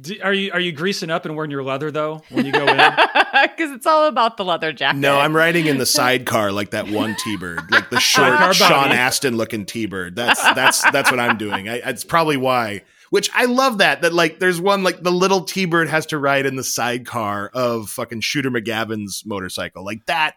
[0.01, 2.67] Do- are you are you greasing up and wearing your leather though when you go
[2.67, 2.93] in?
[3.35, 4.99] Because it's all about the leather jacket.
[4.99, 8.55] No, I'm riding in the sidecar like that one T Bird, like the short Sidecar
[8.55, 8.95] Sean Bobby.
[8.95, 10.17] Aston looking T Bird.
[10.17, 11.69] That's that's that's what I'm doing.
[11.69, 12.83] I, it's probably why.
[13.11, 16.19] Which I love that that like there's one like the little T Bird has to
[16.19, 19.85] ride in the sidecar of fucking Shooter McGavin's motorcycle.
[19.85, 20.35] Like that.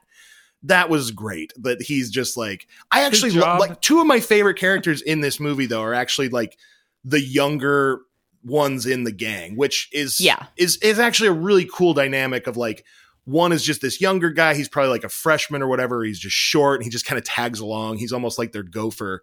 [0.63, 1.53] That was great.
[1.57, 5.39] That he's just like I actually lo- like two of my favorite characters in this
[5.39, 6.57] movie though are actually like
[7.05, 8.01] the younger
[8.47, 10.47] ones in the gang, which is Yeah.
[10.57, 12.85] is is actually a really cool dynamic of like
[13.25, 14.55] one is just this younger guy.
[14.55, 16.03] He's probably like a freshman or whatever.
[16.03, 17.97] He's just short and he just kind of tags along.
[17.97, 19.21] He's almost like their gopher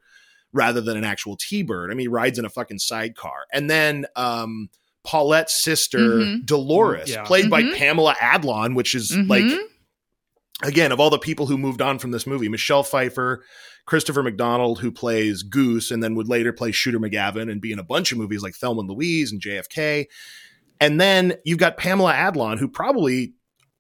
[0.53, 1.91] rather than an actual T-bird.
[1.91, 3.47] I mean, he rides in a fucking sidecar.
[3.53, 4.69] And then um
[5.07, 6.47] Paulette's sister, Mhm.
[6.47, 7.25] Dolores, Yeah.
[7.25, 7.77] played by Mhm.
[7.77, 9.29] Pamela Adlon, which is Mhm.
[9.29, 9.45] like
[10.63, 13.45] again, of all the people who moved on from this movie, Michelle Pfeiffer,
[13.87, 17.79] Christopher McDonald, who plays Goose and then would later play Shooter McGavin and be in
[17.79, 20.07] a bunch of movies like Thelma and Louise and JFK.
[20.81, 23.35] And then you've got Pamela Adlon, who probably,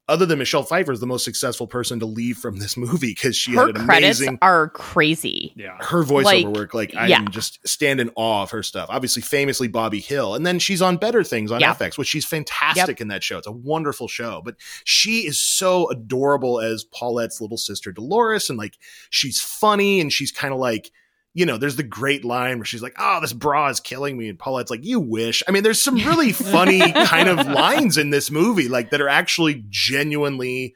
[0.08, 3.36] other than Michelle Pfeiffer, is the most successful person to leave from this movie because
[3.36, 5.52] she her had an credits amazing are crazy.
[5.56, 5.76] Yeah.
[5.80, 6.74] her voiceover Like, work.
[6.74, 7.18] Like I yeah.
[7.18, 8.88] am just stand in awe of her stuff.
[8.90, 11.74] Obviously, famously Bobby Hill, and then she's on Better Things on Yeah.
[11.74, 13.38] FX, which she's fantastic in that show.
[13.38, 18.58] It's a wonderful show, but she is so adorable as Paulette's little sister Dolores, and
[18.58, 18.76] like
[19.10, 20.90] she's funny and she's kind of like.
[21.34, 24.28] You know, there's the great line where she's like, "Oh, this bra is killing me,"
[24.28, 28.10] and Paulette's like, "You wish." I mean, there's some really funny kind of lines in
[28.10, 30.74] this movie, like that are actually genuinely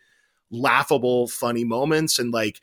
[0.50, 2.60] laughable, funny moments, and like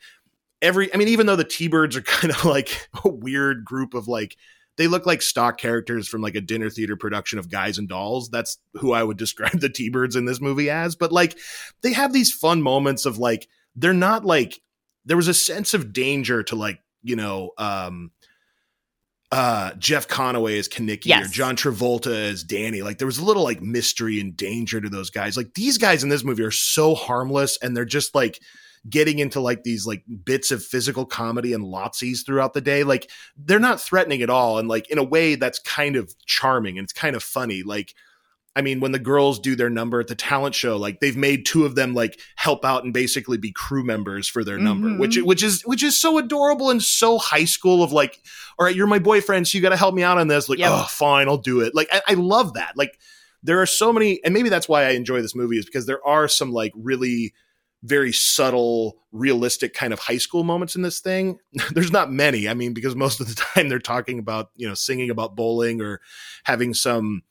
[0.62, 4.08] every i mean even though the t-birds are kind of like a weird group of
[4.08, 4.38] like
[4.76, 8.28] they look like stock characters from like a dinner theater production of guys and dolls
[8.30, 10.96] that's who i would describe the t-birds in this movie as.
[10.96, 11.38] But like
[11.82, 14.60] they have these fun moments of like they're not like
[15.04, 18.10] there was a sense of danger to like you know um
[19.32, 22.82] uh Jeff Conaway as Kenickie or John Travolta as Danny.
[22.82, 25.36] Like there was a little like mystery and danger to those guys.
[25.36, 28.40] Like these guys in this movie are so harmless and they're just like
[28.88, 32.84] getting into like these like bits of physical comedy and lotsies throughout the day.
[32.84, 34.58] Like they're not threatening at all.
[34.58, 37.62] And like in a way that's kind of charming and it's kind of funny.
[37.64, 37.94] Like
[38.56, 41.44] I mean, when the girls do their number at the talent show, like they've made
[41.44, 44.98] two of them like help out and basically be crew members for their number, Mhm.
[44.98, 48.18] which which is which is so adorable and so high school of like,
[48.58, 50.48] all right, you're my boyfriend, so you got to help me out on this.
[50.48, 50.70] Like, Yep.
[50.72, 51.74] oh, fine, I'll do it.
[51.74, 52.72] Like, I, I love that.
[52.76, 52.98] Like,
[53.42, 56.04] there are so many, and maybe that's why I enjoy this movie is because there
[56.06, 57.34] are some like really
[57.82, 61.38] very subtle, realistic kind of high school moments in this thing.
[61.72, 62.48] There's not many.
[62.48, 65.80] I mean, because most of the time they're talking about, you know, singing about bowling
[65.82, 66.00] or
[66.44, 67.22] having some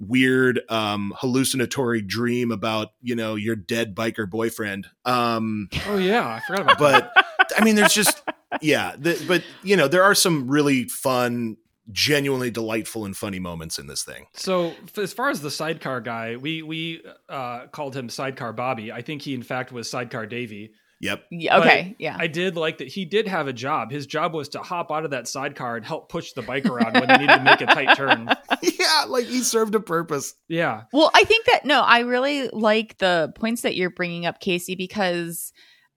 [0.00, 4.88] weird um hallucinatory dream about, you know, your dead biker boyfriend.
[5.04, 7.12] Um Oh yeah, I forgot about that.
[7.14, 8.22] but I mean there's just
[8.60, 11.56] yeah, the, but you know, there are some really fun
[11.92, 14.26] genuinely delightful and funny moments in this thing.
[14.34, 18.92] So as far as the sidecar guy, we we uh, called him Sidecar Bobby.
[18.92, 20.72] I think he in fact was Sidecar Davy.
[21.00, 21.24] Yep.
[21.30, 22.16] Yeah, okay, But yeah.
[22.18, 23.90] I did like that he did have a job.
[23.90, 26.92] His job was to hop out of that sidecar and help push the bike around
[26.94, 28.28] when they needed to make a tight turn.
[28.62, 30.34] yeah, like he served a purpose.
[30.48, 30.82] Yeah.
[30.92, 34.74] Well, I think that no, I really like the points that you're bringing up, Casey,
[34.74, 35.54] because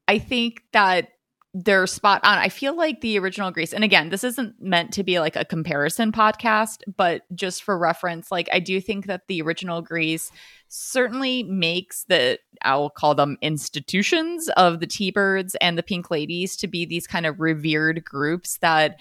[0.08, 1.10] I think that
[1.54, 2.38] they're spot on.
[2.38, 5.46] I feel like the original Grease, and again, this isn't meant to be like a
[5.46, 10.32] comparison podcast, but just for reference, like I do think that the original Grease
[10.68, 16.68] certainly makes the I'll call them institutions of the T-Birds and the Pink Ladies to
[16.68, 19.00] be these kind of revered groups that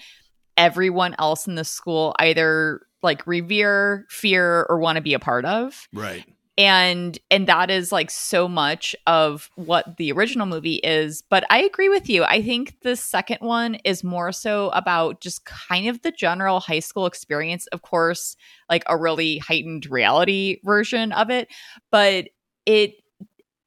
[0.55, 5.45] everyone else in the school either like revere, fear, or want to be a part
[5.45, 6.25] of Right.
[6.57, 11.61] And and that is like so much of what the original movie is but i
[11.61, 12.23] agree with you.
[12.23, 16.79] I think the second one is more so about just kind of the general high
[16.79, 18.35] school experience of course
[18.69, 21.47] like a really heightened reality version of it
[21.91, 22.27] but
[22.65, 22.95] it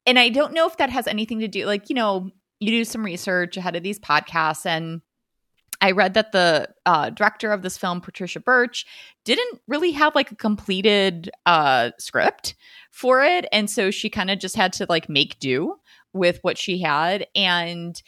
[0.07, 2.31] and i don't know if that has anything to do like you know
[2.61, 5.01] you do some research ahead of these podcasts and
[5.81, 8.87] I read that the uh, director of this film, Patricia Birch,
[9.25, 12.55] didn't really have like a completed uh, script
[12.91, 13.47] for it.
[13.53, 15.77] And so she kind of just had to like make do
[16.13, 17.27] with what she had.
[17.35, 18.01] And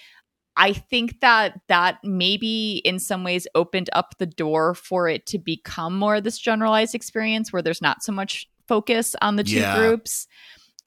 [0.56, 5.38] I think that that maybe in some ways opened up the door for it to
[5.38, 9.58] become more of this generalized experience where there's not so much focus on the two
[9.60, 9.76] Yeah.
[9.76, 10.26] groups.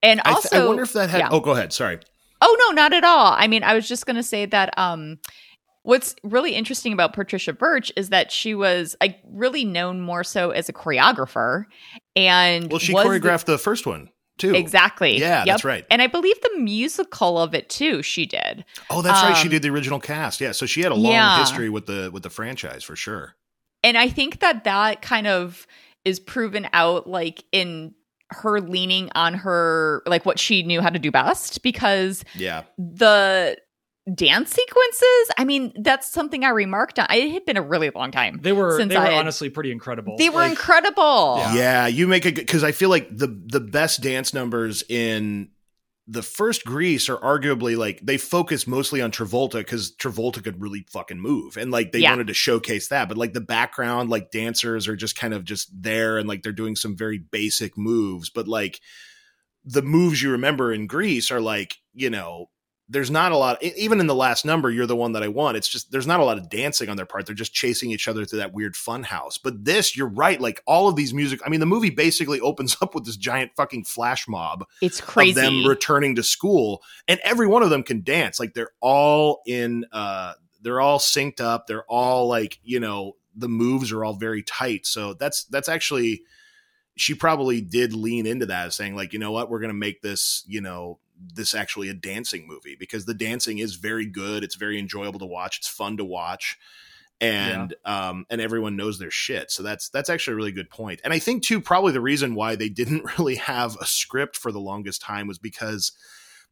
[0.03, 1.19] And I, th- also, I wonder if that had.
[1.19, 1.29] yeah.
[1.31, 1.71] Oh, go ahead.
[1.73, 1.99] Sorry.
[2.41, 3.33] Oh no, not at all.
[3.37, 5.19] I mean, I was just going to say that um
[5.83, 10.51] what's really interesting about Patricia Birch is that she was like really known more so
[10.51, 11.65] as a choreographer
[12.15, 14.55] and Well, she was the- choreographed the, first one too.
[14.55, 15.17] Exactly.
[15.19, 15.85] Yeah, that's right.
[15.91, 18.65] And I believe the musical of it too, she did.
[18.89, 19.35] Oh, that's right.
[19.37, 20.41] She Um, did the original cast.
[20.41, 21.39] Yeah, so she had a long Yeah.
[21.39, 23.35] history with the with the franchise for sure.
[23.83, 25.65] And I think that that kind of
[26.05, 27.93] is proven out like in
[28.29, 32.63] her leaning on her like what she knew how to do best because Yeah.
[32.77, 33.57] the
[34.15, 38.11] dance sequences i mean that's something i remarked on it had been a really long
[38.11, 40.15] time They were since they were I had- honestly pretty incredible.
[40.17, 41.53] they were Like, incredible Yeah.
[41.53, 45.49] Yeah, you make a good because I feel like the the best dance numbers in
[46.07, 50.83] the first Grease are arguably like they focus mostly on Travolta because Travolta could really
[50.91, 52.09] fucking move and like they Yeah.
[52.09, 53.07] wanted to showcase that.
[53.07, 56.51] But like the background, like dancers are just kind of just there and like they're
[56.53, 58.31] doing some very basic moves.
[58.31, 58.81] But like
[59.63, 62.49] the moves you remember in Grease are like, you know,
[62.91, 65.55] there's not a lot even in the last number you're the one that i want.
[65.55, 67.25] It's just there's not a lot of dancing on their part.
[67.25, 69.37] They're just chasing each other through that weird fun house.
[69.37, 72.77] But this you're right like all of these music i mean the movie basically opens
[72.81, 75.31] up with this giant fucking flash mob it's crazy.
[75.31, 78.39] of them returning to school and every one of them can dance.
[78.39, 81.67] Like they're all in uh they're all synced up.
[81.67, 84.85] They're all like you know the moves are all very tight.
[84.85, 86.23] So that's that's actually
[86.97, 89.49] she probably did lean into that saying like you know what?
[89.49, 90.99] We're gonna make this you know
[91.33, 95.25] this actually a dancing movie because the dancing is very good it's very enjoyable to
[95.25, 96.57] watch it's fun to watch
[97.21, 99.51] and um and everyone knows their shit.
[99.51, 100.81] So that's that's actually a really good point.
[100.81, 101.01] point.
[101.03, 104.51] And i think too probably the reason why they didn't really have a script for
[104.51, 105.91] the longest time was because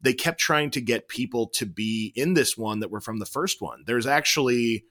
[0.01, 3.25] they kept trying to get people to be in this one that were from the
[3.25, 3.83] first one.
[3.85, 4.85] There's actually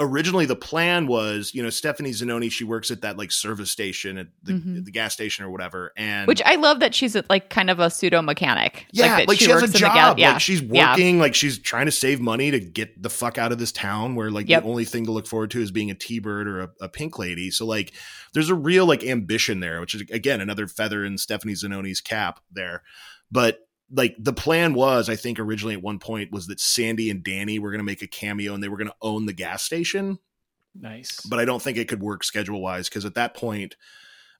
[0.00, 4.18] originally the plan was you know stephanie zinone she works at that like service station
[4.18, 4.84] at the, Mhm.
[4.84, 7.78] the gas station or whatever and which i love that she's a, like kind of
[7.78, 9.94] a pseudo mechanic yeah, that like, she, has a works in the job.
[9.94, 10.90] gal- yeah Like she's Yeah.
[10.90, 14.16] working, like she's trying to save money to get the fuck out of this town
[14.16, 14.64] where like Yep.
[14.64, 17.16] the only thing to look forward to is being a T-bird or a, a pink
[17.18, 17.50] lady.
[17.52, 17.92] So like
[18.32, 22.40] there's a real like ambition there, which is again another feather in Stephanie Zinone's cap
[22.50, 22.82] there.
[23.30, 27.22] But like the plan was, I think originally at one point was that Sandy and
[27.22, 29.62] Danny were going to make a cameo and they were going to own the gas
[29.62, 30.18] station.
[30.74, 31.20] nice.
[31.20, 33.76] But I don't think it could work schedule wise because at that point,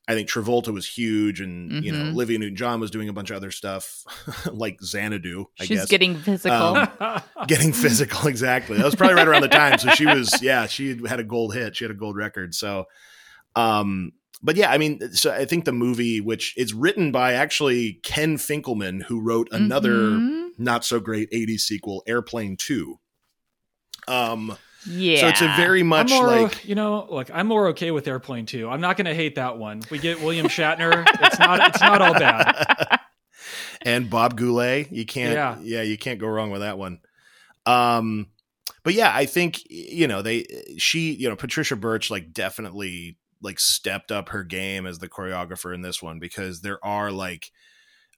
[0.06, 2.12] I think Travolta was huge, and you know Mhm.
[2.12, 4.04] Olivia Newton-John was doing a bunch of other stuff
[4.52, 5.46] like Xanadu.
[5.58, 9.48] I she's guess getting physical Um, getting physical exactly that was probably right around the
[9.48, 12.54] time so she was yeah she had a gold hit she had a gold record
[12.54, 12.84] so
[13.56, 14.12] um
[14.44, 18.36] but yeah i mean so i think the movie which is written by actually ken
[18.36, 20.50] finkleman who wrote another Mhm.
[20.58, 22.98] not so great 80s sequel airplane 2
[24.06, 24.56] um
[24.86, 28.06] yeah so it's a very much more, like you know, look, I'm more okay with
[28.06, 28.68] Airplane 2.
[28.68, 29.80] I'm not going to hate that one.
[29.90, 31.06] We get William Shatner.
[31.22, 33.00] it's not it's not all bad.
[33.82, 34.92] and Bob Goulet.
[34.92, 35.56] You can't, yeah.
[35.62, 35.82] Yeah.
[35.82, 36.98] you can't go wrong with that one.
[37.64, 38.26] Um,
[38.82, 40.44] but yeah, I think you know they,
[40.76, 45.74] she, you know, Patricia Birch, like definitely like stepped up her game as the choreographer
[45.74, 47.50] in this one because there are like,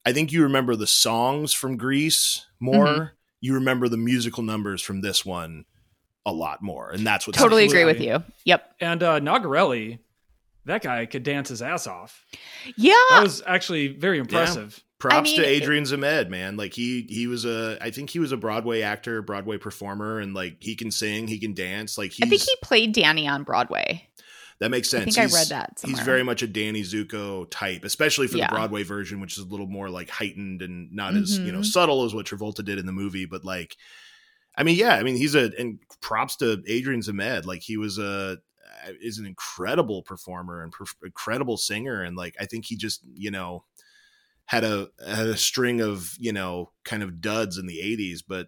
[0.05, 2.87] I think you remember the songs from Grease more.
[2.87, 3.05] Mm-hmm.
[3.41, 5.65] You remember the musical numbers from this one
[6.25, 10.01] a lot more, and that's what totally agree with you yep And uh Nogerelli,
[10.65, 12.25] that guy could dance his ass off.
[12.77, 14.83] yeah That was actually very impressive.
[14.99, 16.57] Props I mean, to Adrian Zmed, man.
[16.57, 20.33] Like he he was a I think he was a Broadway actor, Broadway performer, and
[20.33, 21.99] like he can sing, he can dance.
[21.99, 24.09] Like he's i think he played danny on broadway
[24.59, 25.03] that makes sense.
[25.19, 28.47] i think i read that He's very much a Danny Zuko type, especially for Yeah.
[28.49, 31.61] the Broadway version, which is a little more like heightened and not as you know
[31.61, 31.67] Mhm.
[31.67, 33.27] subtle as what Travolta did in the movie.
[33.27, 33.77] But like,
[34.57, 37.45] I mean, yeah, I mean, he's a and props to Adrian Zmed.
[37.45, 38.39] Like he was a
[39.03, 43.31] is an incredible performer and perf- incredible singer, and like I think he just you
[43.31, 43.65] know
[44.47, 48.47] had a had a string of you know kind of duds in the 80s but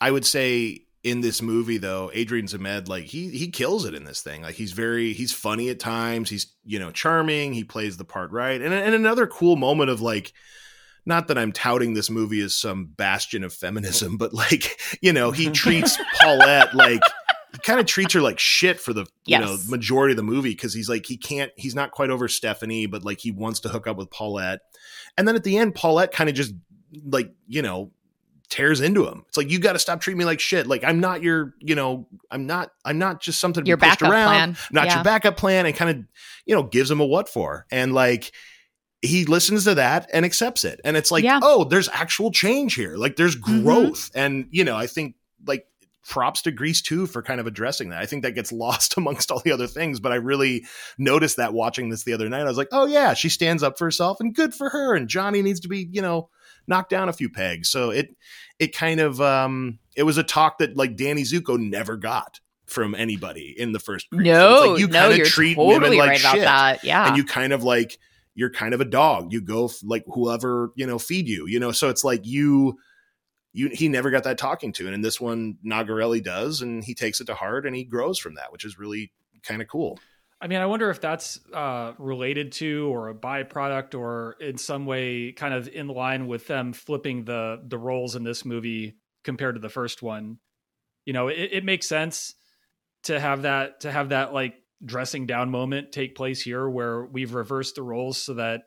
[0.00, 4.04] i would say in this movie though adrian zmed like he he kills it in
[4.04, 4.42] this thing.
[4.42, 6.28] Like he's very he's funny at times.
[6.28, 7.52] He's you know charming.
[7.52, 8.60] He plays the part right.
[8.60, 10.32] And, and another cool moment of like
[11.06, 15.30] not that i'm touting this movie as some bastion of feminism but like you know
[15.30, 17.00] he treats paulette like
[17.62, 20.74] kind of treats her like shit for the you know majority of the movie because
[20.74, 23.86] he's like he can't he's not quite over stephanie but like he wants to hook
[23.86, 24.60] up with paulette.
[25.16, 26.54] And then at the end, Paulette kind of just
[27.04, 27.92] like, you know,
[28.50, 29.24] tears into him.
[29.28, 30.66] It's like, you got to stop treating me like shit.
[30.66, 33.86] Like, I'm not your, you know, I'm not, I'm not just something to Your be
[33.86, 34.28] pushed around.
[34.28, 34.48] plan.
[34.50, 34.94] I'm not Yeah.
[34.96, 36.04] your backup plan and kind of,
[36.44, 37.66] you know, gives him a what for.
[37.70, 38.32] And like,
[39.02, 40.80] he listens to that and accepts it.
[40.84, 41.40] And it's like, Yeah.
[41.42, 42.96] oh, there's actual change here.
[42.96, 43.62] Like, there's Mhm.
[43.62, 44.10] growth.
[44.14, 45.14] And, you know, I think
[45.46, 45.64] like
[46.08, 48.02] props to Grease too for kind of addressing that.
[48.02, 50.66] I think that gets lost amongst all the other things, but I really
[50.98, 52.40] noticed that watching this the other night.
[52.40, 54.94] I was like, oh yeah, she stands up for herself and good for her.
[54.96, 56.28] And Johnny needs to be, you know,
[56.70, 57.68] knocked down a few pegs.
[57.70, 58.16] So it
[58.58, 62.94] it kind of um it was a talk that like Danny Zuko never got from
[62.94, 64.06] anybody in the first.
[64.12, 66.84] No, It's like you no, kinda treat totally women like right shit that.
[66.84, 67.08] Yeah.
[67.08, 67.98] and you kind of like
[68.36, 71.58] you're kind of a dog you go f- like whoever you know feed you you
[71.58, 72.78] know so it's like you
[73.52, 76.94] you he never got that talking to and in this one nogerelli does and he
[76.94, 79.10] takes it to heart and he grows from that which is really
[79.42, 79.98] kind of cool
[80.40, 84.86] I mean, I wonder if that's uh, related to or a byproduct or in some
[84.86, 89.56] way kind of in line with them flipping the the roles in this movie compared
[89.56, 90.38] to the first one.
[91.04, 92.34] You know, it, it makes sense
[93.04, 94.54] to have that to have that like
[94.84, 98.62] dressing down moment take place here where we've reversed the roles so that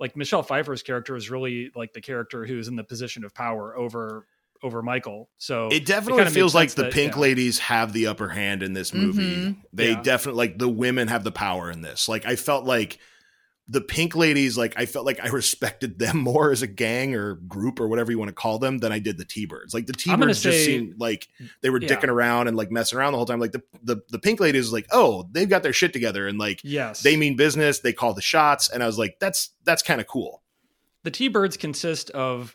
[0.00, 3.76] like Michelle Pfeiffer's character is really like the character who's in the position of power
[3.76, 4.26] over
[4.62, 5.28] over Michael.
[5.38, 7.20] So it definitely kinda feels like the that- pink yeah.
[7.20, 9.56] ladies have the upper hand in this movie Mhm.
[9.72, 10.02] they Yeah.
[10.02, 12.98] definitely like the women have the power in this like i felt like
[13.68, 17.34] the pink ladies like i felt like i respected them more as a gang or
[17.34, 19.92] group or whatever you want to call them than i did the t-birds like the
[19.92, 21.28] t-birds just say- seemed like
[21.60, 21.88] they were Yeah.
[21.88, 24.72] dicking around and like messing around the whole time like the, the the pink ladies
[24.72, 28.14] like oh they've got their shit together and like yes, they mean business they call
[28.14, 30.42] the shots and i was like that's that's kind of cool
[31.04, 32.54] the T-birds consist of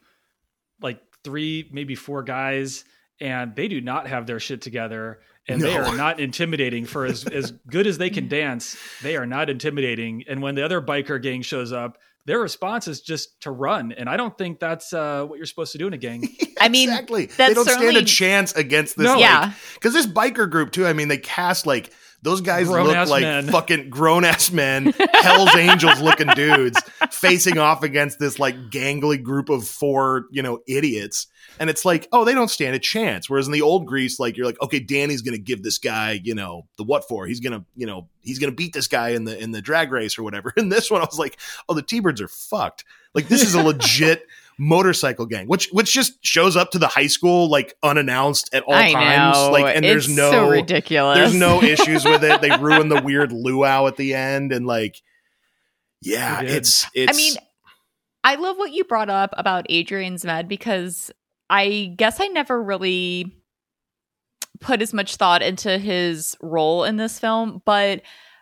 [0.81, 2.85] like three, maybe four guys,
[3.19, 6.85] and they do not have their shit together, and they are not intimidating.
[6.85, 10.23] For as as good as they can dance, they are not intimidating.
[10.29, 13.91] And when the other biker gang shows up, their response is just to run.
[13.91, 16.29] And I don't think that's uh, what you're supposed to do in a gang.
[16.61, 19.11] I mean, exactly they don't stand a chance against this No.
[19.11, 19.51] like, Yeah.
[19.75, 21.91] because this biker group too i mean they cast like
[22.23, 23.47] those guys look Grown-ass like men.
[23.47, 26.81] fucking grown-ass men hell's angels looking dudes
[27.11, 31.27] facing off against this like gangly group of four you know idiots.
[31.59, 33.29] And it's like oh they don't stand a chance.
[33.29, 36.35] Whereas in the old Grease, like you're like okay danny's gonna give this guy you
[36.35, 37.27] know the what for?
[37.27, 40.17] He's gonna you know he's gonna beat this guy in the in the drag race
[40.17, 40.53] or whatever.
[40.57, 41.37] In this one i was like
[41.69, 42.83] oh the t-birds are fucked.
[43.13, 44.23] Like this is a legit
[44.59, 48.73] motorcycle gang which which just shows up to the high school like unannounced at all
[48.73, 49.51] I times know.
[49.51, 51.17] like and there's It's no so ridiculous.
[51.17, 54.95] there's no issues with it they ruin the weird luau at the end and like
[56.01, 57.33] yeah it's it's I mean,
[58.23, 61.11] I love what you brought up about Adrian Zmed because
[61.49, 63.31] I guess I never really
[64.59, 68.01] put as much thought into his role in this film, but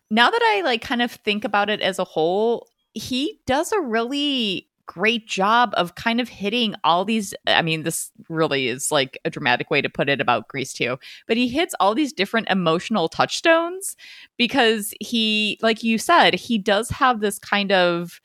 [0.10, 3.80] now that I like kind of think about it as a whole, he does a
[3.82, 9.18] really great job of kind of hitting all these I mean this really is like
[9.26, 10.98] a dramatic way to put it about Grease too,
[11.28, 13.96] but he hits all these different emotional touchstones
[14.38, 18.22] because he like you said, he does have this kind of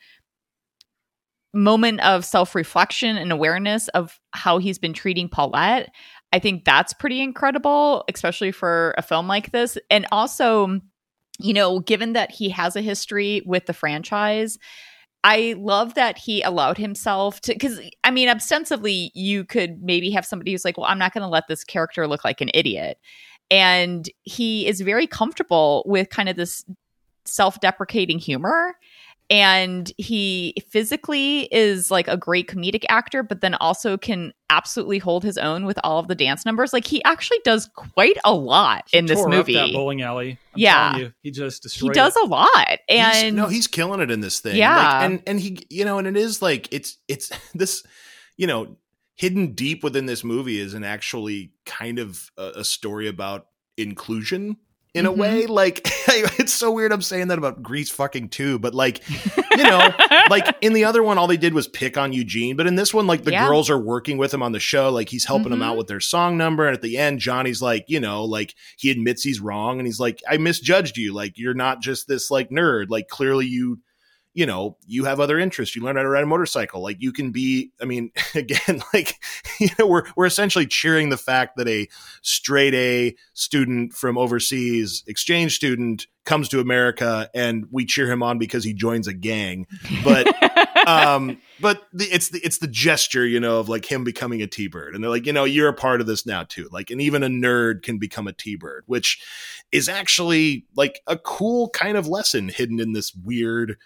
[1.53, 5.91] moment of self-reflection and awareness of how he's been treating Paulette.
[6.33, 9.77] I think that's pretty incredible, especially for a film like this.
[9.89, 10.79] And also,
[11.39, 14.57] you know, given that he has a history with the franchise,
[15.23, 20.25] I love that he allowed himself to because I mean, ostensibly, you could maybe have
[20.25, 22.97] somebody who's like, Well, I'm not going to let this character look like an idiot.
[23.51, 26.65] And he is very comfortable with kind of this
[27.25, 28.75] self deprecating humor.
[29.31, 35.23] And he physically is like a great comedic actor, but then also can absolutely hold
[35.23, 36.73] his own with all of the dance numbers.
[36.73, 39.53] Like he actually does quite a lot He in this tore up movie.
[39.53, 40.31] that bowling alley.
[40.31, 40.89] I'm Yeah.
[40.91, 42.23] telling you, he just he does it.
[42.23, 42.67] a lot.
[42.89, 44.75] He's- And no he's killing it in this thing Yeah.
[44.75, 47.83] Like, and and he you know and it is like it's it's this
[48.35, 48.75] you know
[49.15, 53.47] hidden deep within this movie is an actually kind of a, a story about
[53.77, 54.57] inclusion
[54.93, 55.17] in a Mhm.
[55.17, 55.81] way like
[56.39, 59.01] it's so weird i'm saying that about grease fucking too but like
[59.57, 59.89] you know
[60.29, 62.93] like in the other one all they did was pick on eugene but in this
[62.93, 63.47] one like the Yeah.
[63.47, 65.65] girls are working with him on the show like he's helping them Mhm.
[65.65, 68.91] out with their song number and at the end johnny's like you know like he
[68.91, 72.49] admits he's wrong and he's like i misjudged you like you're not just this like
[72.49, 73.79] nerd like clearly you
[74.33, 75.75] you know you have other interests.
[75.75, 76.81] You learn how to ride a motorcycle.
[76.81, 79.15] Like you can be i mean again like
[79.59, 81.87] you know we're we're essentially cheering the fact that a
[82.21, 88.37] straight a student from overseas exchange student comes to america and we cheer him on
[88.37, 89.67] because he joins a gang.
[90.03, 90.27] But
[90.87, 94.47] um but the, it's the it's the gesture you know of like him becoming a
[94.47, 94.95] t-bird.
[94.95, 96.69] And they're like you know you're a part of this now too.
[96.71, 99.21] Like and even a nerd can become a t-bird which
[99.71, 103.77] is actually like a cool kind of lesson hidden in this weird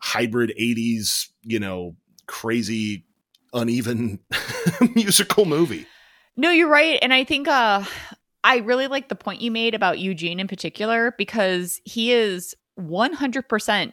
[0.00, 1.96] hybrid 80s you know
[2.26, 3.04] crazy
[3.52, 4.18] uneven
[4.94, 5.86] musical movie
[6.36, 6.98] No, you're right.
[7.02, 7.84] And I think uh
[8.44, 13.92] I really like the point you made about Eugene in particular because he is 100%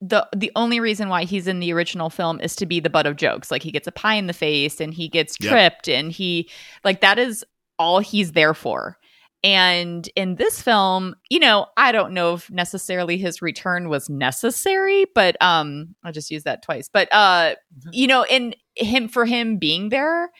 [0.00, 3.06] the the only reason why he's in the original film is to be the butt
[3.06, 3.50] of jokes.
[3.50, 5.50] Like he gets a pie in the face and he gets Yep.
[5.50, 6.48] tripped and he
[6.84, 7.44] like that is
[7.78, 8.97] all he's there for.
[9.44, 15.06] And in this film, you know, I don't know if necessarily his return was necessary,
[15.14, 16.88] but um I'll just use that twice.
[16.92, 17.54] But uh
[17.92, 20.30] you know, in him for him being there,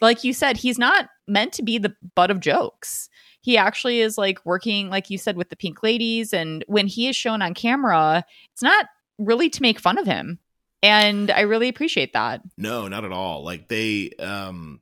[0.00, 3.08] like you said, he's not meant to be the butt of jokes.
[3.40, 7.08] He actually is like working like you said with the pink ladies and when he
[7.08, 8.86] is shown on camera, it's not
[9.18, 10.38] really to make fun of him.
[10.82, 12.42] And I really appreciate that.
[12.58, 13.44] No, not at all.
[13.44, 14.80] Like they um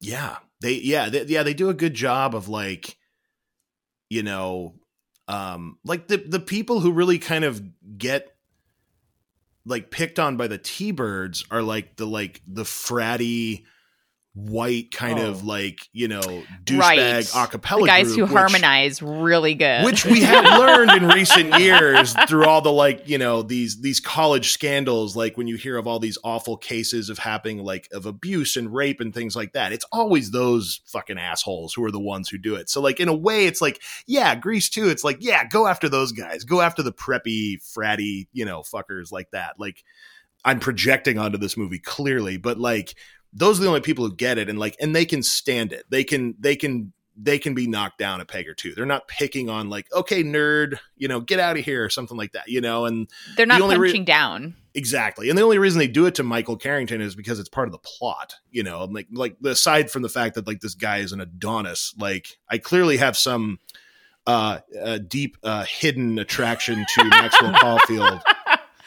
[0.00, 2.96] yeah, they yeah, they, yeah, they do a good job of like
[4.08, 4.74] you know
[5.28, 7.62] um like the the people who really kind of
[7.98, 8.34] get
[9.64, 13.64] like picked on by the T-birds are like the like the fratty
[14.34, 15.26] white kind Oh.
[15.28, 16.20] of like, you know,
[16.64, 17.24] douchebag Right.
[17.24, 19.84] acapella the guys group, who which- harmonize really good.
[19.84, 23.98] which we have learned in recent years through all the like you know these these
[23.98, 28.06] college scandals like when you hear of all these awful cases of happening like of
[28.06, 31.98] abuse and rape and things like that it's always those fucking assholes who are the
[31.98, 35.02] ones who do it so like in a way it's like yeah grease too it's
[35.02, 39.28] like yeah go after those guys go after the preppy fratty you know fuckers like
[39.32, 39.82] that like
[40.44, 42.94] i'm projecting onto this movie clearly but like
[43.32, 45.84] those are the only people who get it and like and they can stand it.
[45.90, 46.92] They can they can
[47.22, 48.74] they can be knocked down a peg or two.
[48.74, 52.16] They're not picking on like okay nerd you know get out of here or something
[52.16, 54.54] like that you know and They're not the only re- punching down.
[54.74, 57.66] exactly and the only reason they do it to michael carrington is because it's part
[57.68, 60.98] of the plot you know like like aside from the fact that like this guy
[60.98, 63.58] is an adonis like i clearly have some
[64.26, 68.22] uh, uh deep uh hidden attraction to maxwell caulfield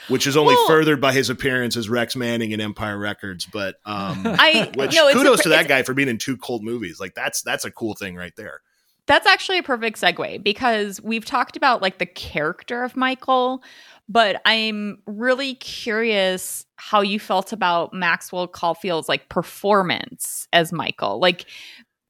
[0.07, 3.75] which is only Well- furthered by his appearance as rex manning in empire records but
[3.85, 6.63] um I which no, it's a kudos to that guy for being in two cold
[6.63, 6.99] movies.
[6.99, 8.61] Like that's that's a cool thing right there.
[9.05, 13.61] That's actually a perfect segue because we've talked about like the character of Michael,
[14.07, 21.19] but I'm really curious how you felt about Maxwell Caulfield's like performance as Michael.
[21.19, 21.45] Like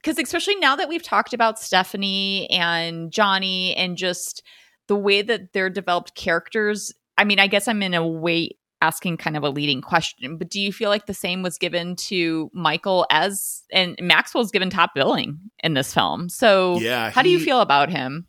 [0.02, 4.42] because especially now that we've talked about Stephanie and Johnny and just
[4.86, 8.50] the way that they're developed characters, I mean, I guess I'm in a way
[8.80, 11.96] asking kind of a leading question, but do you feel like the same was given
[11.96, 16.28] to Michael as and Maxwell's given top billing in this film?
[16.28, 18.26] So Yeah, how do you feel about him?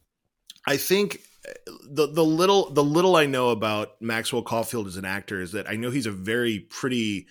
[0.66, 1.52] I think uh,
[1.90, 5.70] the the little the little I know about Maxwell Caulfield as an actor is that
[5.70, 7.28] I know he's a very pretty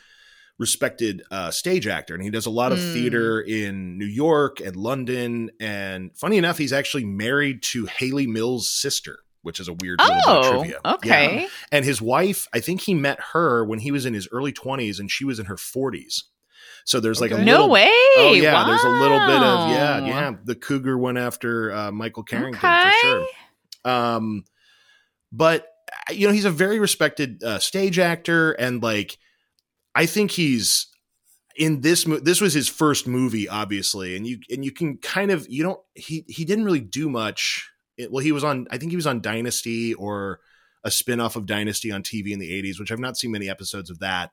[0.58, 2.92] respected uh, stage actor, and he does a lot of Mm.
[2.92, 5.50] theater in New York and London.
[5.58, 10.14] And funny enough, he's actually married to Hayley Mills' sister, which is a weird little
[10.16, 10.80] bit of Oh, trivia.
[10.84, 10.92] Yeah.
[10.94, 11.48] okay.
[11.70, 14.98] And his wife, I think he met her when he was in his early twenties,
[14.98, 16.24] and she was in her forties.
[16.86, 17.44] So there's like a Okay.
[17.44, 17.88] No way.
[18.16, 20.32] Oh yeah, there's a little bit of yeah, yeah.
[20.44, 22.90] The cougar went after uh, Michael Carrington Okay.
[22.90, 23.26] for sure.
[23.90, 24.44] Um,
[25.32, 25.66] but
[26.10, 29.16] uh, you know he's a very respected uh, stage actor, and like
[29.94, 30.88] I think he's
[31.56, 32.06] in this.
[32.06, 35.62] Mo- this was his first movie, obviously, and you and you can kind of you
[35.62, 37.70] don't he he didn't really do much.
[37.96, 38.66] It, well, he was on.
[38.70, 40.40] I think he was on Dynasty or
[40.82, 43.88] a spin-off of Dynasty on TV in the 80s, which I've not seen many episodes
[43.90, 44.30] of that.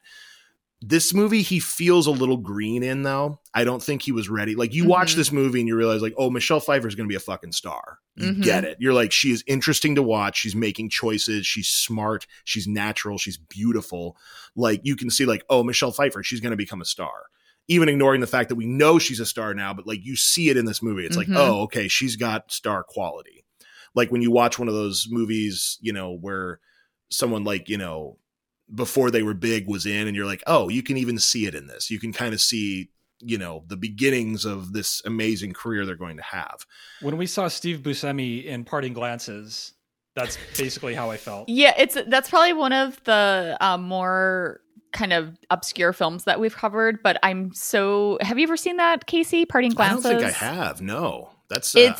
[0.83, 3.39] This movie he feels a little green in though.
[3.53, 4.55] I don't think he was ready.
[4.55, 5.15] Like you watch Mhm.
[5.17, 7.51] this movie and you realize like, oh, Michelle Pfeiffer is going to be a fucking
[7.51, 7.99] star.
[8.15, 8.41] You Mhm.
[8.43, 8.77] get it.
[8.79, 10.39] You're like, she is interesting to watch.
[10.39, 11.45] She's making choices.
[11.45, 12.25] She's smart.
[12.45, 13.19] She's natural.
[13.19, 14.17] She's beautiful.
[14.55, 17.27] Like you can see like, oh, Michelle Pfeiffer, she's going to become a star.
[17.67, 20.49] Even ignoring the fact that we know she's a star now, but like you see
[20.49, 21.05] it in this movie.
[21.05, 21.27] It's Mhm.
[21.27, 23.40] like, oh, okay, she's got star quality.
[23.93, 26.59] Like when you watch one of those movies, you know, where
[27.09, 28.17] someone like, you know,
[28.73, 31.55] before they were big was in and you're like, "Oh, you can even see it
[31.55, 31.91] in this.
[31.91, 32.89] You can kind of see,
[33.19, 36.65] you know, the beginnings of this amazing career they're going to have."
[37.01, 39.73] When we saw Steve Buscemi in Parting Glances,
[40.15, 41.49] that's basically how I felt.
[41.49, 44.61] Yeah, it's that's probably one of the um, more
[44.93, 47.03] kind of obscure films that we've covered.
[47.03, 48.17] But I'm so.
[48.21, 49.45] Have you ever seen that, Casey?
[49.45, 50.05] Parting Glances.
[50.05, 50.81] I don't think I have.
[50.81, 51.31] No.
[51.49, 51.93] That's uh,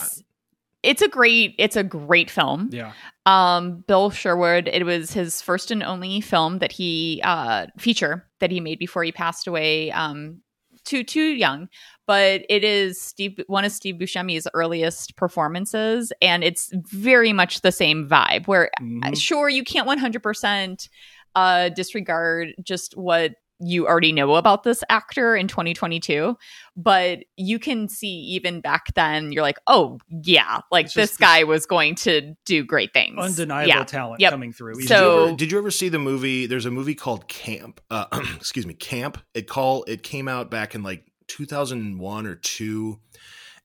[0.84, 2.70] It's a great it's a great film.
[2.72, 2.94] Yeah.
[3.26, 4.68] Um, Bill Sherwood.
[4.68, 9.03] It was his first and only film that he uh feature that he made before
[9.03, 9.91] he passed away.
[9.91, 10.41] Um,
[10.84, 11.70] too too young,
[12.08, 17.72] but it is Steve one of Steve Buscemi's earliest performances, and it's very much the
[17.72, 18.48] same vibe.
[18.48, 19.16] Where Mhm.
[19.22, 20.90] sure you can't 100%
[21.36, 23.34] uh disregard just what
[23.64, 26.36] you already know about this actor in 2022
[26.76, 31.44] but you can see even back then you're like oh yeah like It's this guy
[31.44, 34.32] was going to do great things Undeniable yeah talent Yep.
[34.32, 34.74] coming through.
[34.76, 36.46] Did you, So- ever, did you ever see the movie?
[36.48, 37.80] There's a movie called Camp.
[37.90, 38.06] Uh,
[38.36, 39.18] excuse me, Camp.
[39.34, 43.00] It call it came out back in like 2001 or two,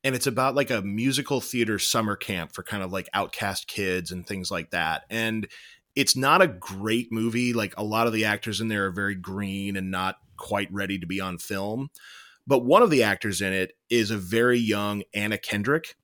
[0.04, 4.12] and it's about like a musical theater summer camp for kind of like outcast kids
[4.12, 5.02] and things like that.
[5.10, 5.46] And
[5.96, 7.52] it's not a great movie.
[7.52, 10.98] Like a lot of the actors in there are very green and not quite ready
[10.98, 11.88] to be on film.
[12.46, 15.96] but one of the actors in it is a very young Anna Kendrick.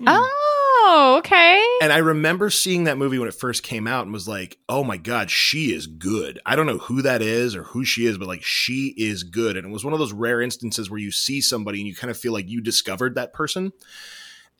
[0.00, 0.06] Mm.
[0.08, 1.62] Oh, okay.
[1.82, 4.82] And I remember seeing that movie when it first came out and was like, oh
[4.82, 6.40] my God, she is good.
[6.46, 9.56] I don't know who that is or who she is, but like she is good.
[9.56, 12.10] And it was one of those rare instances where you see somebody and you kind
[12.10, 13.72] of feel like you discovered that person.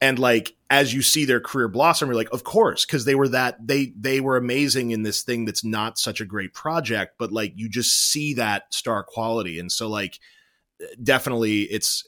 [0.02, 3.28] And like as you see their career blossom, you're like, of course, because they were
[3.28, 7.30] that they they were amazing in this thing that's not such a great project, but
[7.32, 9.58] like you just see that star quality.
[9.60, 10.18] And so like
[11.00, 12.02] definitely it's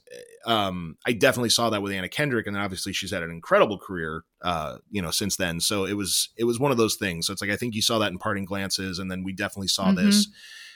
[0.46, 3.78] um I definitely saw that with Anna Kendrick and then obviously she's had an incredible
[3.78, 7.26] career uh you know since then so it was it was one of those things
[7.26, 9.68] so it's like I think you saw that in parting glances and then we definitely
[9.68, 9.96] saw Mhm.
[9.96, 10.26] this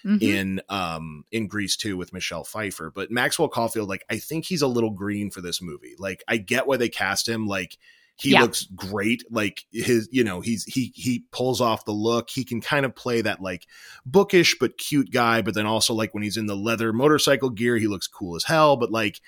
[0.05, 0.23] Mhm.
[0.23, 4.63] in um in Grease 2 with Michelle Pfeiffer but Maxwell Caulfield like I think he's
[4.63, 7.77] a little green for this movie like I get why they cast him like
[8.17, 8.43] he Yeah.
[8.43, 12.61] looks great like his you know he's he he pulls off the look he can
[12.61, 13.67] kind of play that like
[14.07, 17.77] bookish but cute guy but then also like when he's in the leather motorcycle gear
[17.77, 19.21] he looks cool as hell but like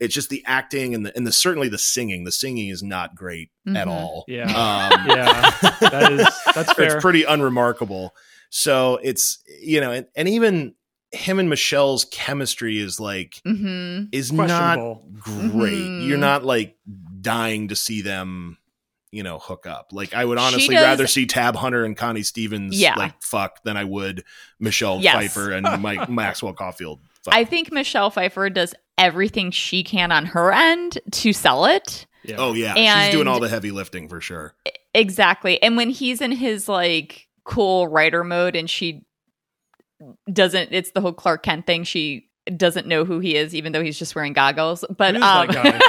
[0.00, 3.14] it's just the acting and the and the certainly the singing the singing is not
[3.14, 3.90] great at Mhm.
[3.90, 4.44] all Yeah.
[4.46, 5.50] um Yeah.
[5.80, 6.96] That is that's fair.
[6.96, 8.12] it's pretty unremarkable
[8.54, 10.74] so it's you know and, and even
[11.10, 14.08] him and michelle's chemistry is like Mhm.
[14.12, 15.06] is not Questionable.
[15.20, 16.06] great Mhm.
[16.06, 16.76] you're not like
[17.22, 18.58] dying to see them
[19.10, 22.22] you know hook up like i would honestly does- rather see tab hunter and connie
[22.22, 22.94] stevens Yeah.
[22.96, 24.22] like fuck than i would
[24.60, 25.14] michelle Yes.
[25.14, 27.32] pfeiffer and mike maxwell caulfield fuck.
[27.34, 32.06] I think Michelle Pfeiffer does everything she can on her end to sell it.
[32.24, 32.36] Yeah.
[32.38, 32.74] oh yeah
[33.04, 34.54] she's doing all the heavy lifting for sure
[34.94, 35.62] Exactly.
[35.62, 39.04] And when he's in his like Cool Rider mode and she
[40.32, 43.82] doesn't it's the whole Clark Kent thing, she doesn't know who he is even though
[43.82, 44.84] he's just wearing goggles.
[44.96, 45.80] But Who's um that guy?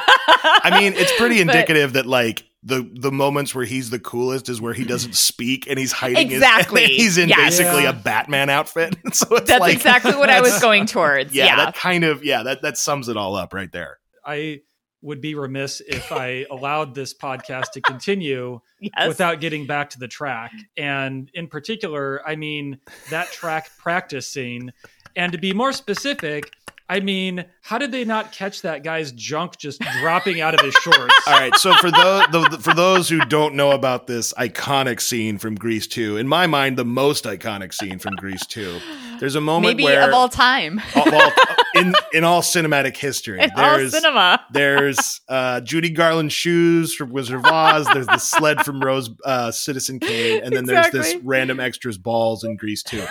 [0.64, 4.48] i mean it's pretty But- indicative that like the the moments where he's the coolest
[4.50, 6.84] is where he doesn't speak and he's hiding Exactly.
[6.84, 7.58] and he's in Yes.
[7.58, 7.90] basically Yeah.
[7.90, 11.34] a batman outfit so it's that's like exactly what I was going towards.
[11.34, 11.56] yeah, Yeah.
[11.58, 14.62] that kind of yeah that that sums it all up right there I
[15.04, 19.08] would be remiss if I allowed this podcast to continue yes.
[19.08, 20.52] without getting back to the track.
[20.78, 22.80] And in particular, I mean
[23.12, 24.74] that track practice scene.
[25.16, 26.52] And to be more specific,
[26.90, 30.74] I mean, how did they not catch that guy's junk just dropping out of his
[30.76, 31.14] shorts?
[31.28, 35.38] All right, so for those the, for those who don't know about this iconic scene
[35.38, 38.80] from Grease 2, in my mind, the most iconic scene from Grease 2,
[39.20, 40.82] there's a moment Maybe where of all time.
[40.96, 41.32] all- all-
[41.76, 44.46] in in all cinematic history, In all there's cinema.
[44.52, 49.50] there's uh, Judy Garland shoes from Wizard of Oz, there's the sled from Rose uh,
[49.52, 53.04] Citizen Kane, and then there's this random extras balls in Grease 2.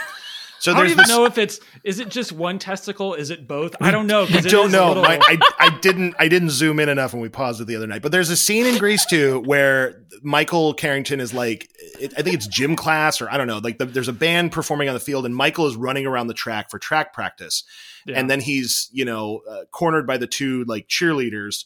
[0.62, 1.08] So I don't even this.
[1.08, 3.14] know if it's is it just one testicle?
[3.14, 3.74] Is it both?
[3.80, 4.22] I don't know.
[4.28, 4.88] it don't know.
[4.88, 7.74] little- My, I, I didn't I didn't zoom in enough when we paused it the
[7.74, 8.00] other night.
[8.00, 11.68] But there's a scene in Grease 2 where Michael Carrington is like,
[11.98, 13.58] it, I think it's gym class or I don't know.
[13.58, 16.34] Like the, there's a band performing on the field, and Michael is running around the
[16.34, 17.64] track for track practice,
[18.06, 18.20] Yeah.
[18.20, 21.64] and then he's you know uh, cornered by the two like cheerleaders,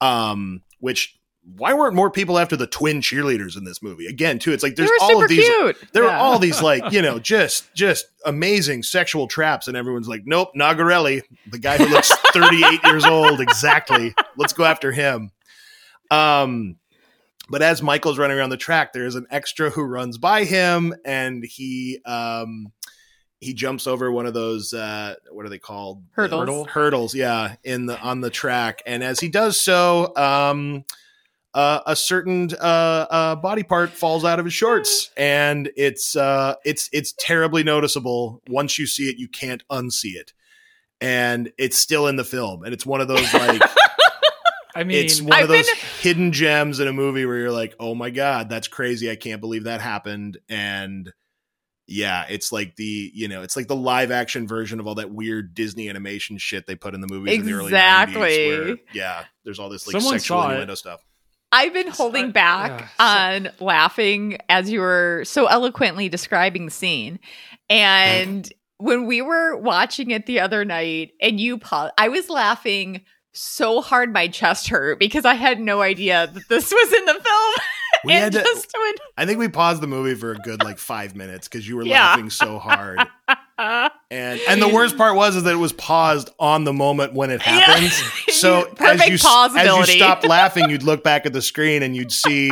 [0.00, 1.16] um, which.
[1.44, 4.06] Why weren't more people after the twin cheerleaders in this movie?
[4.06, 5.76] Again, too, it's like there's all of these cute.
[5.92, 6.10] there Yeah.
[6.10, 10.50] are all these like you know just just amazing sexual traps and everyone's like nope
[10.56, 15.32] nogerelli the guy who looks 38 years old exactly let's go after him
[16.12, 16.76] um
[17.50, 21.42] but as michael's running around the track there's an extra who runs by him and
[21.44, 22.72] he um
[23.40, 26.40] he jumps over one of those uh what are they called Hurdles.
[26.40, 30.84] Hurdle- hurdles yeah in the on the track and as he does so um
[31.54, 36.54] uh, a certain uh, uh, body part falls out of his shorts, and it's uh,
[36.64, 38.40] it's it's terribly noticeable.
[38.48, 40.32] Once you see it, you can't unsee it,
[41.00, 42.64] and it's still in the film.
[42.64, 43.60] And it's one of those like
[44.74, 47.52] I mean, it's one I've of those been- hidden gems in a movie where you're
[47.52, 49.10] like, oh my god, that's crazy!
[49.10, 50.38] I can't believe that happened.
[50.48, 51.12] And
[51.86, 55.10] yeah, it's like the you know, it's like the live action version of all that
[55.10, 57.66] weird Disney animation shit they put in the movies in the early 90s.
[57.66, 58.48] Exactly.
[58.48, 61.04] Where, yeah, there's all this like Someone sexual innuendo stuff.
[61.52, 67.18] I've been holding back yeah, on laughing as you were so eloquently describing the scene.
[67.68, 73.02] And when we were watching it the other night and you paused, I was laughing
[73.34, 77.14] so hard my chest hurt because I had no idea that this was in the
[77.14, 77.54] film.
[78.04, 80.62] We and had to- just when I think we paused the movie for a good
[80.62, 82.00] like five minutes because you were Yeah.
[82.06, 83.00] laughing so hard.
[84.10, 87.30] And and the worst part was is that it was paused on the moment when
[87.30, 87.60] it Yeah.
[87.60, 87.92] happened.
[88.32, 91.84] So as Perfect you pause as you stopped laughing, you'd look back at the screen
[91.84, 92.50] and you'd see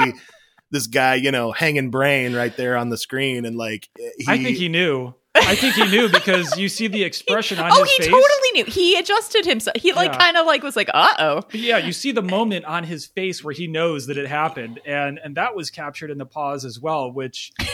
[0.70, 4.40] this guy, you know, hanging brain right there on the screen, and like he, I
[4.40, 5.14] think he knew.
[5.34, 8.00] I think he knew because you see the expression on oh, his face.
[8.00, 8.64] Oh, he totally knew.
[8.64, 9.76] He adjusted himself.
[9.76, 10.18] He like Yeah.
[10.18, 11.42] kind of like was like, uh oh.
[11.52, 15.20] Yeah, you see the moment on his face where he knows that it happened, and
[15.22, 17.52] and that was captured in the pause as well, which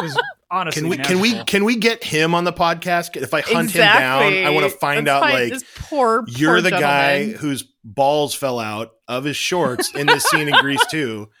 [0.00, 0.18] was
[0.50, 3.16] honestly Can we can we can we get him on the podcast?
[3.16, 4.38] If I hunt exactly.
[4.38, 6.70] him down, I want to find Let's out find like this poor, you're poor the
[6.70, 11.28] guy whose balls fell out of his shorts in this scene in Grease too.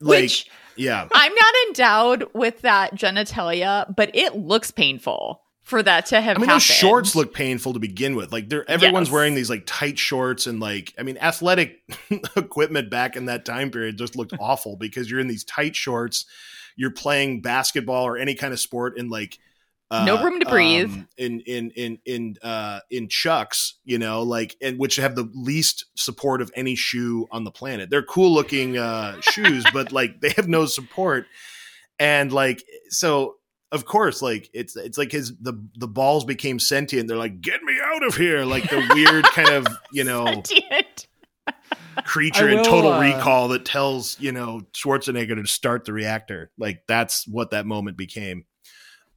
[0.00, 6.06] Like, Which yeah, I'm not endowed with that genitalia, but it looks painful for that
[6.06, 6.54] to have I mean, happened.
[6.54, 8.32] those shorts look painful to begin with.
[8.32, 9.12] Like, they're everyone's Yes.
[9.14, 11.80] wearing these like tight shorts and like, I mean, athletic
[12.36, 16.24] equipment back in that time period just looked awful because you're in these tight shorts.
[16.76, 19.38] You're playing basketball or any kind of sport in like
[19.90, 20.90] uh, No room to breathe.
[20.92, 25.30] um, in in in in uh in chucks you know like and which have the
[25.34, 27.88] least support of any shoe on the planet.
[27.90, 31.26] They're cool looking uh shoes but like they have no support.
[31.98, 33.36] And like so
[33.72, 37.08] of course like it's it's like his the the balls became sentient.
[37.08, 41.06] They're like get me out of here like the weird kind of you know Sentient.
[42.04, 46.50] creature I in total uh, recall that tells you know schwarzenegger to start the reactor.
[46.58, 48.44] Like that's what that moment became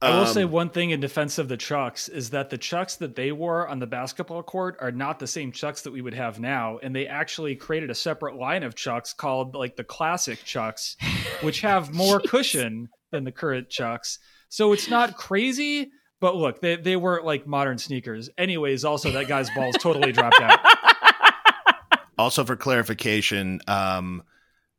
[0.02, 2.96] I will Um, say one thing in defense of the Chucks is that the Chucks
[2.96, 6.14] that they wore on the basketball court are not the same Chucks that we would
[6.14, 10.42] have now, and they actually created a separate line of Chucks called like the classic
[10.44, 10.96] Chucks,
[11.42, 14.18] which have more cushion than the current Chucks.
[14.48, 18.30] So it's not crazy, but look, they they were like modern sneakers.
[18.38, 20.60] Anyways, also that guy's balls totally dropped out.
[22.18, 24.22] also for clarification um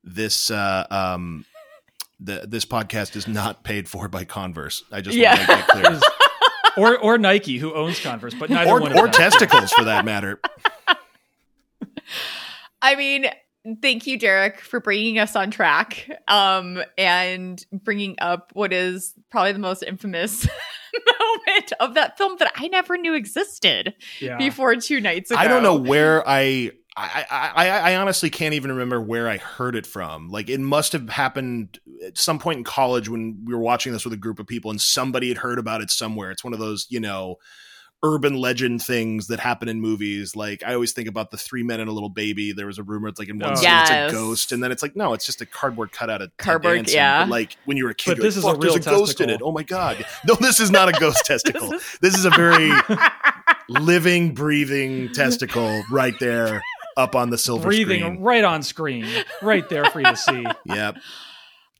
[0.04, 1.46] this uh um
[2.24, 5.36] the this podcast is not paid for by converse i just Yeah.
[5.36, 6.00] want to make that clear
[6.78, 9.30] Or or Nike, who owns Converse, but neither or, one or of them.
[9.30, 10.40] testicles for that matter
[12.82, 13.26] I mean,
[13.82, 19.52] thank you, Derek, for bringing us on track um, and bringing up what is probably
[19.52, 20.48] the most infamous
[21.20, 24.38] moment of that film that I never knew existed Yeah.
[24.38, 25.40] before two nights ago.
[25.40, 29.76] i don't know where I, I i i honestly can't even remember where i heard
[29.78, 33.62] it from like it must have happened at some point in college when we were
[33.62, 36.44] watching this with a group of people and somebody had heard about it somewhere it's
[36.44, 37.38] one of those you know
[38.04, 40.36] urban legend things that happen in movies.
[40.36, 42.52] Like I always think about the three men and a little baby.
[42.52, 43.56] There was a rumor it's like in one Oh.
[43.56, 43.90] scene Yes.
[43.92, 46.44] it's a ghost, and then it's like no, it's just a cardboard cutout of Ted
[46.44, 46.96] Cardboard, Danson.
[46.96, 47.22] yeah.
[47.26, 48.96] But like when you were a kid, But this like, is a "Fuck, there's real
[48.96, 49.42] a ghost in it.
[49.44, 50.04] Oh my god!
[50.28, 51.70] No, this is not a ghost testicle.
[52.02, 52.72] this is a very
[53.70, 56.62] living, breathing testicle right there
[56.98, 58.22] up on the silver breathing screen.
[58.22, 59.06] right on screen,
[59.42, 60.46] right there for you to see.
[60.66, 60.98] Yep.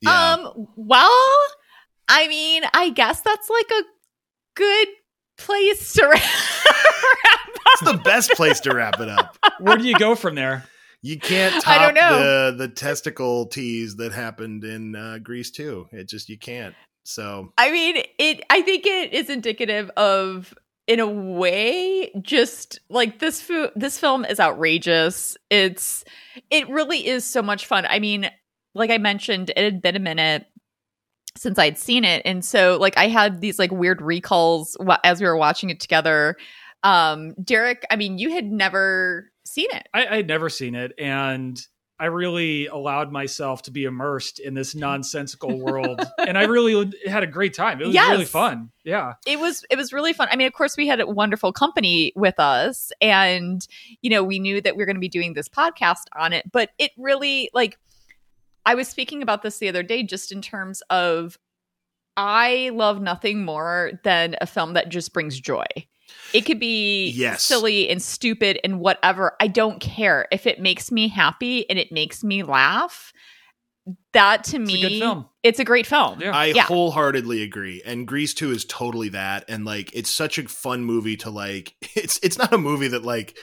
[0.00, 0.32] Yeah.
[0.32, 1.10] Um, well,
[2.08, 3.82] I mean, I guess that's like a
[4.56, 4.88] good
[5.38, 7.62] place to wrap up.
[7.66, 9.36] It's the best place to wrap it up.
[9.60, 10.64] Where do you go from there?
[11.02, 12.18] You can't top I don't know.
[12.50, 15.86] the the testicle tease that happened in uh, Grease too.
[15.92, 16.74] It just you can't.
[17.04, 18.42] So I mean, it.
[18.50, 20.54] I think it is indicative of,
[20.92, 23.40] in a way, just like this.
[23.40, 25.38] Fu- this film is outrageous.
[25.48, 26.04] It's.
[26.50, 27.86] It really is so much fun.
[27.88, 28.30] I mean,
[28.74, 30.46] like I mentioned, it had been a minute
[31.34, 35.18] since I'd seen it, and so like I had these like weird recalls wa- as
[35.18, 36.36] we were watching it together.
[36.82, 39.88] Um, Derek, I mean, you had never seen it.
[39.94, 41.58] I, I'd never seen it, and
[41.98, 47.22] I really allowed myself to be immersed in this nonsensical world, and I really had
[47.22, 47.80] a great time.
[47.80, 48.70] It was really fun.
[48.84, 50.28] Yeah, it was it was really fun.
[50.30, 53.66] I mean, of course, we had a wonderful company with us, and
[54.00, 56.50] you know, we knew that we were going to be doing this podcast on it.
[56.50, 57.78] But it really like
[58.64, 61.38] I was speaking about this the other day, just in terms of
[62.16, 65.66] I love nothing more than a film that just brings joy.
[66.32, 67.42] It could be Yes.
[67.42, 69.36] silly and stupid and whatever.
[69.40, 73.12] I don't care if it makes me happy and it makes me laugh.
[74.12, 75.26] That to it's me, a good film.
[75.42, 76.20] it's a great film.
[76.20, 76.36] Yeah.
[76.36, 76.62] I Yeah.
[76.62, 77.82] wholeheartedly agree.
[77.84, 79.44] And Grease 2 is totally that.
[79.48, 83.02] And like it's such a fun movie to like it's it's not a movie that
[83.04, 83.36] like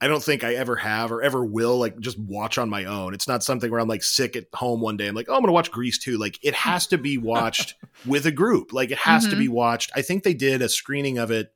[0.00, 3.14] I don't think I ever have or ever will like just watch on my own.
[3.14, 5.06] It's not something where I'm like sick at home one day.
[5.06, 6.18] I'm like, oh, I'm gonna watch Grease 2.
[6.18, 8.72] Like it has to be watched with a group.
[8.72, 9.38] Like it has to Mm-hmm.
[9.38, 9.92] be watched.
[9.94, 11.53] I think they did a screening of it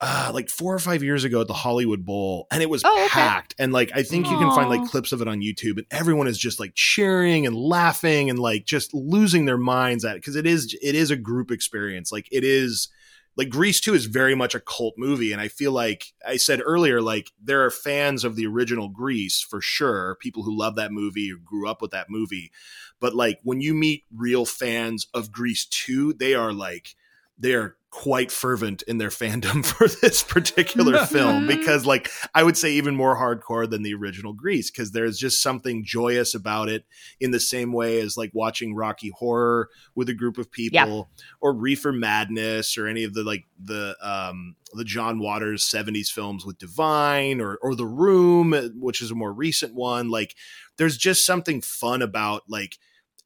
[0.00, 2.96] uh, like four or five years ago at the Hollywood Bowl, and it was Oh,
[3.06, 3.08] okay.
[3.08, 3.54] packed.
[3.58, 6.28] And like, I think you can find like clips of it on YouTube, and everyone
[6.28, 10.36] is just like cheering and laughing and like just losing their minds at it because
[10.36, 12.12] it is it is a group experience.
[12.12, 12.88] Like it is
[13.36, 16.60] like Grease 2 is very much a cult movie, and I feel like I said
[16.64, 20.92] earlier, like there are fans of the original Grease for sure, people who love that
[20.92, 22.52] movie or grew up with that movie.
[23.00, 26.94] But like when you meet real fans of Grease 2, they are like
[27.38, 32.56] they are quite fervent in their fandom for this particular film because like I would
[32.56, 36.84] say even more hardcore than the original Grease because there's just something joyous about it
[37.20, 41.10] in the same way as like watching Rocky Horror with a group of people
[41.40, 46.44] or Reefer Madness or any of the like the um the John Waters 70s films
[46.44, 50.10] with Divine or or The Room which is a more recent one.
[50.10, 50.34] Like
[50.76, 52.78] there's just something fun about like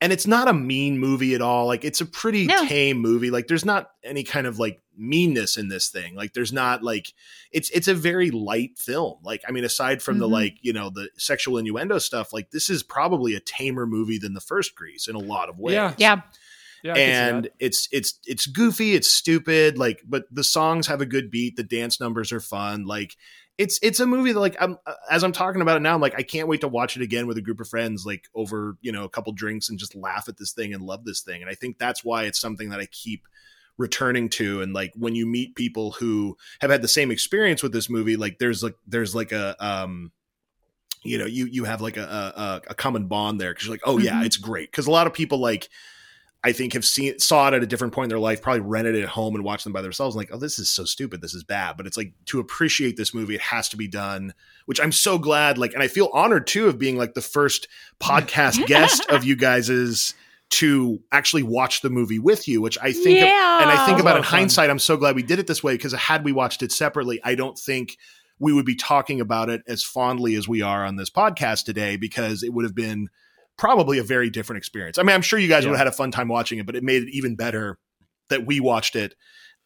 [0.02, 1.66] and it's not a mean movie at all.
[1.66, 2.66] Like it's a pretty No.
[2.66, 3.30] tame movie.
[3.30, 6.14] Like there's not any kind of like meanness in this thing.
[6.16, 7.12] Like there's not like
[7.52, 9.18] it's it's a very light film.
[9.22, 10.32] Like I mean, aside from the Mhm.
[10.32, 14.34] like you know the sexual innuendo stuff, like this is probably a tamer movie than
[14.34, 15.74] the first Grease in a lot of ways.
[15.74, 15.94] Yeah.
[15.96, 16.20] Yeah.
[16.84, 20.88] Yeah, I can see and it's it's it's goofy, it's stupid, like but the songs
[20.88, 23.16] have a good beat, the dance numbers are fun, like
[23.58, 24.78] it's it's a movie that like I'm
[25.10, 27.26] as I'm talking about it now, I'm like I can't wait to watch it again
[27.26, 30.28] with a group of friends, like over you know a couple drinks and just laugh
[30.28, 32.80] at this thing and love this thing, and I think that's why it's something that
[32.80, 33.26] I keep
[33.78, 34.62] returning to.
[34.62, 38.16] And like when you meet people who have had the same experience with this movie
[38.16, 40.12] like there's like there's like a um
[41.04, 43.80] you know you you have like a a, a common bond there because you're like
[43.84, 44.26] oh yeah Mhm.
[44.26, 44.70] it's great.
[44.70, 45.68] Because a lot of people like
[46.44, 48.96] I think have seen saw it at a different point in their life, probably rented
[48.96, 50.16] it at home and watched them by themselves.
[50.16, 51.20] And like, oh, this is so stupid.
[51.20, 51.76] This is bad.
[51.76, 54.34] But it's like to appreciate this movie, it has to be done.
[54.66, 55.56] Which I'm so glad.
[55.56, 57.68] Like, and I feel honored too of being like the first
[58.00, 60.14] podcast guest of you guys's
[60.50, 62.60] to actually watch the movie with you.
[62.60, 63.62] Which I think, Yeah.
[63.62, 65.38] and I think That was a about lot in hindsight, I'm so glad we did
[65.38, 67.96] it this way because had we watched it separately, I don't think
[68.38, 71.96] we would be talking about it as fondly as we are on this podcast today
[71.96, 73.08] because it would have been
[73.58, 74.98] probably a very different experience.
[74.98, 75.70] I mean, I'm sure you guys Yeah.
[75.70, 77.78] would have had a fun time watching it, but it made it even better
[78.30, 79.14] that we watched it.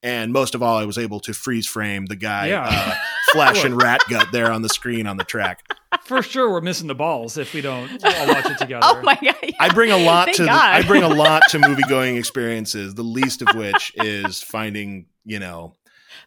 [0.03, 2.67] And most of all, I was able to freeze frame the guy Yeah.
[2.71, 2.95] uh,
[3.33, 5.65] flashing rat gut there on the screen on the track.
[6.05, 8.85] For sure, we're missing the balls if we don't all watch it together.
[8.87, 9.35] Oh my god.
[9.43, 9.51] yeah.
[9.59, 12.95] I bring a lot Thank to the, I bring a lot to movie going experiences.
[12.95, 15.75] The least of which is finding you know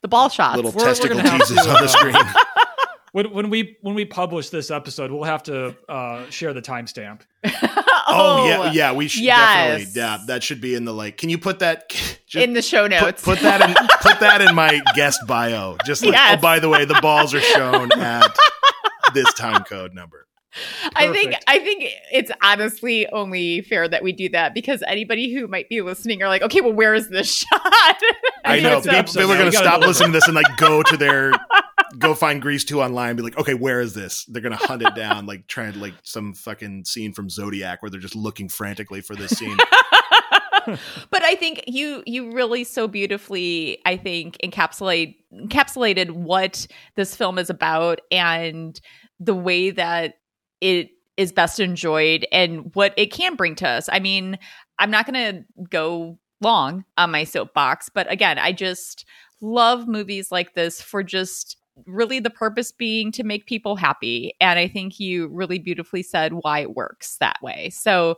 [0.02, 0.56] the ball shots.
[0.56, 2.16] little We're- we're testicle gonna have teases to, on the uh, screen.
[3.12, 7.22] When, when we when we publish this episode, we'll have to uh, share the timestamp.
[8.12, 9.38] Oh, yeah, yeah, we should yes.
[9.38, 10.02] definitely.
[10.02, 11.18] Yeah, that should be in the like.
[11.18, 11.90] Can you put that?
[12.26, 13.24] Just in the show put, notes.
[13.24, 13.76] put that in.
[14.02, 15.78] Put that in my guest bio.
[15.86, 16.38] Just like, Yes.
[16.38, 18.36] oh, by the way, the balls are shown at
[19.14, 20.28] this time code number.
[20.96, 25.48] I think I think it's honestly only fair that we do that because anybody who
[25.48, 27.62] might be listening are like, okay, well, where is this shot?
[28.46, 30.36] I mean, know it's an people, people are going to stop listening to this and
[30.36, 31.32] like go to their
[31.98, 33.10] go find Grease two online.
[33.10, 34.26] And be like, okay, where is this?
[34.26, 37.82] They're going to hunt it down, like trying to like some fucking scene from Zodiac
[37.82, 39.58] where they're just looking frantically for this scene.
[41.10, 47.40] but I think you you really so beautifully I think encapsulate encapsulated what this film
[47.40, 48.80] is about and
[49.20, 50.20] the way that
[50.62, 53.90] it is best enjoyed and what it can bring to us.
[53.92, 54.40] I mean,
[54.78, 59.06] I'm not going to go long on my soapbox, but again, I just
[59.42, 64.60] love movies like this for just really the purpose being to make people happy and
[64.60, 67.70] I think you really beautifully said why it works that way.
[67.70, 68.18] So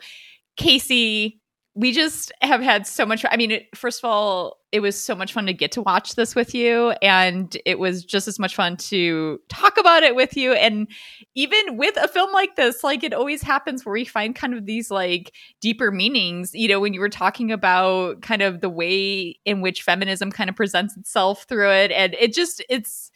[0.57, 1.41] Casey,
[1.73, 3.23] we just have had so much.
[3.29, 6.35] I mean, first of all, it was so much fun to get to watch this
[6.35, 10.51] with you, and it was just as much fun to talk about it with you.
[10.51, 10.87] And
[11.33, 14.65] even with a film like this, like it always happens where we find kind of
[14.65, 16.51] these like deeper meanings.
[16.53, 20.49] You know, when you were talking about kind of the way in which feminism kind
[20.49, 23.11] of presents itself through it, and it just it's.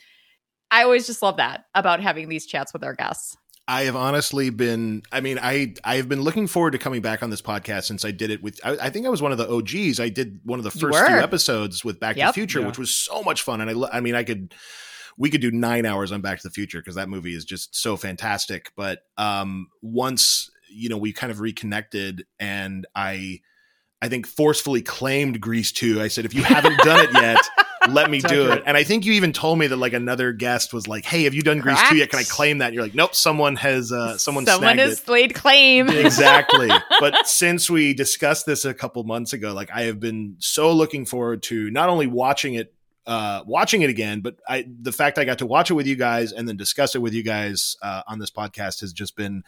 [0.71, 3.37] I always just love that about having these chats with our guests.
[3.67, 5.01] I have honestly been.
[5.11, 8.05] I mean, I I have been looking forward to coming back on this podcast since
[8.05, 8.59] I did it with.
[8.63, 9.99] I, I think I was one of the OGs.
[9.99, 12.67] I did one of the first few episodes with Back to the Future, Yeah.
[12.67, 13.61] which was so much fun.
[13.61, 14.53] And I, lo- I mean, I could,
[15.17, 17.75] we could do nine hours on Back to the Future because that movie is just
[17.75, 18.71] so fantastic.
[18.77, 23.39] But um, once you know we kind of reconnected, and I,
[23.99, 25.99] I think forcefully claimed Grease two.
[26.01, 27.39] I said, if you haven't done it yet.
[27.89, 28.63] Let me do it.
[28.65, 31.33] And I think you even told me that like another guest was like, "Hey, have
[31.33, 32.09] you done Grease 2 yet?
[32.09, 35.07] Can I claim that?" And you're like, "Nope, someone has uh someone, Someone has it."
[35.09, 35.89] laid claim.
[36.05, 36.69] exactly.
[36.99, 41.05] But since we discussed this a couple months ago, like I have been so looking
[41.05, 42.73] forward to not only watching it
[43.07, 45.95] uh watching it again, but I the fact I got to watch it with you
[45.95, 49.44] guys and then discuss it with you guys uh on this podcast has just been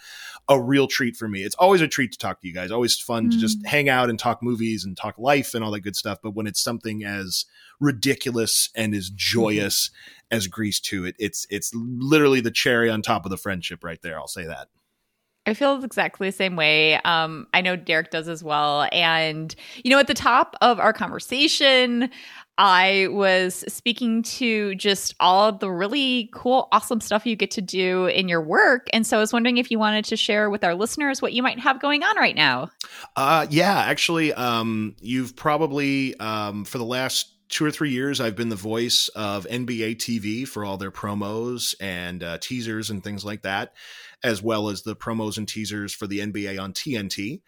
[0.47, 1.43] a real treat for me.
[1.43, 2.71] It's always a treat to talk to you guys.
[2.71, 5.81] Always fun to just hang out and talk movies and talk life and all that
[5.81, 7.45] good stuff, but when it's something as
[7.79, 9.91] ridiculous and as joyous
[10.31, 14.01] as Grease 2, it, it's it's literally the cherry on top of the friendship right
[14.01, 14.17] there.
[14.17, 14.67] I'll say that.
[15.47, 16.95] I feel exactly the same way.
[16.95, 18.89] Um, I know Derek does as well.
[18.91, 22.09] And, you know, at the top of our conversation,
[22.57, 28.07] I was speaking to just all the really cool, awesome stuff you get to do
[28.07, 28.87] in your work.
[28.93, 31.43] And so I was wondering if you wanted to share with our listeners what you
[31.43, 32.69] might have going on right now.
[33.15, 38.35] Uh, yeah, actually, um, you've probably um, for the last two or three years, I've
[38.35, 43.23] been the voice of NBA TV for all their promos and uh, teasers and things
[43.23, 43.73] like that,
[44.23, 47.41] as well as the promos and teasers for the NBA on TNT.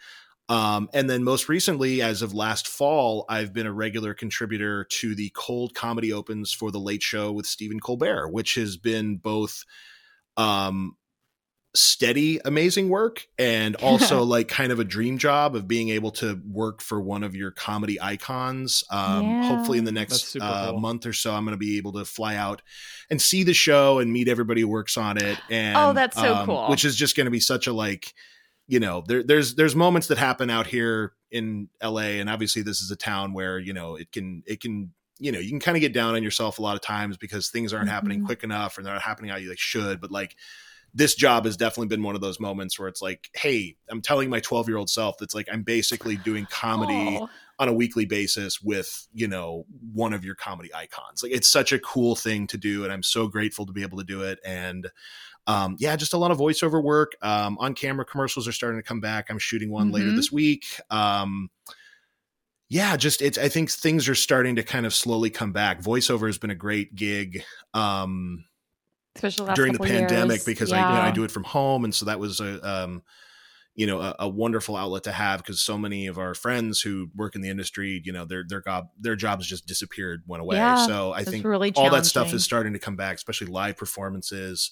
[0.49, 5.15] Um, and then most recently, as of last fall, I've been a regular contributor to
[5.15, 9.63] the cold comedy opens for the Late Show with Stephen Colbert, which has been both
[10.37, 10.95] um,
[11.75, 16.41] steady amazing work and also like kind of a dream job of being able to
[16.49, 19.47] work for one of your comedy icons um Yeah.
[19.47, 20.79] hopefully in the next uh, cool.
[20.79, 22.63] month or so i'm going to be able to fly out
[23.11, 26.33] and see the show and meet everybody who works on it and Oh, that's so
[26.33, 26.69] um, cool.
[26.69, 28.15] which is just going to be such a like
[28.69, 32.81] you know there, there's there's moments that happen out here in la and obviously this
[32.81, 35.75] is a town where you know it can it can you know you can kind
[35.75, 38.25] of get down on yourself a lot of times because things aren't happening Mhm.
[38.27, 40.35] quick enough or they're not happening how you like should but like
[40.93, 44.29] this job has definitely been one of those moments where it's like hey i'm telling
[44.29, 47.29] my 12 year old self that's like i'm basically doing comedy Oh.
[47.59, 51.71] on a weekly basis with you know one of your comedy icons like it's such
[51.73, 54.39] a cool thing to do and i'm so grateful to be able to do it
[54.45, 54.89] and
[55.49, 57.13] um, yeah just a lot of voiceover work.
[57.21, 59.29] Um, on camera commercials are starting to come back.
[59.29, 60.15] I'm shooting one later Mhm.
[60.15, 60.65] this week.
[60.89, 61.49] Um,
[62.71, 65.81] yeah just it's i think things are starting to kind of slowly come back.
[65.81, 67.43] Voiceover has been a great gig
[67.73, 68.45] um,
[69.15, 70.45] Especially last during the pandemic years.
[70.45, 73.01] because I, you know, I do it from home, and so that was a um,
[73.75, 77.09] you know a, a wonderful outlet to have because so many of our friends who
[77.15, 80.57] work in the industry, you know, their their job their jobs just disappeared, went away.
[80.57, 83.77] Yeah, so I think really all that stuff is starting to come back, especially live
[83.77, 84.71] performances,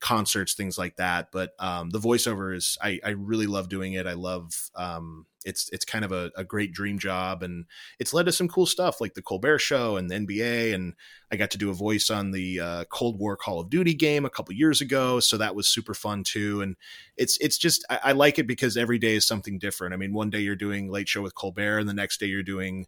[0.00, 1.28] concerts, things like that.
[1.30, 4.06] But um, the voiceover is I, I really love doing it.
[4.06, 7.66] I love um, it's it's kind of a, a great dream job, and
[7.98, 10.94] it's led to some cool stuff like the Colbert Show and the NBA, and
[11.30, 14.24] I got to do a voice on the uh, Cold War Call of Duty game
[14.24, 16.60] a couple years ago, so that was super fun too.
[16.60, 16.76] And
[17.16, 19.94] it's it's just I, I like it because every day is something different.
[19.94, 22.42] I mean, one day you're doing Late Show with Colbert, and the next day you're
[22.42, 22.86] doing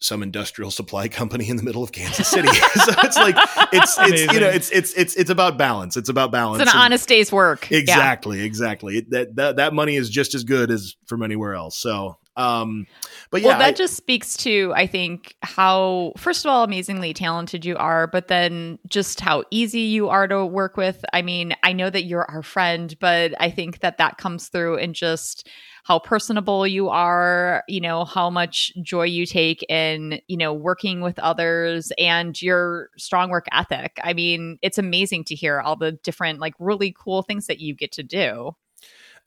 [0.00, 2.48] some industrial supply company in the middle of Kansas City.
[2.52, 3.36] so it's like
[3.72, 5.96] it's it's you know it's it's it's it's about balance.
[5.96, 6.62] It's about balance.
[6.62, 7.70] It's an honest day's work.
[7.70, 7.78] Yeah.
[7.78, 9.00] Exactly, exactly.
[9.10, 11.76] That, that that money is just as good as from anywhere else.
[11.76, 12.86] So, um,
[13.30, 17.12] but yeah, well, that I- just speaks to, I think, how, first of all, amazingly
[17.12, 21.04] talented you are, but then just how easy you are to work with.
[21.12, 24.76] I mean, I know that you're our friend, but I think that that comes through
[24.76, 25.48] in just
[25.84, 31.00] how personable you are, you know, how much joy you take in, you know, working
[31.00, 33.98] with others and your strong work ethic.
[34.02, 37.74] I mean, it's amazing to hear all the different, like, really cool things that you
[37.74, 38.52] get to do.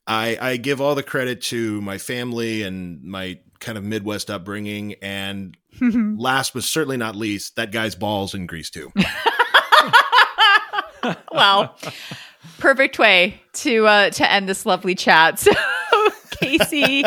[0.06, 4.94] I, I give all the credit to my family and my kind of Midwest upbringing,
[5.00, 8.92] and last but certainly not least, that guy's balls in Grease too.
[11.32, 11.76] well,
[12.58, 15.46] perfect way to uh, to end this lovely chat.
[15.94, 16.10] So,
[16.48, 17.04] Casey,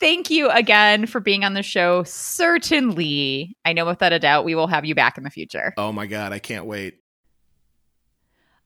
[0.00, 2.02] thank you again for being on the show.
[2.04, 5.74] Certainly, I know without a doubt we will have you back in the future.
[5.76, 6.94] oh my god, I can't wait.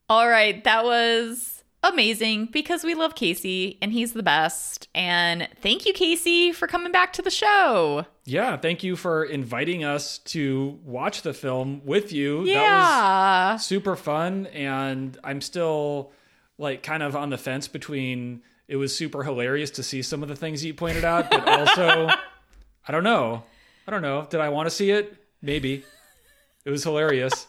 [0.09, 1.54] All right, that was
[1.93, 4.87] amazing because we love Casey and he's the best.
[4.95, 8.05] And thank you, Casey, for coming back to the show.
[8.25, 12.45] Yeah, thank you for inviting us to watch the film with you.
[12.45, 13.53] That Yeah.
[13.53, 16.11] was super fun and I'm still
[16.57, 20.29] like kind of on the fence between it was super hilarious to see some of
[20.29, 22.07] the things you pointed out, but also
[22.87, 23.43] I don't know.
[23.87, 24.25] I don't know.
[24.29, 25.15] Did I want to see it?
[25.41, 25.83] Maybe.
[26.65, 27.45] It was hilarious.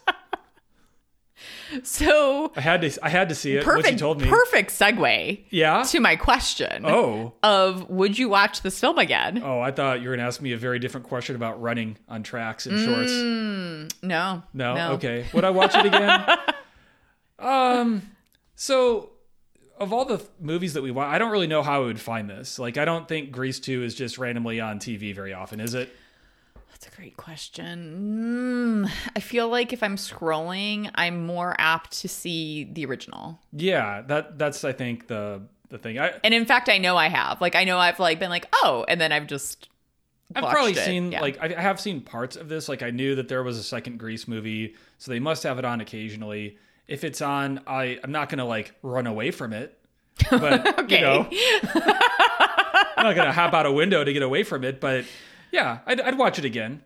[1.83, 3.65] So I had to I had to see it.
[3.65, 4.27] What you perfect, told me.
[4.29, 5.83] perfect segue Yeah.
[5.83, 7.33] to my question Oh.
[7.43, 9.41] of would you watch this film again?
[9.43, 11.97] Oh, I thought you were going to ask me a very different question about running
[12.07, 13.11] on tracks in shorts.
[13.11, 14.91] Mm, no, No?
[14.93, 15.25] Okay.
[15.33, 16.25] Would I watch it again?
[17.39, 18.01] um
[18.55, 19.11] so
[19.79, 21.99] of all the th- movies that we watch, I don't really know how I would
[22.01, 22.57] find this.
[22.57, 25.89] Like I don't think Grease 2 is just randomly on TV very often, is it?
[26.79, 28.85] That's a great question.
[28.85, 33.39] Mm, I feel like if I'm scrolling, I'm more apt to see the original.
[33.51, 35.97] Yeah, that that's I think the the thing.
[35.97, 37.41] I And in fact, I know I have.
[37.41, 39.69] Like, I know I've like been like, oh, and then I've just.
[40.35, 40.77] I've probably it.
[40.85, 41.21] seen Yeah.
[41.21, 42.69] like I I have seen parts of this.
[42.69, 45.65] Like I knew that there was a second Grease movie, so they must have it
[45.65, 46.59] on occasionally.
[46.87, 49.79] If it's on, I I'm not gonna like run away from it.
[50.29, 50.95] But Okay.
[50.99, 51.27] you know,
[51.73, 54.79] I'm not gonna hop out a window to get away from it.
[54.79, 55.05] But
[55.57, 56.83] yeah, I'd, I'd watch it again.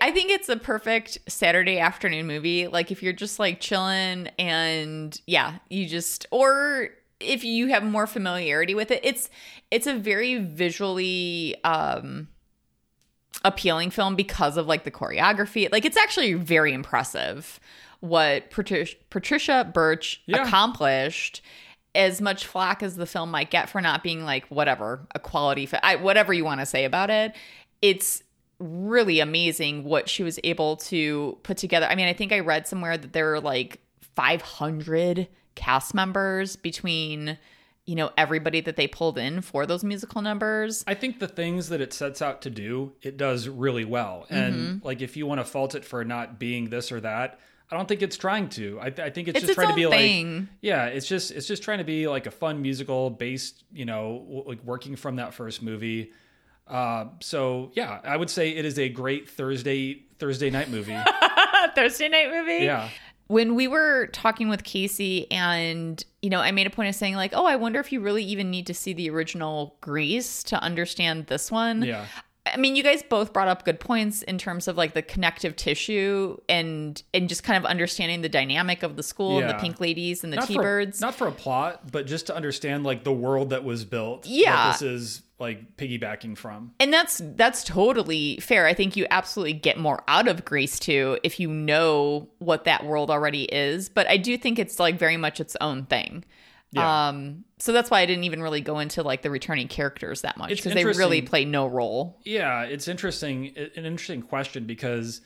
[0.00, 2.66] I think it's a perfect Saturday afternoon movie.
[2.68, 6.88] Like if you're just like chilling and yeah, you just or
[7.20, 9.28] if you have more familiarity with it, it's
[9.70, 12.28] it's a very visually um
[13.44, 15.70] appealing film because of like the choreography.
[15.70, 17.60] Like it's actually very impressive
[18.00, 20.42] what Patricia, Patricia Birch Yeah.
[20.46, 21.42] accomplished.
[21.94, 25.66] As much flack as the film might get for not being like whatever a quality,
[25.66, 27.34] fi- I, whatever you want to say about it,
[27.82, 28.22] it's
[28.58, 31.86] really amazing what she was able to put together.
[31.86, 33.80] I mean, I think I read somewhere that there were like
[34.38, 37.38] 500 cast members between,
[37.86, 40.82] you know, everybody that they pulled in for those musical numbers.
[40.86, 44.26] I think the things that it sets out to do, it does really well.
[44.30, 44.86] And Mm-hmm.
[44.86, 47.38] like if you want to fault it for not being this or that,
[47.70, 48.78] I don't think it's trying to.
[48.80, 50.38] I, I think it's, It's just its trying to be thing.
[50.40, 53.84] like yeah, it's just it's just trying to be like a fun musical based, you
[53.84, 56.12] know, w- like working from that first movie.
[56.68, 60.96] Uh, so yeah, I would say it is a great Thursday Thursday night movie.
[61.74, 62.64] Thursday night movie.
[62.64, 62.88] yeah.
[63.26, 67.16] when we were talking with Casey and you know I made a point of saying
[67.16, 70.56] like oh I wonder if you really even need to see the original Grease to
[70.62, 72.04] understand this one Yeah.
[72.46, 75.56] I mean you guys both brought up good points in terms of like the connective
[75.56, 79.80] tissue and and just kind of understanding the dynamic of the school and the pink
[79.80, 83.04] ladies and the not T-birds For, not for a plot, but just to understand like
[83.04, 84.26] the world that was built.
[84.26, 84.72] Yeah.
[84.72, 86.72] this is like piggybacking from.
[86.78, 88.66] And that's that's totally fair.
[88.66, 92.84] I think you absolutely get more out of Grease too if you know what that
[92.84, 93.88] world already is.
[93.88, 96.24] But I do think it's like very much its own thing.
[96.74, 97.08] Yeah.
[97.08, 100.36] Um, so that's why I didn't even really go into like the returning characters that
[100.36, 102.18] much because they really play no role.
[102.24, 105.20] Yeah, it's interesting, an interesting question because,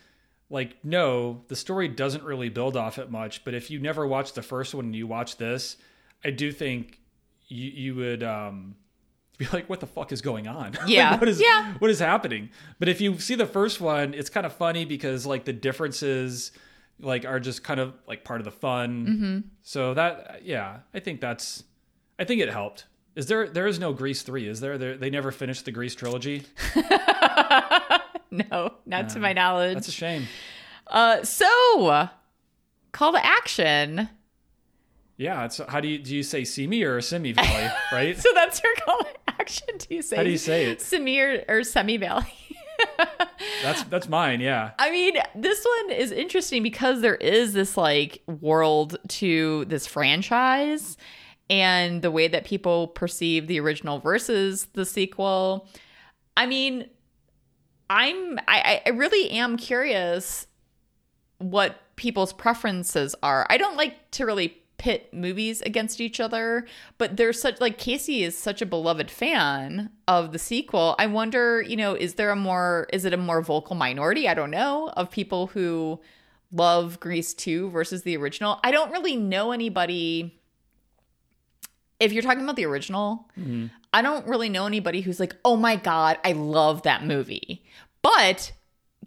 [0.50, 3.44] like, no, the story doesn't really build off it much.
[3.44, 5.76] But if you never watched the first one and you watch this,
[6.24, 6.98] I do think
[7.48, 8.76] you you would um,
[9.38, 10.72] be like, "What the fuck is going on?
[10.80, 11.18] Like, Yeah.
[11.18, 11.74] what is Yeah.
[11.78, 15.24] what is happening?" But if you see the first one, it's kind of funny because
[15.24, 16.52] like the differences
[17.00, 19.06] like are just kind of like part of the fun.
[19.06, 19.38] Mm-hmm.
[19.62, 21.64] So that yeah, I think that's
[22.18, 22.86] I think it helped.
[23.14, 24.46] Is there there is no Grease three?
[24.48, 24.78] Is there?
[24.78, 26.44] there they never finished the Grease trilogy.
[28.30, 29.74] No, not to my knowledge.
[29.74, 30.26] That's a shame.
[30.88, 32.08] uh, so
[32.92, 34.08] call to action.
[35.16, 38.18] Yeah, it's how do you do you say Simi or Simi Valley, right?
[38.18, 39.66] So that's your call to action.
[39.78, 40.16] Do you say?
[40.16, 40.80] How do you say it?
[40.80, 42.26] Samir or Semi Valley?
[43.62, 44.72] That's that's mine, yeah.
[44.78, 50.96] I mean, this one is interesting because there is this like world to this franchise
[51.50, 55.68] and the way that people perceive the original versus the sequel.
[56.36, 56.88] I mean,
[57.90, 60.46] I'm I, I really am curious
[61.38, 63.46] what people's preferences are.
[63.50, 68.22] I don't like to really pit movies against each other, but there's such like Casey
[68.22, 70.94] is such a beloved fan of the sequel.
[70.98, 74.28] I wonder, you know, is there a more is it a more vocal minority?
[74.28, 76.00] I don't know of people who
[76.50, 78.58] love Grease 2 versus the original.
[78.64, 80.38] I don't really know anybody
[82.00, 83.66] if you're talking about the original, mm-hmm.
[83.92, 87.64] I don't really know anybody who's like, "Oh my god, I love that movie."
[88.02, 88.52] But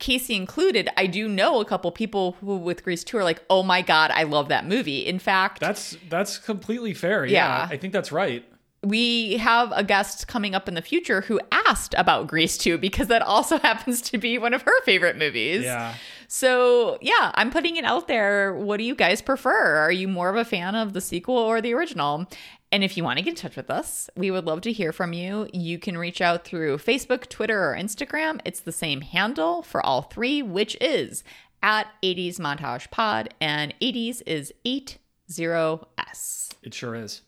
[0.01, 3.63] Casey included, I do know a couple people who with Grease 2 are like, "Oh
[3.63, 7.25] my god, I love that movie." In fact, That's that's completely fair.
[7.25, 7.67] Yeah, Yeah.
[7.71, 8.43] I think that's right.
[8.83, 13.07] we have a guest coming up in the future who asked about Grease 2 because
[13.07, 15.63] that also happens to be one of her favorite movies.
[15.63, 15.93] Yeah.
[16.27, 18.55] So, yeah, I'm putting it out there.
[18.55, 19.75] What do you guys prefer?
[19.75, 22.25] Are you more of a fan of the sequel or the original?
[22.71, 24.93] And if you want to get in touch with us, we would love to hear
[24.93, 25.47] from you.
[25.53, 28.39] You can reach out through Facebook, Twitter, or Instagram.
[28.45, 31.23] It's the same handle for all three, which is
[31.61, 36.53] at 80s Montage Pod, and 80s is 80S.
[36.63, 37.21] It sure is.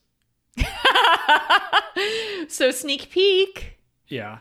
[2.48, 3.80] So, sneak peek.
[4.08, 4.40] Yeah.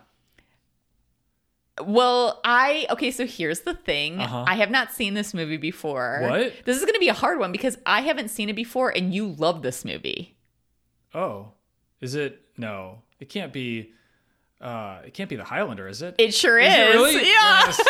[1.83, 4.21] Well, I okay, so here's the thing.
[4.21, 4.45] Uh-huh.
[4.47, 6.21] I have not seen this movie before.
[6.23, 6.53] What?
[6.65, 9.15] This is going to be a hard one because I haven't seen it before and
[9.15, 10.37] you love this movie.
[11.15, 11.49] Oh.
[12.01, 13.03] Is it no.
[13.21, 13.93] It can't be
[14.61, 16.15] uh it can't be the Highlander, is it?
[16.19, 16.73] It sure is.
[16.73, 17.15] Is it really?
[17.15, 17.21] Yeah.
[17.67, 17.81] Yes.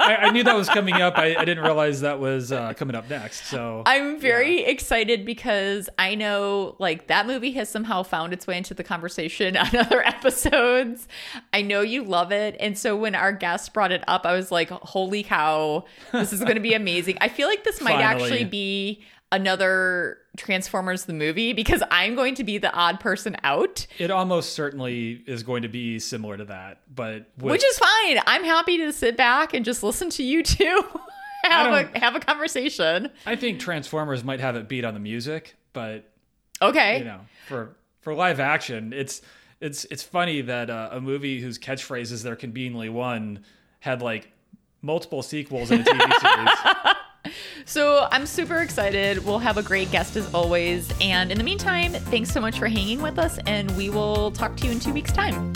[0.00, 1.18] I, I knew that was coming up.
[1.18, 3.46] I, I didn't realize that was uh, coming up next.
[3.46, 8.56] So I'm very excited because I know like that movie has somehow found its way
[8.56, 11.08] into the conversation on other episodes.
[11.52, 12.56] I know you love it.
[12.60, 16.40] And so when our guest brought it up, I was like, holy cow, this is
[16.40, 17.18] going to be amazing.
[17.20, 18.24] I feel like this might Finally.
[18.24, 23.86] actually be another Transformers the movie because I'm going to be the odd person out,
[23.98, 28.20] it almost certainly is going to be similar to that, but with, which is fine.
[28.26, 30.84] I'm happy to sit back and just listen to you two
[31.44, 33.10] have a have a conversation.
[33.26, 36.10] I think Transformers might have it beat on the music, but
[36.62, 36.98] Okay.
[36.98, 39.22] you know, for for live action, it's
[39.60, 43.44] it's it's funny that uh, a movie whose catchphrase is "there can be only one"
[43.80, 44.30] had like
[44.82, 46.94] multiple sequels in a TV series.
[47.64, 49.24] So I'm super excited.
[49.24, 50.92] We'll have a great guest as always.
[51.00, 54.56] And in the meantime, thanks so much for hanging with us, and we will talk
[54.58, 55.52] to you in two weeks' time.